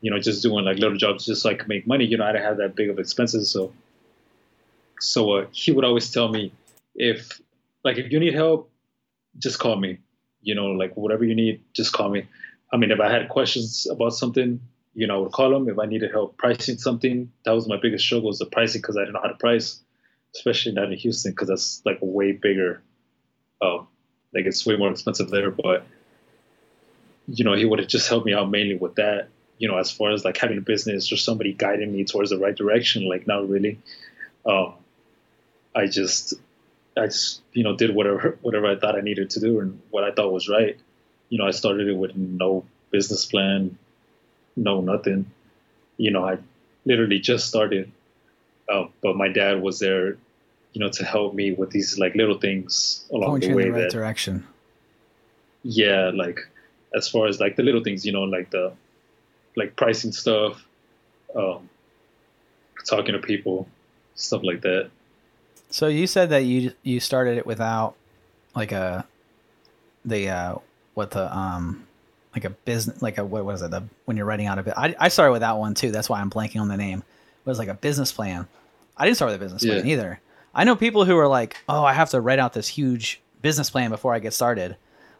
You 0.00 0.10
know, 0.10 0.18
just 0.18 0.42
doing 0.42 0.64
like 0.64 0.78
little 0.78 0.96
jobs 0.96 1.26
just 1.26 1.42
so 1.42 1.50
I 1.50 1.54
could 1.54 1.68
make 1.68 1.86
money. 1.86 2.06
You 2.06 2.16
know, 2.16 2.24
I 2.24 2.32
didn't 2.32 2.46
have 2.46 2.56
that 2.56 2.74
big 2.74 2.88
of 2.88 2.98
expenses, 2.98 3.50
so 3.50 3.72
so 5.00 5.32
uh, 5.32 5.46
he 5.52 5.72
would 5.72 5.84
always 5.84 6.10
tell 6.10 6.28
me 6.28 6.52
if 6.94 7.40
like 7.84 7.98
if 7.98 8.10
you 8.12 8.20
need 8.20 8.34
help, 8.34 8.70
just 9.38 9.58
call 9.58 9.76
me. 9.76 9.98
You 10.42 10.54
know, 10.54 10.66
like 10.66 10.96
whatever 10.96 11.24
you 11.24 11.34
need, 11.34 11.62
just 11.72 11.92
call 11.92 12.10
me. 12.10 12.26
I 12.72 12.76
mean, 12.76 12.90
if 12.90 13.00
I 13.00 13.10
had 13.10 13.28
questions 13.28 13.86
about 13.90 14.14
something, 14.14 14.60
you 14.94 15.06
know, 15.06 15.16
I 15.16 15.18
would 15.22 15.32
call 15.32 15.54
him. 15.54 15.68
If 15.68 15.78
I 15.78 15.86
needed 15.86 16.10
help 16.10 16.36
pricing 16.36 16.78
something, 16.78 17.30
that 17.44 17.52
was 17.52 17.68
my 17.68 17.76
biggest 17.80 18.04
struggle 18.04 18.28
was 18.28 18.38
the 18.38 18.46
pricing 18.46 18.80
because 18.80 18.96
I 18.96 19.00
didn't 19.00 19.14
know 19.14 19.20
how 19.22 19.28
to 19.28 19.34
price, 19.34 19.80
especially 20.34 20.72
not 20.72 20.90
in 20.90 20.98
Houston 20.98 21.32
because 21.32 21.48
that's 21.48 21.82
like 21.84 21.98
way 22.00 22.32
bigger, 22.32 22.82
um, 23.62 23.86
like 24.34 24.46
it's 24.46 24.64
way 24.66 24.76
more 24.76 24.90
expensive 24.90 25.30
there. 25.30 25.50
But 25.50 25.86
you 27.28 27.44
know, 27.44 27.54
he 27.54 27.64
would 27.64 27.78
have 27.78 27.88
just 27.88 28.08
helped 28.08 28.26
me 28.26 28.32
out 28.32 28.50
mainly 28.50 28.76
with 28.76 28.94
that. 28.96 29.28
You 29.58 29.68
know, 29.68 29.76
as 29.76 29.90
far 29.90 30.12
as 30.12 30.24
like 30.24 30.36
having 30.36 30.58
a 30.58 30.62
business 30.62 31.12
or 31.12 31.16
somebody 31.16 31.52
guiding 31.52 31.92
me 31.92 32.04
towards 32.04 32.30
the 32.30 32.38
right 32.38 32.54
direction, 32.54 33.08
like 33.08 33.26
not 33.26 33.48
really. 33.48 33.78
Um, 34.46 34.74
I 35.78 35.86
just, 35.86 36.34
I 36.96 37.06
just, 37.06 37.42
you 37.52 37.62
know, 37.62 37.76
did 37.76 37.94
whatever 37.94 38.36
whatever 38.42 38.66
I 38.66 38.76
thought 38.76 38.96
I 38.96 39.00
needed 39.00 39.30
to 39.30 39.40
do 39.40 39.60
and 39.60 39.80
what 39.90 40.04
I 40.04 40.10
thought 40.10 40.32
was 40.32 40.48
right 40.48 40.78
you 41.28 41.38
know, 41.38 41.46
I 41.46 41.50
started 41.50 41.88
it 41.88 41.96
with 41.96 42.16
no 42.16 42.64
business 42.90 43.26
plan, 43.26 43.78
no 44.56 44.80
nothing. 44.80 45.30
You 45.96 46.10
know, 46.10 46.24
I 46.24 46.38
literally 46.84 47.18
just 47.18 47.46
started, 47.46 47.90
uh, 48.68 48.86
but 49.02 49.16
my 49.16 49.28
dad 49.28 49.60
was 49.60 49.78
there, 49.78 50.16
you 50.72 50.80
know, 50.80 50.88
to 50.88 51.04
help 51.04 51.34
me 51.34 51.52
with 51.52 51.70
these 51.70 51.98
like 51.98 52.14
little 52.14 52.38
things 52.38 53.04
along 53.10 53.30
Point 53.30 53.42
the 53.44 53.54
way. 53.54 53.62
in 53.64 53.68
the 53.68 53.74
right 53.74 53.82
that, 53.82 53.90
direction. 53.90 54.46
Yeah, 55.62 56.10
like 56.14 56.40
as 56.94 57.08
far 57.08 57.26
as 57.26 57.40
like 57.40 57.56
the 57.56 57.62
little 57.62 57.82
things, 57.82 58.06
you 58.06 58.12
know, 58.12 58.22
like 58.22 58.50
the 58.50 58.72
like 59.56 59.76
pricing 59.76 60.12
stuff, 60.12 60.64
um, 61.34 61.68
talking 62.86 63.12
to 63.12 63.18
people, 63.18 63.68
stuff 64.14 64.42
like 64.42 64.62
that. 64.62 64.90
So 65.70 65.88
you 65.88 66.06
said 66.06 66.30
that 66.30 66.44
you 66.44 66.72
you 66.82 67.00
started 67.00 67.38
it 67.38 67.46
without 67.46 67.94
like 68.54 68.72
a 68.72 69.06
the 70.04 70.28
uh, 70.28 70.56
what 70.94 71.10
the 71.10 71.36
um 71.36 71.86
like 72.34 72.44
a 72.44 72.50
business 72.50 73.02
like 73.02 73.18
a 73.18 73.24
what 73.24 73.44
was 73.44 73.62
it 73.62 73.70
the, 73.70 73.82
when 74.04 74.16
you're 74.16 74.26
writing 74.26 74.46
out 74.46 74.58
a 74.58 74.62
bit 74.62 74.74
I, 74.76 74.94
I 74.98 75.08
started 75.08 75.32
with 75.32 75.40
that 75.40 75.58
one 75.58 75.74
too. 75.74 75.90
That's 75.90 76.08
why 76.08 76.20
i'm 76.20 76.30
blanking 76.30 76.60
on 76.60 76.68
the 76.68 76.76
name. 76.76 76.98
It 76.98 77.48
was 77.48 77.58
like 77.58 77.68
a 77.68 77.74
business 77.74 78.12
plan. 78.12 78.46
I 78.96 79.04
didn't 79.04 79.16
start 79.16 79.30
with 79.30 79.40
a 79.40 79.44
business 79.44 79.64
yeah. 79.64 79.74
plan 79.74 79.86
either. 79.86 80.20
I 80.54 80.64
know 80.64 80.76
people 80.76 81.04
who 81.04 81.16
are 81.18 81.28
like 81.28 81.56
oh 81.68 81.84
i 81.84 81.92
have 81.92 82.10
to 82.10 82.20
write 82.20 82.38
out 82.38 82.52
this 82.52 82.68
huge 82.68 83.20
business 83.42 83.70
plan 83.70 83.90
before 83.90 84.14
i 84.14 84.18
get 84.18 84.32
started. 84.34 84.76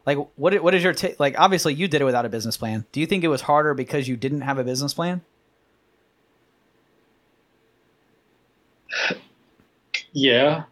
Like 0.06 0.18
what 0.36 0.62
what 0.62 0.74
is 0.74 0.82
your 0.82 0.94
take 0.94 1.20
like 1.20 1.38
obviously 1.38 1.74
you 1.74 1.88
did 1.88 2.00
it 2.00 2.04
without 2.04 2.24
a 2.24 2.30
business 2.30 2.56
plan. 2.56 2.84
Do 2.92 3.00
you 3.00 3.06
think 3.06 3.24
it 3.24 3.28
was 3.28 3.42
harder 3.42 3.74
because 3.74 4.08
you 4.08 4.16
didn't 4.16 4.42
have 4.42 4.58
a 4.58 4.64
business 4.64 4.94
plan 4.94 5.22
yeah 10.12 10.64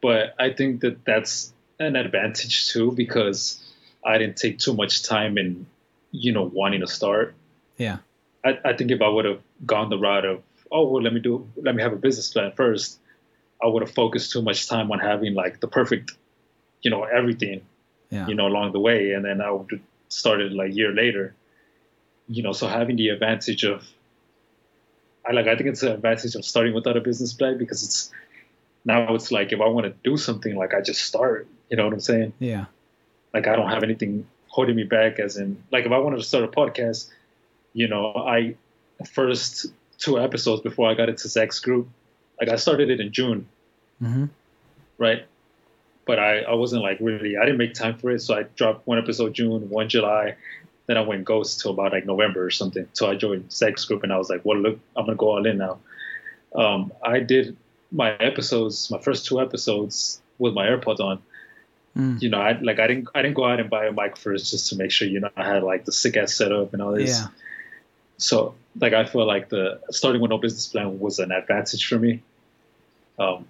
but 0.00 0.34
i 0.38 0.50
think 0.50 0.80
that 0.80 1.04
that's 1.04 1.52
an 1.80 1.96
advantage 1.96 2.68
too 2.68 2.92
because 2.92 3.60
I 4.04 4.18
didn't 4.18 4.36
take 4.36 4.58
too 4.58 4.74
much 4.74 5.02
time 5.02 5.38
in, 5.38 5.66
you 6.12 6.32
know, 6.32 6.42
wanting 6.42 6.80
to 6.80 6.86
start. 6.86 7.34
Yeah. 7.76 7.98
I, 8.44 8.58
I 8.64 8.72
think 8.74 8.90
if 8.90 9.02
I 9.02 9.08
would 9.08 9.24
have 9.24 9.40
gone 9.66 9.90
the 9.90 9.98
route 9.98 10.24
of, 10.24 10.42
oh, 10.70 10.88
well, 10.88 11.02
let 11.02 11.12
me 11.12 11.20
do, 11.20 11.48
let 11.56 11.74
me 11.74 11.82
have 11.82 11.92
a 11.92 11.96
business 11.96 12.28
plan 12.28 12.52
first, 12.52 12.98
I 13.62 13.66
would 13.66 13.82
have 13.82 13.92
focused 13.92 14.32
too 14.32 14.42
much 14.42 14.68
time 14.68 14.90
on 14.92 14.98
having 14.98 15.34
like 15.34 15.60
the 15.60 15.68
perfect, 15.68 16.12
you 16.82 16.90
know, 16.90 17.04
everything, 17.04 17.62
yeah. 18.10 18.26
you 18.26 18.34
know, 18.34 18.46
along 18.46 18.72
the 18.72 18.80
way. 18.80 19.12
And 19.12 19.24
then 19.24 19.40
I 19.40 19.50
would 19.50 19.70
have 19.70 19.80
started 20.08 20.52
like 20.52 20.70
a 20.70 20.74
year 20.74 20.92
later, 20.92 21.34
you 22.28 22.42
know, 22.42 22.52
so 22.52 22.68
having 22.68 22.96
the 22.96 23.08
advantage 23.08 23.64
of, 23.64 23.86
I 25.26 25.32
like, 25.32 25.46
I 25.46 25.56
think 25.56 25.68
it's 25.68 25.82
an 25.82 25.92
advantage 25.92 26.34
of 26.34 26.44
starting 26.44 26.72
without 26.72 26.96
a 26.96 27.00
business 27.00 27.34
plan 27.34 27.58
because 27.58 27.82
it's, 27.84 28.10
now 28.84 29.14
it's 29.14 29.30
like 29.30 29.52
if 29.52 29.60
I 29.60 29.68
want 29.68 29.86
to 29.86 29.94
do 30.04 30.16
something, 30.16 30.56
like 30.56 30.74
I 30.74 30.80
just 30.80 31.02
start. 31.02 31.46
You 31.68 31.76
know 31.76 31.84
what 31.84 31.92
I'm 31.92 32.00
saying? 32.00 32.32
Yeah 32.38 32.66
like 33.32 33.46
I 33.46 33.56
don't 33.56 33.68
have 33.68 33.82
anything 33.82 34.26
holding 34.48 34.76
me 34.76 34.84
back. 34.84 35.18
As 35.18 35.36
in, 35.36 35.62
like 35.70 35.86
if 35.86 35.92
I 35.92 35.98
wanted 35.98 36.18
to 36.18 36.24
start 36.24 36.44
a 36.44 36.48
podcast, 36.48 37.10
you 37.72 37.88
know, 37.88 38.12
I 38.14 38.56
first 39.12 39.66
two 39.98 40.18
episodes 40.18 40.62
before 40.62 40.90
I 40.90 40.94
got 40.94 41.08
into 41.08 41.28
Zach's 41.28 41.60
group, 41.60 41.88
like 42.40 42.48
I 42.48 42.56
started 42.56 42.90
it 42.90 43.00
in 43.00 43.12
June, 43.12 43.46
mm-hmm. 44.02 44.26
right? 44.98 45.24
But 46.06 46.18
I, 46.18 46.40
I 46.40 46.54
wasn't 46.54 46.82
like 46.82 46.98
really 47.00 47.36
I 47.36 47.44
didn't 47.44 47.58
make 47.58 47.74
time 47.74 47.98
for 47.98 48.10
it, 48.10 48.20
so 48.20 48.36
I 48.36 48.44
dropped 48.56 48.86
one 48.86 48.98
episode 48.98 49.34
June, 49.34 49.68
one 49.70 49.88
July, 49.88 50.36
then 50.86 50.96
I 50.96 51.02
went 51.02 51.24
ghost 51.24 51.60
till 51.60 51.70
about 51.72 51.92
like 51.92 52.06
November 52.06 52.44
or 52.44 52.50
something. 52.50 52.88
So 52.94 53.08
I 53.08 53.14
joined 53.14 53.52
Zach's 53.52 53.84
group, 53.84 54.02
and 54.02 54.12
I 54.12 54.18
was 54.18 54.28
like, 54.28 54.44
well, 54.44 54.58
look, 54.58 54.78
I'm 54.96 55.06
gonna 55.06 55.16
go 55.16 55.30
all 55.30 55.46
in 55.46 55.58
now. 55.58 55.78
Um, 56.54 56.92
I 57.04 57.20
did 57.20 57.56
my 57.92 58.12
episodes, 58.16 58.90
my 58.90 58.98
first 58.98 59.26
two 59.26 59.40
episodes 59.40 60.20
with 60.38 60.54
my 60.54 60.66
AirPods 60.66 61.00
on, 61.00 61.20
Mm. 61.96 62.22
You 62.22 62.28
know, 62.28 62.40
I 62.40 62.52
like 62.60 62.78
I 62.78 62.86
didn't 62.86 63.08
I 63.14 63.22
didn't 63.22 63.34
go 63.34 63.44
out 63.44 63.58
and 63.58 63.68
buy 63.68 63.86
a 63.86 63.92
mic 63.92 64.16
first 64.16 64.50
just 64.50 64.68
to 64.68 64.76
make 64.76 64.90
sure 64.90 65.08
you 65.08 65.20
know 65.20 65.30
I 65.36 65.44
had 65.44 65.62
like 65.62 65.84
the 65.84 65.92
sick 65.92 66.16
ass 66.16 66.34
setup 66.34 66.72
and 66.72 66.82
all 66.82 66.92
this. 66.92 67.20
Yeah. 67.20 67.26
so 68.16 68.54
like 68.78 68.92
I 68.92 69.04
feel 69.04 69.26
like 69.26 69.48
the 69.48 69.80
starting 69.90 70.20
with 70.22 70.30
no 70.30 70.38
business 70.38 70.68
plan 70.68 71.00
was 71.00 71.18
an 71.18 71.32
advantage 71.32 71.86
for 71.86 71.98
me. 71.98 72.22
Um, 73.18 73.46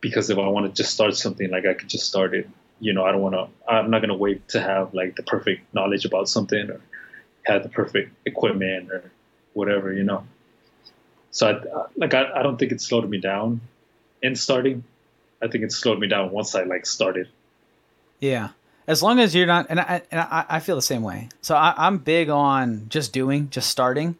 because 0.00 0.30
if 0.30 0.38
I 0.38 0.48
want 0.48 0.66
to 0.66 0.82
just 0.82 0.94
start 0.94 1.14
something, 1.14 1.50
like 1.50 1.66
I 1.66 1.74
could 1.74 1.88
just 1.88 2.06
start 2.06 2.34
it. 2.34 2.48
You 2.80 2.94
know, 2.94 3.04
I 3.04 3.12
don't 3.12 3.20
want 3.20 3.34
to. 3.34 3.48
I'm 3.70 3.90
not 3.90 4.00
gonna 4.00 4.16
wait 4.16 4.48
to 4.48 4.60
have 4.60 4.94
like 4.94 5.16
the 5.16 5.22
perfect 5.22 5.74
knowledge 5.74 6.06
about 6.06 6.26
something 6.26 6.70
or 6.70 6.80
have 7.42 7.62
the 7.62 7.68
perfect 7.68 8.12
equipment 8.24 8.90
or 8.90 9.10
whatever. 9.52 9.92
You 9.92 10.04
know. 10.04 10.24
So 11.30 11.48
I 11.48 11.84
like 11.96 12.14
I, 12.14 12.30
I 12.32 12.42
don't 12.42 12.58
think 12.58 12.72
it 12.72 12.80
slowed 12.80 13.08
me 13.08 13.18
down 13.18 13.60
in 14.22 14.36
starting. 14.36 14.84
I 15.42 15.48
think 15.48 15.64
it 15.64 15.72
slowed 15.72 15.98
me 15.98 16.08
down 16.08 16.30
once 16.30 16.54
I 16.54 16.64
like 16.64 16.86
started. 16.86 17.28
Yeah. 18.18 18.50
As 18.86 19.02
long 19.02 19.20
as 19.20 19.34
you're 19.34 19.46
not, 19.46 19.66
and 19.70 19.78
I, 19.78 20.02
and 20.10 20.20
I, 20.20 20.44
I 20.48 20.60
feel 20.60 20.74
the 20.74 20.82
same 20.82 21.02
way. 21.02 21.28
So 21.42 21.54
I, 21.54 21.74
I'm 21.76 21.98
big 21.98 22.28
on 22.28 22.86
just 22.88 23.12
doing, 23.12 23.48
just 23.50 23.70
starting. 23.70 24.16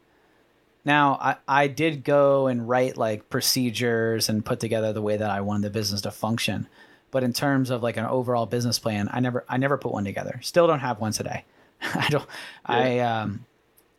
Now, 0.84 1.18
I, 1.20 1.36
I 1.46 1.66
did 1.66 2.04
go 2.04 2.46
and 2.46 2.68
write 2.68 2.96
like 2.96 3.28
procedures 3.28 4.28
and 4.28 4.44
put 4.44 4.60
together 4.60 4.92
the 4.92 5.02
way 5.02 5.16
that 5.16 5.30
I 5.30 5.40
wanted 5.40 5.62
the 5.62 5.70
business 5.70 6.02
to 6.02 6.10
function. 6.10 6.68
But 7.10 7.24
in 7.24 7.32
terms 7.32 7.70
of 7.70 7.82
like 7.82 7.96
an 7.96 8.06
overall 8.06 8.46
business 8.46 8.78
plan, 8.78 9.08
I 9.12 9.20
never 9.20 9.44
I 9.48 9.56
never 9.56 9.76
put 9.76 9.92
one 9.92 10.04
together. 10.04 10.38
Still 10.42 10.66
don't 10.66 10.78
have 10.78 11.00
one 11.00 11.12
today. 11.12 11.44
I 11.82 12.08
don't 12.08 12.26
yeah. 12.68 12.74
I 12.76 12.98
um 13.00 13.44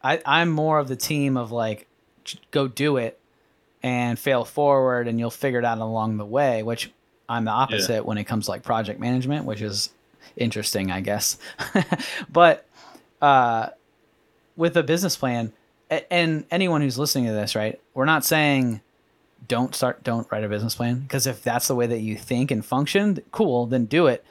I 0.02 0.22
I'm 0.26 0.50
more 0.50 0.80
of 0.80 0.88
the 0.88 0.96
team 0.96 1.36
of 1.36 1.52
like 1.52 1.88
go 2.52 2.68
do 2.68 2.98
it 2.98 3.20
and 3.84 4.18
fail 4.18 4.46
forward 4.46 5.08
and 5.08 5.20
you'll 5.20 5.32
figure 5.32 5.60
it 5.60 5.66
out 5.66 5.80
along 5.80 6.18
the 6.18 6.26
way, 6.26 6.64
which 6.64 6.92
I'm 7.28 7.46
the 7.46 7.52
opposite 7.52 7.94
yeah. 7.94 8.00
when 8.02 8.18
it 8.18 8.26
comes 8.26 8.46
to 8.46 8.52
like 8.52 8.64
project 8.64 9.00
management, 9.00 9.46
which 9.46 9.62
is 9.62 9.90
interesting, 10.36 10.92
I 10.92 11.02
guess. 11.02 11.38
but 12.32 12.66
uh 13.22 13.70
with 14.56 14.76
a 14.78 14.84
business 14.84 15.16
plan, 15.16 15.54
and 16.10 16.46
anyone 16.52 16.82
who's 16.82 17.00
listening 17.00 17.26
to 17.26 17.34
this, 17.34 17.56
right? 17.56 17.80
We're 17.94 18.06
not 18.06 18.24
saying 18.24 18.82
don't 19.48 19.74
start, 19.74 20.04
don't 20.04 20.32
write 20.32 20.44
a 20.44 20.50
business 20.50 20.76
plan 20.76 21.00
because 21.00 21.26
if 21.28 21.44
that's 21.44 21.68
the 21.68 21.76
way 21.76 21.88
that 21.88 22.00
you 22.00 22.16
think 22.16 22.52
and 22.52 22.64
function, 22.64 23.20
cool, 23.32 23.66
then 23.66 23.86
do 23.86 24.08
it. 24.08 24.24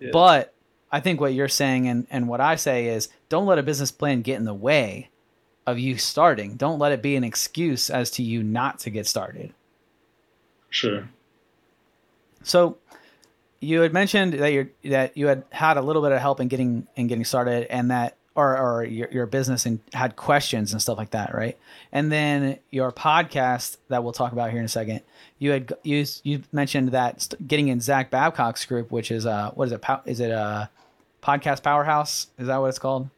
Yeah. 0.00 0.10
But 0.12 0.52
I 0.90 1.00
think 1.00 1.20
what 1.20 1.34
you're 1.34 1.48
saying 1.48 1.88
and, 1.88 2.06
and 2.10 2.28
what 2.28 2.40
I 2.40 2.56
say 2.56 2.86
is 2.86 3.08
don't 3.28 3.46
let 3.46 3.58
a 3.58 3.62
business 3.62 3.90
plan 3.90 4.22
get 4.22 4.36
in 4.36 4.44
the 4.44 4.54
way 4.54 5.08
of 5.66 5.78
you 5.78 5.98
starting. 5.98 6.54
Don't 6.56 6.78
let 6.78 6.92
it 6.92 7.02
be 7.02 7.16
an 7.16 7.24
excuse 7.24 7.90
as 7.90 8.10
to 8.12 8.22
you 8.22 8.42
not 8.42 8.78
to 8.80 8.90
get 8.90 9.06
started. 9.06 9.52
Sure. 10.70 11.08
So 12.42 12.78
you 13.60 13.80
had 13.80 13.92
mentioned 13.92 14.34
that 14.34 14.52
you 14.52 14.70
that 14.84 15.16
you 15.16 15.26
had 15.26 15.44
had 15.50 15.76
a 15.76 15.82
little 15.82 16.02
bit 16.02 16.12
of 16.12 16.20
help 16.20 16.40
in 16.40 16.48
getting 16.48 16.86
in 16.96 17.06
getting 17.06 17.24
started 17.24 17.66
and 17.70 17.90
that 17.90 18.16
or, 18.36 18.58
or 18.58 18.84
your, 18.84 19.08
your 19.10 19.26
business 19.26 19.64
and 19.64 19.80
had 19.94 20.14
questions 20.14 20.72
and 20.72 20.82
stuff 20.82 20.98
like 20.98 21.10
that, 21.10 21.34
right? 21.34 21.56
And 21.90 22.12
then 22.12 22.58
your 22.70 22.92
podcast 22.92 23.78
that 23.88 24.04
we'll 24.04 24.12
talk 24.12 24.32
about 24.32 24.50
here 24.50 24.58
in 24.58 24.66
a 24.66 24.68
second, 24.68 25.00
you 25.38 25.52
had 25.52 25.72
you 25.82 26.04
you 26.22 26.42
mentioned 26.52 26.90
that 26.90 27.34
getting 27.46 27.68
in 27.68 27.80
Zach 27.80 28.10
Babcock's 28.10 28.64
group, 28.66 28.92
which 28.92 29.10
is 29.10 29.26
uh 29.26 29.50
what 29.54 29.66
is 29.68 29.72
it? 29.72 29.82
Is 30.04 30.20
it 30.20 30.30
a 30.30 30.68
podcast 31.22 31.62
powerhouse? 31.62 32.28
Is 32.38 32.46
that 32.46 32.58
what 32.58 32.68
it's 32.68 32.78
called? 32.78 33.08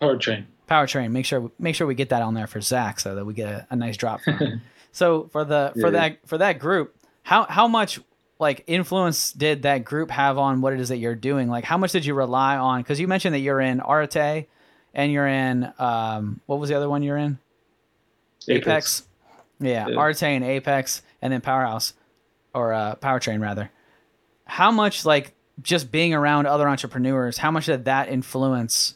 Power 0.00 0.16
Powertrain. 0.16 0.46
Powertrain. 0.70 1.10
Make 1.10 1.26
sure 1.26 1.50
make 1.58 1.74
sure 1.74 1.86
we 1.86 1.94
get 1.94 2.10
that 2.10 2.22
on 2.22 2.34
there 2.34 2.46
for 2.46 2.60
Zach 2.60 3.00
so 3.00 3.16
that 3.16 3.24
we 3.24 3.34
get 3.34 3.48
a, 3.48 3.66
a 3.70 3.76
nice 3.76 3.96
drop 3.96 4.20
so 4.92 5.28
for 5.32 5.44
the 5.44 5.72
for 5.74 5.86
yeah. 5.86 5.90
that 5.90 6.28
for 6.28 6.38
that 6.38 6.58
group, 6.58 6.96
how 7.22 7.44
how 7.44 7.66
much 7.66 7.98
like 8.38 8.64
influence 8.66 9.32
did 9.32 9.62
that 9.62 9.84
group 9.84 10.10
have 10.10 10.38
on 10.38 10.60
what 10.60 10.72
it 10.72 10.80
is 10.80 10.88
that 10.90 10.98
you're 10.98 11.16
doing? 11.16 11.48
Like 11.48 11.64
how 11.64 11.76
much 11.76 11.92
did 11.92 12.06
you 12.06 12.14
rely 12.14 12.56
on? 12.56 12.82
Because 12.82 13.00
you 13.00 13.08
mentioned 13.08 13.34
that 13.34 13.40
you're 13.40 13.60
in 13.60 13.80
Arete 13.80 14.46
and 14.94 15.12
you're 15.12 15.26
in 15.26 15.72
um, 15.78 16.40
what 16.46 16.60
was 16.60 16.70
the 16.70 16.76
other 16.76 16.88
one 16.88 17.02
you're 17.02 17.18
in? 17.18 17.38
Apex. 18.48 18.66
Apex. 18.66 19.02
Yeah, 19.58 19.88
yeah, 19.88 20.00
Arete 20.00 20.22
and 20.22 20.44
Apex, 20.44 21.02
and 21.20 21.32
then 21.32 21.40
Powerhouse 21.40 21.94
or 22.54 22.72
uh, 22.72 22.94
Powertrain 22.94 23.40
rather. 23.40 23.70
How 24.44 24.70
much 24.70 25.04
like 25.04 25.34
just 25.60 25.90
being 25.90 26.14
around 26.14 26.46
other 26.46 26.68
entrepreneurs? 26.68 27.38
How 27.38 27.50
much 27.50 27.66
did 27.66 27.84
that 27.86 28.08
influence 28.08 28.94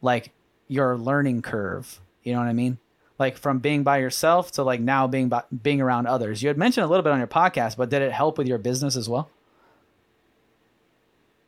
like 0.00 0.32
your 0.68 0.96
learning 0.96 1.42
curve? 1.42 2.00
You 2.22 2.34
know 2.34 2.38
what 2.38 2.48
I 2.48 2.52
mean? 2.52 2.78
like 3.18 3.36
from 3.36 3.58
being 3.58 3.82
by 3.82 3.98
yourself 3.98 4.52
to 4.52 4.62
like 4.62 4.80
now 4.80 5.06
being 5.06 5.28
by, 5.28 5.42
being 5.62 5.80
around 5.80 6.06
others. 6.06 6.42
You 6.42 6.48
had 6.48 6.56
mentioned 6.56 6.84
a 6.84 6.88
little 6.88 7.02
bit 7.02 7.12
on 7.12 7.18
your 7.18 7.26
podcast, 7.26 7.76
but 7.76 7.90
did 7.90 8.02
it 8.02 8.12
help 8.12 8.38
with 8.38 8.46
your 8.46 8.58
business 8.58 8.96
as 8.96 9.08
well? 9.08 9.28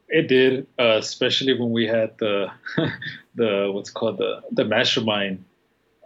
It 0.08 0.26
did, 0.26 0.66
uh, 0.78 0.96
especially 0.98 1.58
when 1.58 1.70
we 1.70 1.86
had 1.86 2.18
the 2.18 2.50
the 3.36 3.70
what's 3.72 3.90
called 3.90 4.18
the 4.18 4.42
the 4.50 4.64
mastermind 4.64 5.44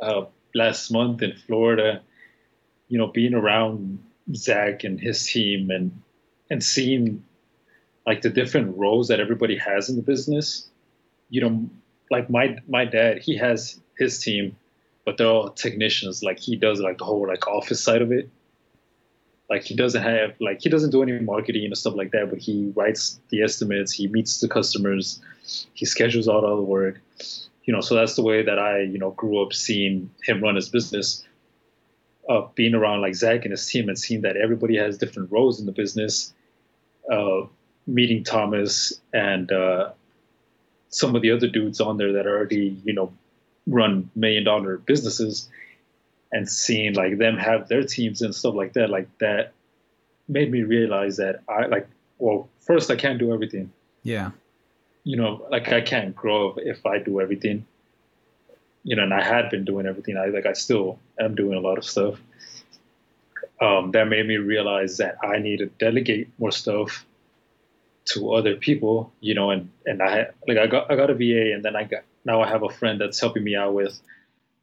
uh, 0.00 0.26
last 0.54 0.90
month 0.90 1.22
in 1.22 1.34
Florida. 1.46 2.02
You 2.88 2.98
know, 2.98 3.06
being 3.06 3.32
around 3.32 3.98
Zach 4.34 4.84
and 4.84 5.00
his 5.00 5.26
team 5.26 5.70
and 5.70 6.02
and 6.50 6.62
seeing 6.62 7.24
like 8.06 8.20
the 8.20 8.28
different 8.28 8.76
roles 8.76 9.08
that 9.08 9.20
everybody 9.20 9.56
has 9.56 9.88
in 9.88 9.96
the 9.96 10.02
business. 10.02 10.68
You 11.30 11.40
know, 11.40 11.70
like 12.10 12.30
my 12.30 12.58
my 12.68 12.84
dad, 12.84 13.18
he 13.18 13.36
has 13.36 13.80
his 13.96 14.18
team 14.18 14.56
but 15.04 15.18
they're 15.18 15.26
all 15.26 15.50
technicians. 15.50 16.22
Like 16.22 16.38
he 16.38 16.56
does 16.56 16.80
like 16.80 16.98
the 16.98 17.04
whole 17.04 17.26
like 17.26 17.46
office 17.46 17.82
side 17.82 18.02
of 18.02 18.10
it. 18.10 18.28
Like 19.50 19.64
he 19.64 19.76
doesn't 19.76 20.02
have 20.02 20.34
like 20.40 20.62
he 20.62 20.68
doesn't 20.70 20.90
do 20.90 21.02
any 21.02 21.18
marketing 21.20 21.66
and 21.66 21.76
stuff 21.76 21.94
like 21.94 22.12
that, 22.12 22.30
but 22.30 22.38
he 22.38 22.72
writes 22.74 23.20
the 23.28 23.42
estimates, 23.42 23.92
he 23.92 24.08
meets 24.08 24.40
the 24.40 24.48
customers, 24.48 25.20
he 25.74 25.84
schedules 25.84 26.28
out 26.28 26.44
all 26.44 26.56
the 26.56 26.62
work. 26.62 27.00
You 27.64 27.72
know, 27.72 27.80
so 27.80 27.94
that's 27.94 28.14
the 28.14 28.22
way 28.22 28.42
that 28.42 28.58
I, 28.58 28.80
you 28.80 28.98
know, 28.98 29.10
grew 29.12 29.42
up 29.42 29.52
seeing 29.52 30.10
him 30.22 30.42
run 30.42 30.54
his 30.54 30.68
business. 30.68 31.24
Uh, 32.26 32.46
being 32.54 32.74
around 32.74 33.02
like 33.02 33.14
Zach 33.14 33.42
and 33.44 33.50
his 33.50 33.66
team 33.66 33.88
and 33.88 33.98
seeing 33.98 34.22
that 34.22 34.38
everybody 34.38 34.78
has 34.78 34.96
different 34.96 35.30
roles 35.30 35.60
in 35.60 35.66
the 35.66 35.72
business. 35.72 36.32
Uh, 37.10 37.42
meeting 37.86 38.24
Thomas 38.24 38.94
and 39.12 39.52
uh, 39.52 39.90
some 40.94 41.16
of 41.16 41.22
the 41.22 41.32
other 41.32 41.48
dudes 41.48 41.80
on 41.80 41.96
there 41.96 42.12
that 42.12 42.26
already, 42.26 42.80
you 42.84 42.92
know, 42.92 43.12
run 43.66 44.10
million 44.14 44.44
dollar 44.44 44.76
businesses 44.78 45.48
and 46.32 46.48
seeing 46.48 46.94
like 46.94 47.18
them 47.18 47.36
have 47.36 47.68
their 47.68 47.82
teams 47.82 48.22
and 48.22 48.34
stuff 48.34 48.54
like 48.54 48.74
that 48.74 48.90
like 48.90 49.08
that 49.18 49.52
made 50.28 50.50
me 50.50 50.62
realize 50.62 51.16
that 51.16 51.42
i 51.48 51.66
like 51.66 51.86
well 52.18 52.48
first 52.60 52.90
i 52.90 52.96
can't 52.96 53.18
do 53.18 53.32
everything. 53.32 53.72
Yeah. 54.02 54.30
You 55.04 55.16
know 55.16 55.46
like 55.50 55.72
i 55.72 55.80
can't 55.80 56.14
grow 56.14 56.54
if 56.58 56.84
i 56.86 56.98
do 56.98 57.20
everything. 57.20 57.66
You 58.82 58.96
know 58.96 59.02
and 59.02 59.14
i 59.14 59.22
had 59.22 59.50
been 59.50 59.64
doing 59.64 59.86
everything. 59.86 60.16
I 60.16 60.26
like 60.26 60.46
i 60.46 60.52
still 60.52 60.98
am 61.18 61.34
doing 61.34 61.56
a 61.56 61.60
lot 61.60 61.78
of 61.78 61.84
stuff. 61.84 62.20
Um, 63.60 63.92
that 63.92 64.08
made 64.08 64.26
me 64.26 64.36
realize 64.36 64.98
that 64.98 65.16
i 65.22 65.38
need 65.38 65.58
to 65.58 65.66
delegate 65.66 66.28
more 66.38 66.52
stuff 66.52 67.06
to 68.06 68.34
other 68.34 68.56
people 68.56 69.12
you 69.20 69.34
know 69.34 69.50
and 69.50 69.70
and 69.86 70.02
i 70.02 70.26
like 70.46 70.58
i 70.58 70.66
got 70.66 70.90
i 70.90 70.96
got 70.96 71.10
a 71.10 71.14
va 71.14 71.52
and 71.54 71.64
then 71.64 71.74
i 71.74 71.84
got 71.84 72.02
now 72.24 72.40
I 72.42 72.48
have 72.48 72.62
a 72.62 72.68
friend 72.68 73.00
that's 73.00 73.20
helping 73.20 73.44
me 73.44 73.54
out 73.54 73.74
with 73.74 74.00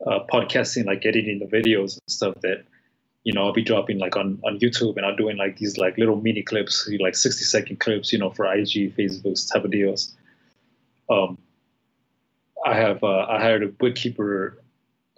uh, 0.05 0.19
podcasting, 0.31 0.85
like 0.85 1.05
editing 1.05 1.39
the 1.39 1.45
videos 1.45 1.93
and 1.93 2.01
stuff 2.07 2.35
that, 2.41 2.63
you 3.23 3.33
know, 3.33 3.43
I'll 3.43 3.53
be 3.53 3.63
dropping 3.63 3.99
like 3.99 4.15
on, 4.15 4.39
on 4.43 4.59
YouTube 4.59 4.97
and 4.97 5.05
I'm 5.05 5.15
doing 5.15 5.37
like 5.37 5.57
these 5.57 5.77
like 5.77 5.97
little 5.97 6.15
mini 6.15 6.41
clips, 6.41 6.89
like 6.99 7.15
60 7.15 7.43
second 7.43 7.79
clips, 7.79 8.11
you 8.11 8.17
know, 8.17 8.31
for 8.31 8.51
IG, 8.51 8.95
Facebook 8.97 9.51
type 9.51 9.63
of 9.63 9.71
deals. 9.71 10.15
Um, 11.09 11.37
I 12.65 12.75
have, 12.75 13.03
uh, 13.03 13.25
I 13.29 13.39
hired 13.39 13.63
a 13.63 13.67
bookkeeper 13.67 14.63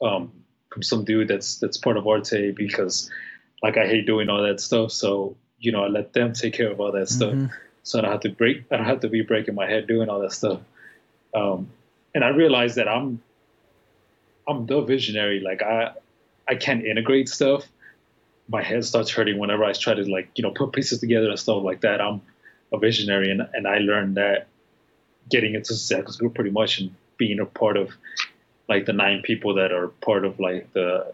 um, 0.02 0.32
from 0.72 0.84
some 0.84 1.06
dude 1.06 1.30
that's, 1.30 1.60
that's 1.60 1.78
part 1.78 1.98
of 1.98 2.06
Arete 2.06 2.56
because 2.56 3.10
like 3.62 3.78
I 3.78 3.88
hate 3.88 4.06
doing 4.06 4.30
all 4.30 4.44
that 4.44 4.60
stuff. 4.60 4.92
So, 4.92 5.38
you 5.60 5.72
know, 5.72 5.86
I 5.86 5.88
let 5.88 6.12
them 6.12 6.34
take 6.34 6.54
care 6.54 6.72
of 6.72 6.82
all 6.82 6.92
that 6.92 7.08
mm-hmm. 7.08 7.46
stuff. 7.46 7.58
So 7.84 8.00
I 8.00 8.02
don't 8.02 8.12
have 8.12 8.22
to 8.22 8.30
break, 8.30 8.64
I 8.72 8.78
don't 8.78 8.86
have 8.86 9.02
to 9.02 9.10
be 9.10 9.22
breaking 9.22 9.56
my 9.56 9.68
head 9.68 9.88
doing 9.88 10.10
all 10.10 10.20
that 10.22 10.34
stuff. 10.34 10.62
Um, 11.34 11.70
and 12.16 12.24
I 12.24 12.30
realized 12.30 12.76
that 12.76 12.88
I'm 12.88 13.22
I'm 14.48 14.66
the 14.66 14.82
visionary. 14.82 15.40
Like 15.40 15.62
I 15.62 15.94
I 16.48 16.56
can't 16.56 16.86
integrate 16.86 17.30
stuff. 17.30 17.66
My 18.50 18.62
head 18.62 18.84
starts 18.84 19.10
hurting 19.10 19.38
whenever 19.40 19.64
I 19.64 19.74
try 19.74 19.94
to 19.94 20.04
like 20.10 20.30
you 20.36 20.44
know 20.44 20.52
put 20.52 20.74
pieces 20.74 21.00
together 21.00 21.30
and 21.30 21.40
stuff 21.40 21.64
like 21.64 21.82
that. 21.82 22.02
I'm 22.02 22.22
a 22.72 22.78
visionary, 22.78 23.32
and 23.32 23.48
and 23.54 23.68
I 23.68 23.78
learned 23.80 24.16
that 24.18 24.48
getting 25.30 25.56
into 25.56 25.74
Zach's 25.74 26.18
group 26.18 26.36
pretty 26.36 26.52
much 26.52 26.80
and 26.80 26.94
being 27.18 27.40
a 27.40 27.46
part 27.46 27.78
of 27.78 27.92
like 28.68 28.86
the 28.86 28.94
nine 28.94 29.22
people 29.22 29.56
that 29.56 29.72
are 29.72 29.88
part 29.88 30.26
of 30.26 30.40
like 30.40 30.72
the 30.74 31.14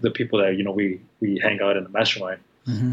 the 0.00 0.10
people 0.10 0.40
that 0.40 0.56
you 0.56 0.64
know 0.64 0.72
we 0.72 1.00
we 1.20 1.38
hang 1.38 1.60
out 1.60 1.76
in 1.76 1.84
the 1.84 1.90
mastermind. 1.90 2.40
Mm-hmm. 2.66 2.92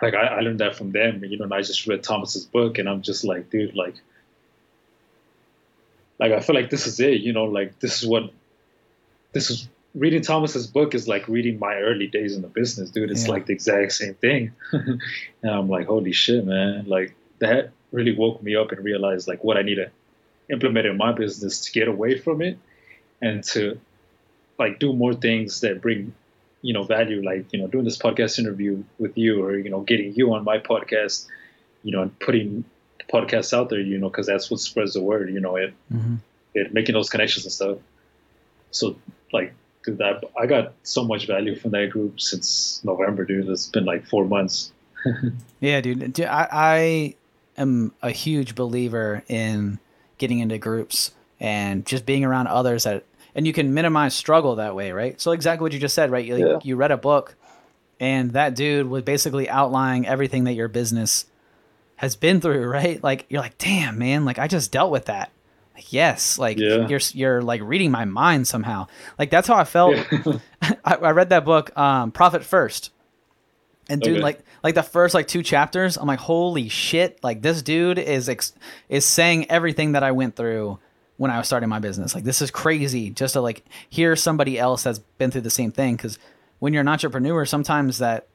Like 0.00 0.14
I, 0.14 0.26
I 0.26 0.40
learned 0.40 0.60
that 0.60 0.76
from 0.76 0.92
them, 0.92 1.24
you 1.24 1.38
know. 1.38 1.44
And 1.44 1.54
I 1.54 1.62
just 1.62 1.86
read 1.86 2.02
Thomas's 2.02 2.44
book, 2.44 2.78
and 2.78 2.88
I'm 2.88 3.02
just 3.02 3.24
like, 3.24 3.50
dude, 3.50 3.74
like 3.74 3.94
like 6.18 6.32
I 6.32 6.40
feel 6.40 6.54
like 6.54 6.70
this 6.70 6.86
is 6.86 7.00
it, 7.00 7.20
you 7.20 7.32
know, 7.32 7.44
like 7.44 7.78
this 7.80 8.02
is 8.02 8.08
what 8.08 8.32
this 9.32 9.50
is 9.50 9.68
reading 9.94 10.22
Thomas's 10.22 10.66
book 10.66 10.94
is 10.94 11.08
like 11.08 11.26
reading 11.28 11.58
my 11.58 11.74
early 11.76 12.06
days 12.06 12.34
in 12.34 12.42
the 12.42 12.48
business, 12.48 12.90
dude. 12.90 13.10
It's 13.10 13.26
yeah. 13.26 13.32
like 13.32 13.46
the 13.46 13.52
exact 13.52 13.92
same 13.92 14.14
thing. 14.14 14.52
and 14.72 15.00
I'm 15.44 15.68
like, 15.68 15.86
holy 15.86 16.12
shit, 16.12 16.44
man. 16.44 16.86
Like 16.86 17.14
that 17.38 17.70
really 17.92 18.14
woke 18.14 18.42
me 18.42 18.56
up 18.56 18.72
and 18.72 18.84
realized 18.84 19.28
like 19.28 19.42
what 19.44 19.56
I 19.56 19.62
need 19.62 19.76
to 19.76 19.90
implement 20.50 20.86
in 20.86 20.96
my 20.96 21.12
business 21.12 21.60
to 21.62 21.72
get 21.72 21.88
away 21.88 22.18
from 22.18 22.42
it 22.42 22.58
and 23.20 23.42
to 23.44 23.78
like 24.58 24.78
do 24.78 24.92
more 24.92 25.14
things 25.14 25.60
that 25.60 25.80
bring 25.80 26.14
you 26.62 26.72
know 26.74 26.82
value 26.82 27.22
like 27.24 27.52
you 27.52 27.58
know 27.60 27.66
doing 27.68 27.84
this 27.84 27.98
podcast 27.98 28.38
interview 28.38 28.82
with 28.98 29.16
you 29.16 29.42
or 29.44 29.56
you 29.56 29.70
know 29.70 29.80
getting 29.80 30.12
you 30.14 30.32
on 30.34 30.44
my 30.44 30.58
podcast 30.58 31.26
you 31.82 31.92
know 31.92 32.02
and 32.02 32.18
putting 32.18 32.64
podcasts 33.12 33.56
out 33.56 33.68
there 33.70 33.80
you 33.80 33.98
know 33.98 34.08
because 34.08 34.26
that's 34.26 34.50
what 34.50 34.60
spreads 34.60 34.94
the 34.94 35.02
word 35.02 35.30
you 35.32 35.40
know 35.40 35.56
it, 35.56 35.72
Mm-hmm. 35.92 36.16
it 36.54 36.74
making 36.74 36.94
those 36.94 37.08
connections 37.10 37.44
and 37.46 37.52
stuff 37.52 37.78
so 38.70 38.96
like 39.32 39.54
dude, 39.84 39.98
that 39.98 40.24
i 40.38 40.46
got 40.46 40.72
so 40.82 41.04
much 41.04 41.26
value 41.26 41.54
from 41.56 41.70
that 41.70 41.90
group 41.90 42.20
since 42.20 42.82
november 42.84 43.24
dude 43.24 43.48
it's 43.48 43.68
been 43.68 43.84
like 43.84 44.06
four 44.06 44.24
months 44.24 44.72
Yeah, 45.60 45.80
dude. 45.80 46.12
Dude, 46.12 46.26
I, 46.26 46.48
I 46.50 47.14
am 47.56 47.92
a 48.02 48.10
huge 48.10 48.54
believer 48.56 49.22
in 49.28 49.78
getting 50.18 50.40
into 50.40 50.58
groups 50.58 51.12
and 51.40 51.86
just 51.86 52.04
being 52.04 52.24
around 52.24 52.48
others 52.48 52.82
that, 52.84 53.04
and 53.34 53.46
you 53.46 53.52
can 53.52 53.74
minimize 53.74 54.14
struggle 54.14 54.56
that 54.56 54.74
way, 54.74 54.92
right? 54.92 55.20
So 55.20 55.32
exactly 55.32 55.64
what 55.64 55.72
you 55.72 55.78
just 55.78 55.94
said, 55.94 56.10
right? 56.10 56.24
You, 56.24 56.36
Yeah. 56.36 56.58
you 56.62 56.76
read 56.76 56.90
a 56.90 56.96
book, 56.96 57.34
and 58.00 58.32
that 58.32 58.54
dude 58.54 58.88
was 58.88 59.02
basically 59.02 59.48
outlining 59.48 60.06
everything 60.06 60.44
that 60.44 60.52
your 60.54 60.68
business 60.68 61.26
has 61.96 62.16
been 62.16 62.40
through, 62.40 62.66
right? 62.68 63.02
Like 63.02 63.26
you're 63.28 63.40
like, 63.42 63.58
damn, 63.58 63.98
man, 63.98 64.24
like 64.24 64.38
I 64.38 64.46
just 64.48 64.70
dealt 64.72 64.90
with 64.90 65.06
that. 65.06 65.30
Like, 65.74 65.92
yes, 65.92 66.38
like 66.38 66.58
Yeah. 66.58 66.88
you're 66.88 67.00
you're 67.12 67.42
like 67.42 67.60
reading 67.62 67.90
my 67.90 68.04
mind 68.04 68.48
somehow. 68.48 68.86
Like 69.18 69.30
that's 69.30 69.46
how 69.48 69.54
I 69.56 69.64
felt. 69.64 69.96
I, 70.62 70.94
I 70.94 71.10
read 71.10 71.28
that 71.30 71.44
book, 71.44 71.76
um, 71.78 72.10
Profit 72.12 72.44
First. 72.44 72.90
And 73.90 74.02
dude, 74.02 74.14
Okay. 74.16 74.22
like 74.22 74.40
like 74.62 74.74
the 74.74 74.82
first 74.82 75.14
like 75.14 75.28
two 75.28 75.42
chapters, 75.42 75.96
I'm 75.96 76.06
like, 76.06 76.18
holy 76.18 76.68
shit! 76.68 77.18
Like 77.22 77.40
this 77.42 77.62
dude 77.62 77.98
is 77.98 78.28
ex- 78.28 78.52
is 78.90 79.06
saying 79.06 79.50
everything 79.50 79.92
that 79.92 80.02
I 80.02 80.10
went 80.12 80.36
through 80.36 80.78
when 81.18 81.30
I 81.30 81.36
was 81.38 81.46
starting 81.46 81.68
my 81.68 81.78
business. 81.80 82.14
Like 82.14 82.24
this 82.24 82.40
is 82.40 82.50
crazy 82.50 83.10
just 83.10 83.34
to 83.34 83.40
like 83.42 83.64
hear 83.90 84.16
somebody 84.16 84.58
else 84.58 84.84
that's 84.84 84.98
been 84.98 85.30
through 85.30 85.42
the 85.42 85.50
same 85.50 85.70
thing. 85.70 85.96
Because 85.96 86.18
when 86.60 86.72
you're 86.72 86.80
an 86.80 86.88
entrepreneur, 86.88 87.44
sometimes 87.44 87.98
that 87.98 88.26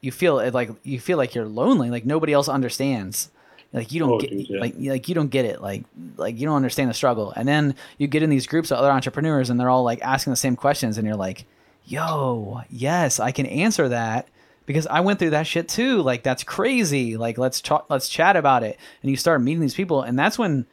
you 0.00 0.12
feel 0.12 0.38
it 0.40 0.52
like 0.52 0.70
you 0.82 1.00
feel 1.00 1.16
like 1.16 1.34
you're 1.34 1.46
lonely. 1.46 1.88
Like 1.90 2.04
nobody 2.04 2.32
else 2.32 2.48
understands. 2.48 3.30
Like 3.72 3.90
you 3.90 4.00
don't 4.00 4.10
Oh, 4.12 4.18
get 4.18 4.30
dude, 4.30 4.50
yeah. 4.50 4.60
like 4.60 4.74
like 4.78 5.08
you 5.08 5.14
don't 5.14 5.30
get 5.30 5.44
it. 5.46 5.62
Like 5.62 5.84
like 6.16 6.38
you 6.38 6.46
don't 6.46 6.56
understand 6.56 6.90
the 6.90 6.94
struggle. 6.94 7.32
And 7.34 7.48
then 7.48 7.74
you 7.98 8.06
get 8.06 8.22
in 8.22 8.28
these 8.28 8.46
groups 8.46 8.70
of 8.70 8.78
other 8.78 8.90
entrepreneurs, 8.90 9.48
and 9.48 9.58
they're 9.58 9.70
all 9.70 9.84
like 9.84 10.02
asking 10.02 10.32
the 10.32 10.36
same 10.36 10.56
questions, 10.56 10.98
and 10.98 11.06
you're 11.06 11.16
like, 11.16 11.46
yo, 11.84 12.62
yes, 12.68 13.18
I 13.20 13.30
can 13.30 13.46
answer 13.46 13.88
that 13.88 14.28
because 14.66 14.86
I 14.88 15.00
went 15.00 15.18
through 15.18 15.30
that 15.30 15.46
shit 15.46 15.68
too. 15.68 16.02
Like 16.02 16.22
that's 16.22 16.42
crazy. 16.44 17.16
Like 17.16 17.38
let's 17.38 17.60
talk, 17.60 17.86
let's 17.88 18.08
chat 18.08 18.36
about 18.36 18.62
it. 18.62 18.76
And 19.02 19.10
you 19.10 19.16
start 19.16 19.40
meeting 19.40 19.60
these 19.60 19.74
people, 19.74 20.02
and 20.02 20.18
that's 20.18 20.38
when 20.38 20.66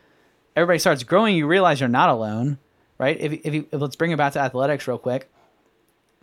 everybody 0.60 0.80
starts 0.80 1.04
growing. 1.04 1.36
You 1.36 1.48
realize 1.48 1.80
you're 1.80 1.90
not 1.90 2.10
alone, 2.10 2.60
right? 2.98 3.18
If 3.20 3.34
if, 3.46 3.54
you, 3.54 3.68
if 3.72 3.82
let's 3.82 3.96
bring 3.96 4.12
it 4.12 4.18
back 4.18 4.34
to 4.34 4.40
athletics 4.40 4.88
real 4.88 4.98
quick. 4.98 5.32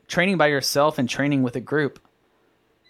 Training 0.09 0.37
by 0.37 0.47
yourself 0.47 0.99
and 0.99 1.09
training 1.09 1.43
with 1.43 1.57
a 1.57 1.61
group. 1.61 1.99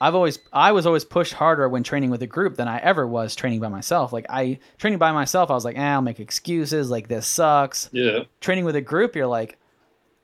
I've 0.01 0.14
always 0.14 0.38
I 0.53 0.72
was 0.72 0.86
always 0.86 1.05
pushed 1.05 1.32
harder 1.32 1.68
when 1.68 1.82
training 1.82 2.11
with 2.11 2.20
a 2.20 2.26
group 2.26 2.57
than 2.57 2.68
I 2.68 2.78
ever 2.78 3.07
was 3.07 3.34
training 3.34 3.61
by 3.61 3.68
myself. 3.68 4.12
Like 4.12 4.26
I 4.28 4.59
training 4.76 4.99
by 4.99 5.12
myself, 5.12 5.51
I 5.51 5.55
was 5.55 5.64
like, 5.64 5.78
eh, 5.78 5.82
I'll 5.82 6.03
make 6.03 6.20
excuses. 6.20 6.90
Like 6.90 7.09
this 7.09 7.26
sucks 7.26 7.88
yeah 7.92 8.24
training 8.40 8.66
with 8.66 8.76
a 8.76 8.82
group, 8.82 9.16
you're 9.16 9.26
like, 9.26 9.59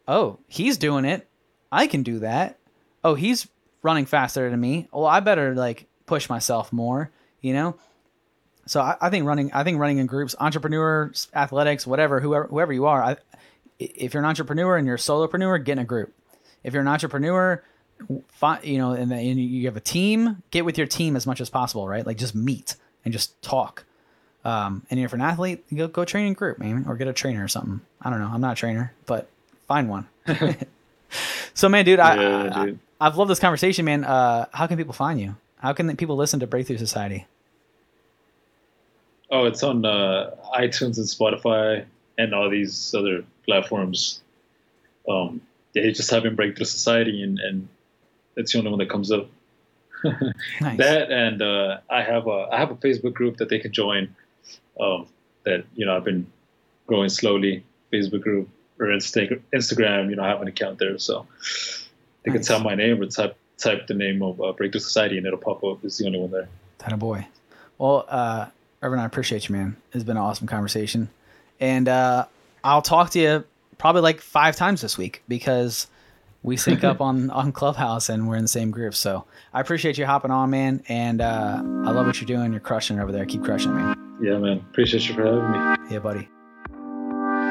oh, 0.07 0.39
he's 0.49 0.77
doing 0.77 1.05
it. 1.07 1.27
I 1.71 1.87
can 1.87 2.03
do 2.03 2.19
that. 2.19 2.59
Oh, 3.03 3.15
he's 3.15 3.49
running 3.83 4.05
faster 4.05 4.51
than 4.51 4.61
me. 4.61 4.89
Well, 4.93 5.07
I 5.07 5.21
better 5.21 5.55
like 5.55 5.87
push 6.05 6.29
myself 6.29 6.73
more, 6.73 7.11
you 7.41 7.55
know? 7.55 7.77
So 8.67 8.81
I, 8.81 8.97
I 9.01 9.11
think 9.11 9.27
running, 9.27 9.53
I 9.53 9.65
think 9.65 9.79
running 9.79 9.99
in 9.99 10.07
groups, 10.07 10.35
entrepreneurs, 10.39 11.29
athletics, 11.35 11.87
whatever, 11.87 12.21
whoever, 12.21 12.47
whoever 12.47 12.73
you 12.73 12.87
are, 12.87 13.03
I, 13.03 13.17
if 13.79 14.15
you're 14.15 14.23
an 14.23 14.29
entrepreneur 14.29 14.77
and 14.77 14.87
you're 14.87 14.97
a 14.97 14.99
solopreneur, 14.99 15.65
get 15.65 15.73
in 15.73 15.79
a 15.81 15.85
group. 15.85 16.15
If 16.63 16.73
you're 16.73 16.83
an 16.83 16.89
entrepreneur, 16.89 17.63
fi- 18.29 18.61
you 18.63 18.79
know, 18.79 18.93
and, 18.93 19.11
then 19.11 19.39
you 19.39 19.67
have 19.67 19.77
a 19.77 19.81
team, 19.81 20.43
get 20.51 20.65
with 20.65 20.79
your 20.79 20.87
team 20.87 21.17
as 21.17 21.27
much 21.27 21.41
as 21.41 21.51
possible, 21.51 21.89
right? 21.89 22.07
Like 22.07 22.19
just 22.19 22.35
meet 22.35 22.77
and 23.05 23.13
just 23.13 23.41
talk. 23.43 23.85
Um, 24.45 24.87
and 24.91 24.99
if 24.99 25.13
you're 25.13 25.17
an 25.17 25.23
athlete, 25.23 25.65
go 25.75 25.87
go 25.87 26.05
train 26.05 26.27
in 26.27 26.33
group, 26.33 26.59
man, 26.59 26.85
or 26.89 26.97
get 26.97 27.07
a 27.07 27.13
trainer 27.13 27.45
or 27.45 27.49
something. 27.49 27.81
I 28.01 28.11
don't 28.11 28.19
know. 28.19 28.29
I'm 28.33 28.41
not 28.41 28.53
a 28.53 28.57
trainer, 28.57 28.93
but 29.07 29.29
find 29.69 29.89
one. 29.89 30.09
so, 31.55 31.69
man, 31.69 31.85
dude, 31.85 32.01
I, 32.01 32.21
Yeah, 32.21 32.51
I, 32.53 32.65
dude. 32.65 32.79
I've 33.01 33.17
loved 33.17 33.31
this 33.31 33.39
conversation, 33.39 33.85
man. 33.85 34.05
Uh, 34.05 34.47
how 34.53 34.67
can 34.67 34.77
people 34.77 34.93
find 34.93 35.21
you? 35.21 35.37
How 35.59 35.73
can 35.73 35.97
people 35.97 36.17
listen 36.17 36.41
to 36.41 36.47
Breakthrough 36.47 36.79
Society? 36.79 37.27
Oh 39.33 39.45
it's 39.47 39.63
on 39.63 39.85
uh, 39.85 40.31
itunes 40.57 40.97
and 40.99 41.07
spotify 41.07 41.85
and 42.19 42.33
all 42.35 42.49
these 42.49 42.95
other 42.95 43.25
platforms 43.45 44.21
um 45.09 45.41
you 45.75 45.91
just 45.93 46.11
have 46.11 46.25
in 46.25 46.35
breakthrough 46.37 46.65
society 46.67 47.23
and 47.23 47.39
and 47.41 47.69
it's 48.37 48.53
the 48.53 48.59
only 48.59 48.71
one 48.71 48.79
that 48.79 48.89
comes 48.91 49.11
up 49.11 49.27
Nice. 50.61 50.79
that 50.79 51.11
and 51.13 51.41
uh, 51.43 51.79
I 51.89 52.03
have 52.03 52.27
a 52.27 52.49
I 52.51 52.59
have 52.59 52.71
a 52.71 52.75
Facebook 52.75 53.15
group 53.15 53.37
that 53.37 53.49
they 53.49 53.61
can 53.61 53.73
join. 53.73 54.15
Um, 54.81 55.07
that 55.45 55.65
you 55.77 55.87
know 55.87 55.97
I've 55.97 56.03
been 56.05 56.27
growing 56.89 57.09
slowly. 57.09 57.63
Facebook 57.93 58.23
group 58.23 58.49
or 58.81 58.87
Insta- 58.87 59.41
Instagram, 59.55 60.11
you 60.11 60.17
know 60.17 60.25
I 60.25 60.29
have 60.29 60.43
an 60.43 60.49
account 60.49 60.81
there, 60.81 60.99
so 60.99 61.27
they 62.25 62.33
can 62.33 62.41
Nice. 62.41 62.49
type 62.49 62.63
my 62.65 62.75
name 62.75 63.01
or 63.01 63.07
type 63.07 63.37
type 63.59 63.87
the 63.87 63.95
name 63.95 64.23
of 64.23 64.41
uh, 64.41 64.51
Breakthrough 64.53 64.81
Society 64.81 65.19
and 65.19 65.27
it'll 65.27 65.39
pop 65.39 65.63
up. 65.63 65.85
It's 65.85 65.99
the 65.99 66.07
only 66.07 66.19
one 66.19 66.33
there. 66.33 66.49
That 66.79 66.93
a 66.93 66.97
boy. 66.97 67.29
Well, 67.79 68.05
uh, 68.09 68.47
Reverend, 68.83 69.01
I 69.01 69.07
appreciate 69.07 69.49
you, 69.49 69.55
man. 69.55 69.77
It's 69.93 70.03
been 70.03 70.17
an 70.17 70.23
awesome 70.23 70.49
conversation. 70.49 71.09
And 71.61 71.89
uh, 71.89 72.27
I'll 72.65 72.83
talk 72.83 73.11
to 73.11 73.21
you 73.21 73.45
probably 73.79 74.03
like 74.03 74.21
five 74.21 74.57
times 74.57 74.81
this 74.81 74.99
week 74.99 75.23
because 75.29 75.87
we 76.43 76.57
sync 76.57 76.83
up 76.83 77.01
on, 77.01 77.31
on 77.31 77.53
Clubhouse 77.53 78.09
and 78.09 78.29
we're 78.29 78.35
in 78.35 78.43
the 78.43 78.49
same 78.49 78.73
group. 78.73 78.95
So 78.97 79.25
I 79.55 79.61
appreciate 79.61 79.99
you 79.99 80.05
hopping 80.05 80.33
on, 80.33 80.51
man. 80.51 80.83
And 80.89 81.21
uh, 81.21 81.63
I 81.63 81.93
love 81.93 82.07
what 82.07 82.21
you're 82.21 82.27
doing. 82.27 82.51
You're 82.51 82.61
crushing 82.61 82.99
over 82.99 83.13
there. 83.13 83.25
Keep 83.25 83.45
crushing, 83.45 83.73
man. 83.73 84.19
Yeah, 84.21 84.39
man. 84.39 84.59
Appreciate 84.59 85.09
you 85.09 85.15
for 85.15 85.25
having 85.25 85.51
me. 85.53 85.93
Yeah, 85.93 86.01
buddy. 86.01 86.29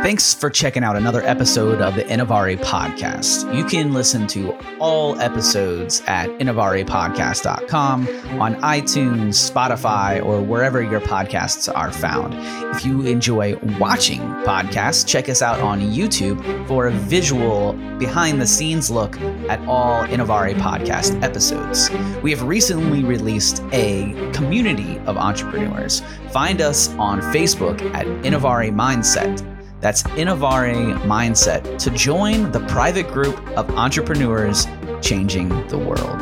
Thanks 0.01 0.33
for 0.33 0.49
checking 0.49 0.83
out 0.83 0.95
another 0.95 1.21
episode 1.21 1.79
of 1.79 1.93
the 1.93 2.01
Innovare 2.01 2.57
Podcast. 2.57 3.55
You 3.55 3.63
can 3.63 3.93
listen 3.93 4.25
to 4.29 4.51
all 4.79 5.19
episodes 5.21 6.01
at 6.07 6.27
innovarepodcast.com 6.39 8.07
on 8.41 8.55
iTunes, 8.55 9.51
Spotify, 9.51 10.25
or 10.25 10.41
wherever 10.41 10.81
your 10.81 11.01
podcasts 11.01 11.71
are 11.71 11.91
found. 11.91 12.33
If 12.75 12.83
you 12.83 13.03
enjoy 13.05 13.57
watching 13.77 14.21
podcasts, 14.43 15.07
check 15.07 15.29
us 15.29 15.43
out 15.43 15.59
on 15.59 15.81
YouTube 15.81 16.67
for 16.67 16.87
a 16.87 16.91
visual 16.91 17.73
behind 17.99 18.41
the 18.41 18.47
scenes 18.47 18.89
look 18.89 19.21
at 19.49 19.59
all 19.67 20.03
Innovare 20.05 20.55
podcast 20.55 21.21
episodes. 21.21 21.91
We 22.23 22.31
have 22.31 22.41
recently 22.41 23.03
released 23.03 23.61
a 23.71 24.13
community 24.33 24.97
of 25.05 25.17
entrepreneurs. 25.17 26.01
Find 26.31 26.59
us 26.59 26.89
on 26.95 27.21
Facebook 27.21 27.79
at 27.93 28.07
Innovare 28.23 28.73
Mindset. 28.73 29.47
That's 29.81 30.03
Innovare 30.03 30.95
Mindset 31.01 31.77
to 31.79 31.89
join 31.89 32.51
the 32.51 32.59
private 32.67 33.07
group 33.07 33.39
of 33.57 33.69
entrepreneurs 33.71 34.67
changing 35.01 35.49
the 35.67 35.77
world. 35.77 36.21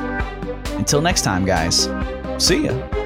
Until 0.78 1.02
next 1.02 1.24
time, 1.24 1.46
guys, 1.46 1.90
see 2.38 2.66
ya. 2.66 2.99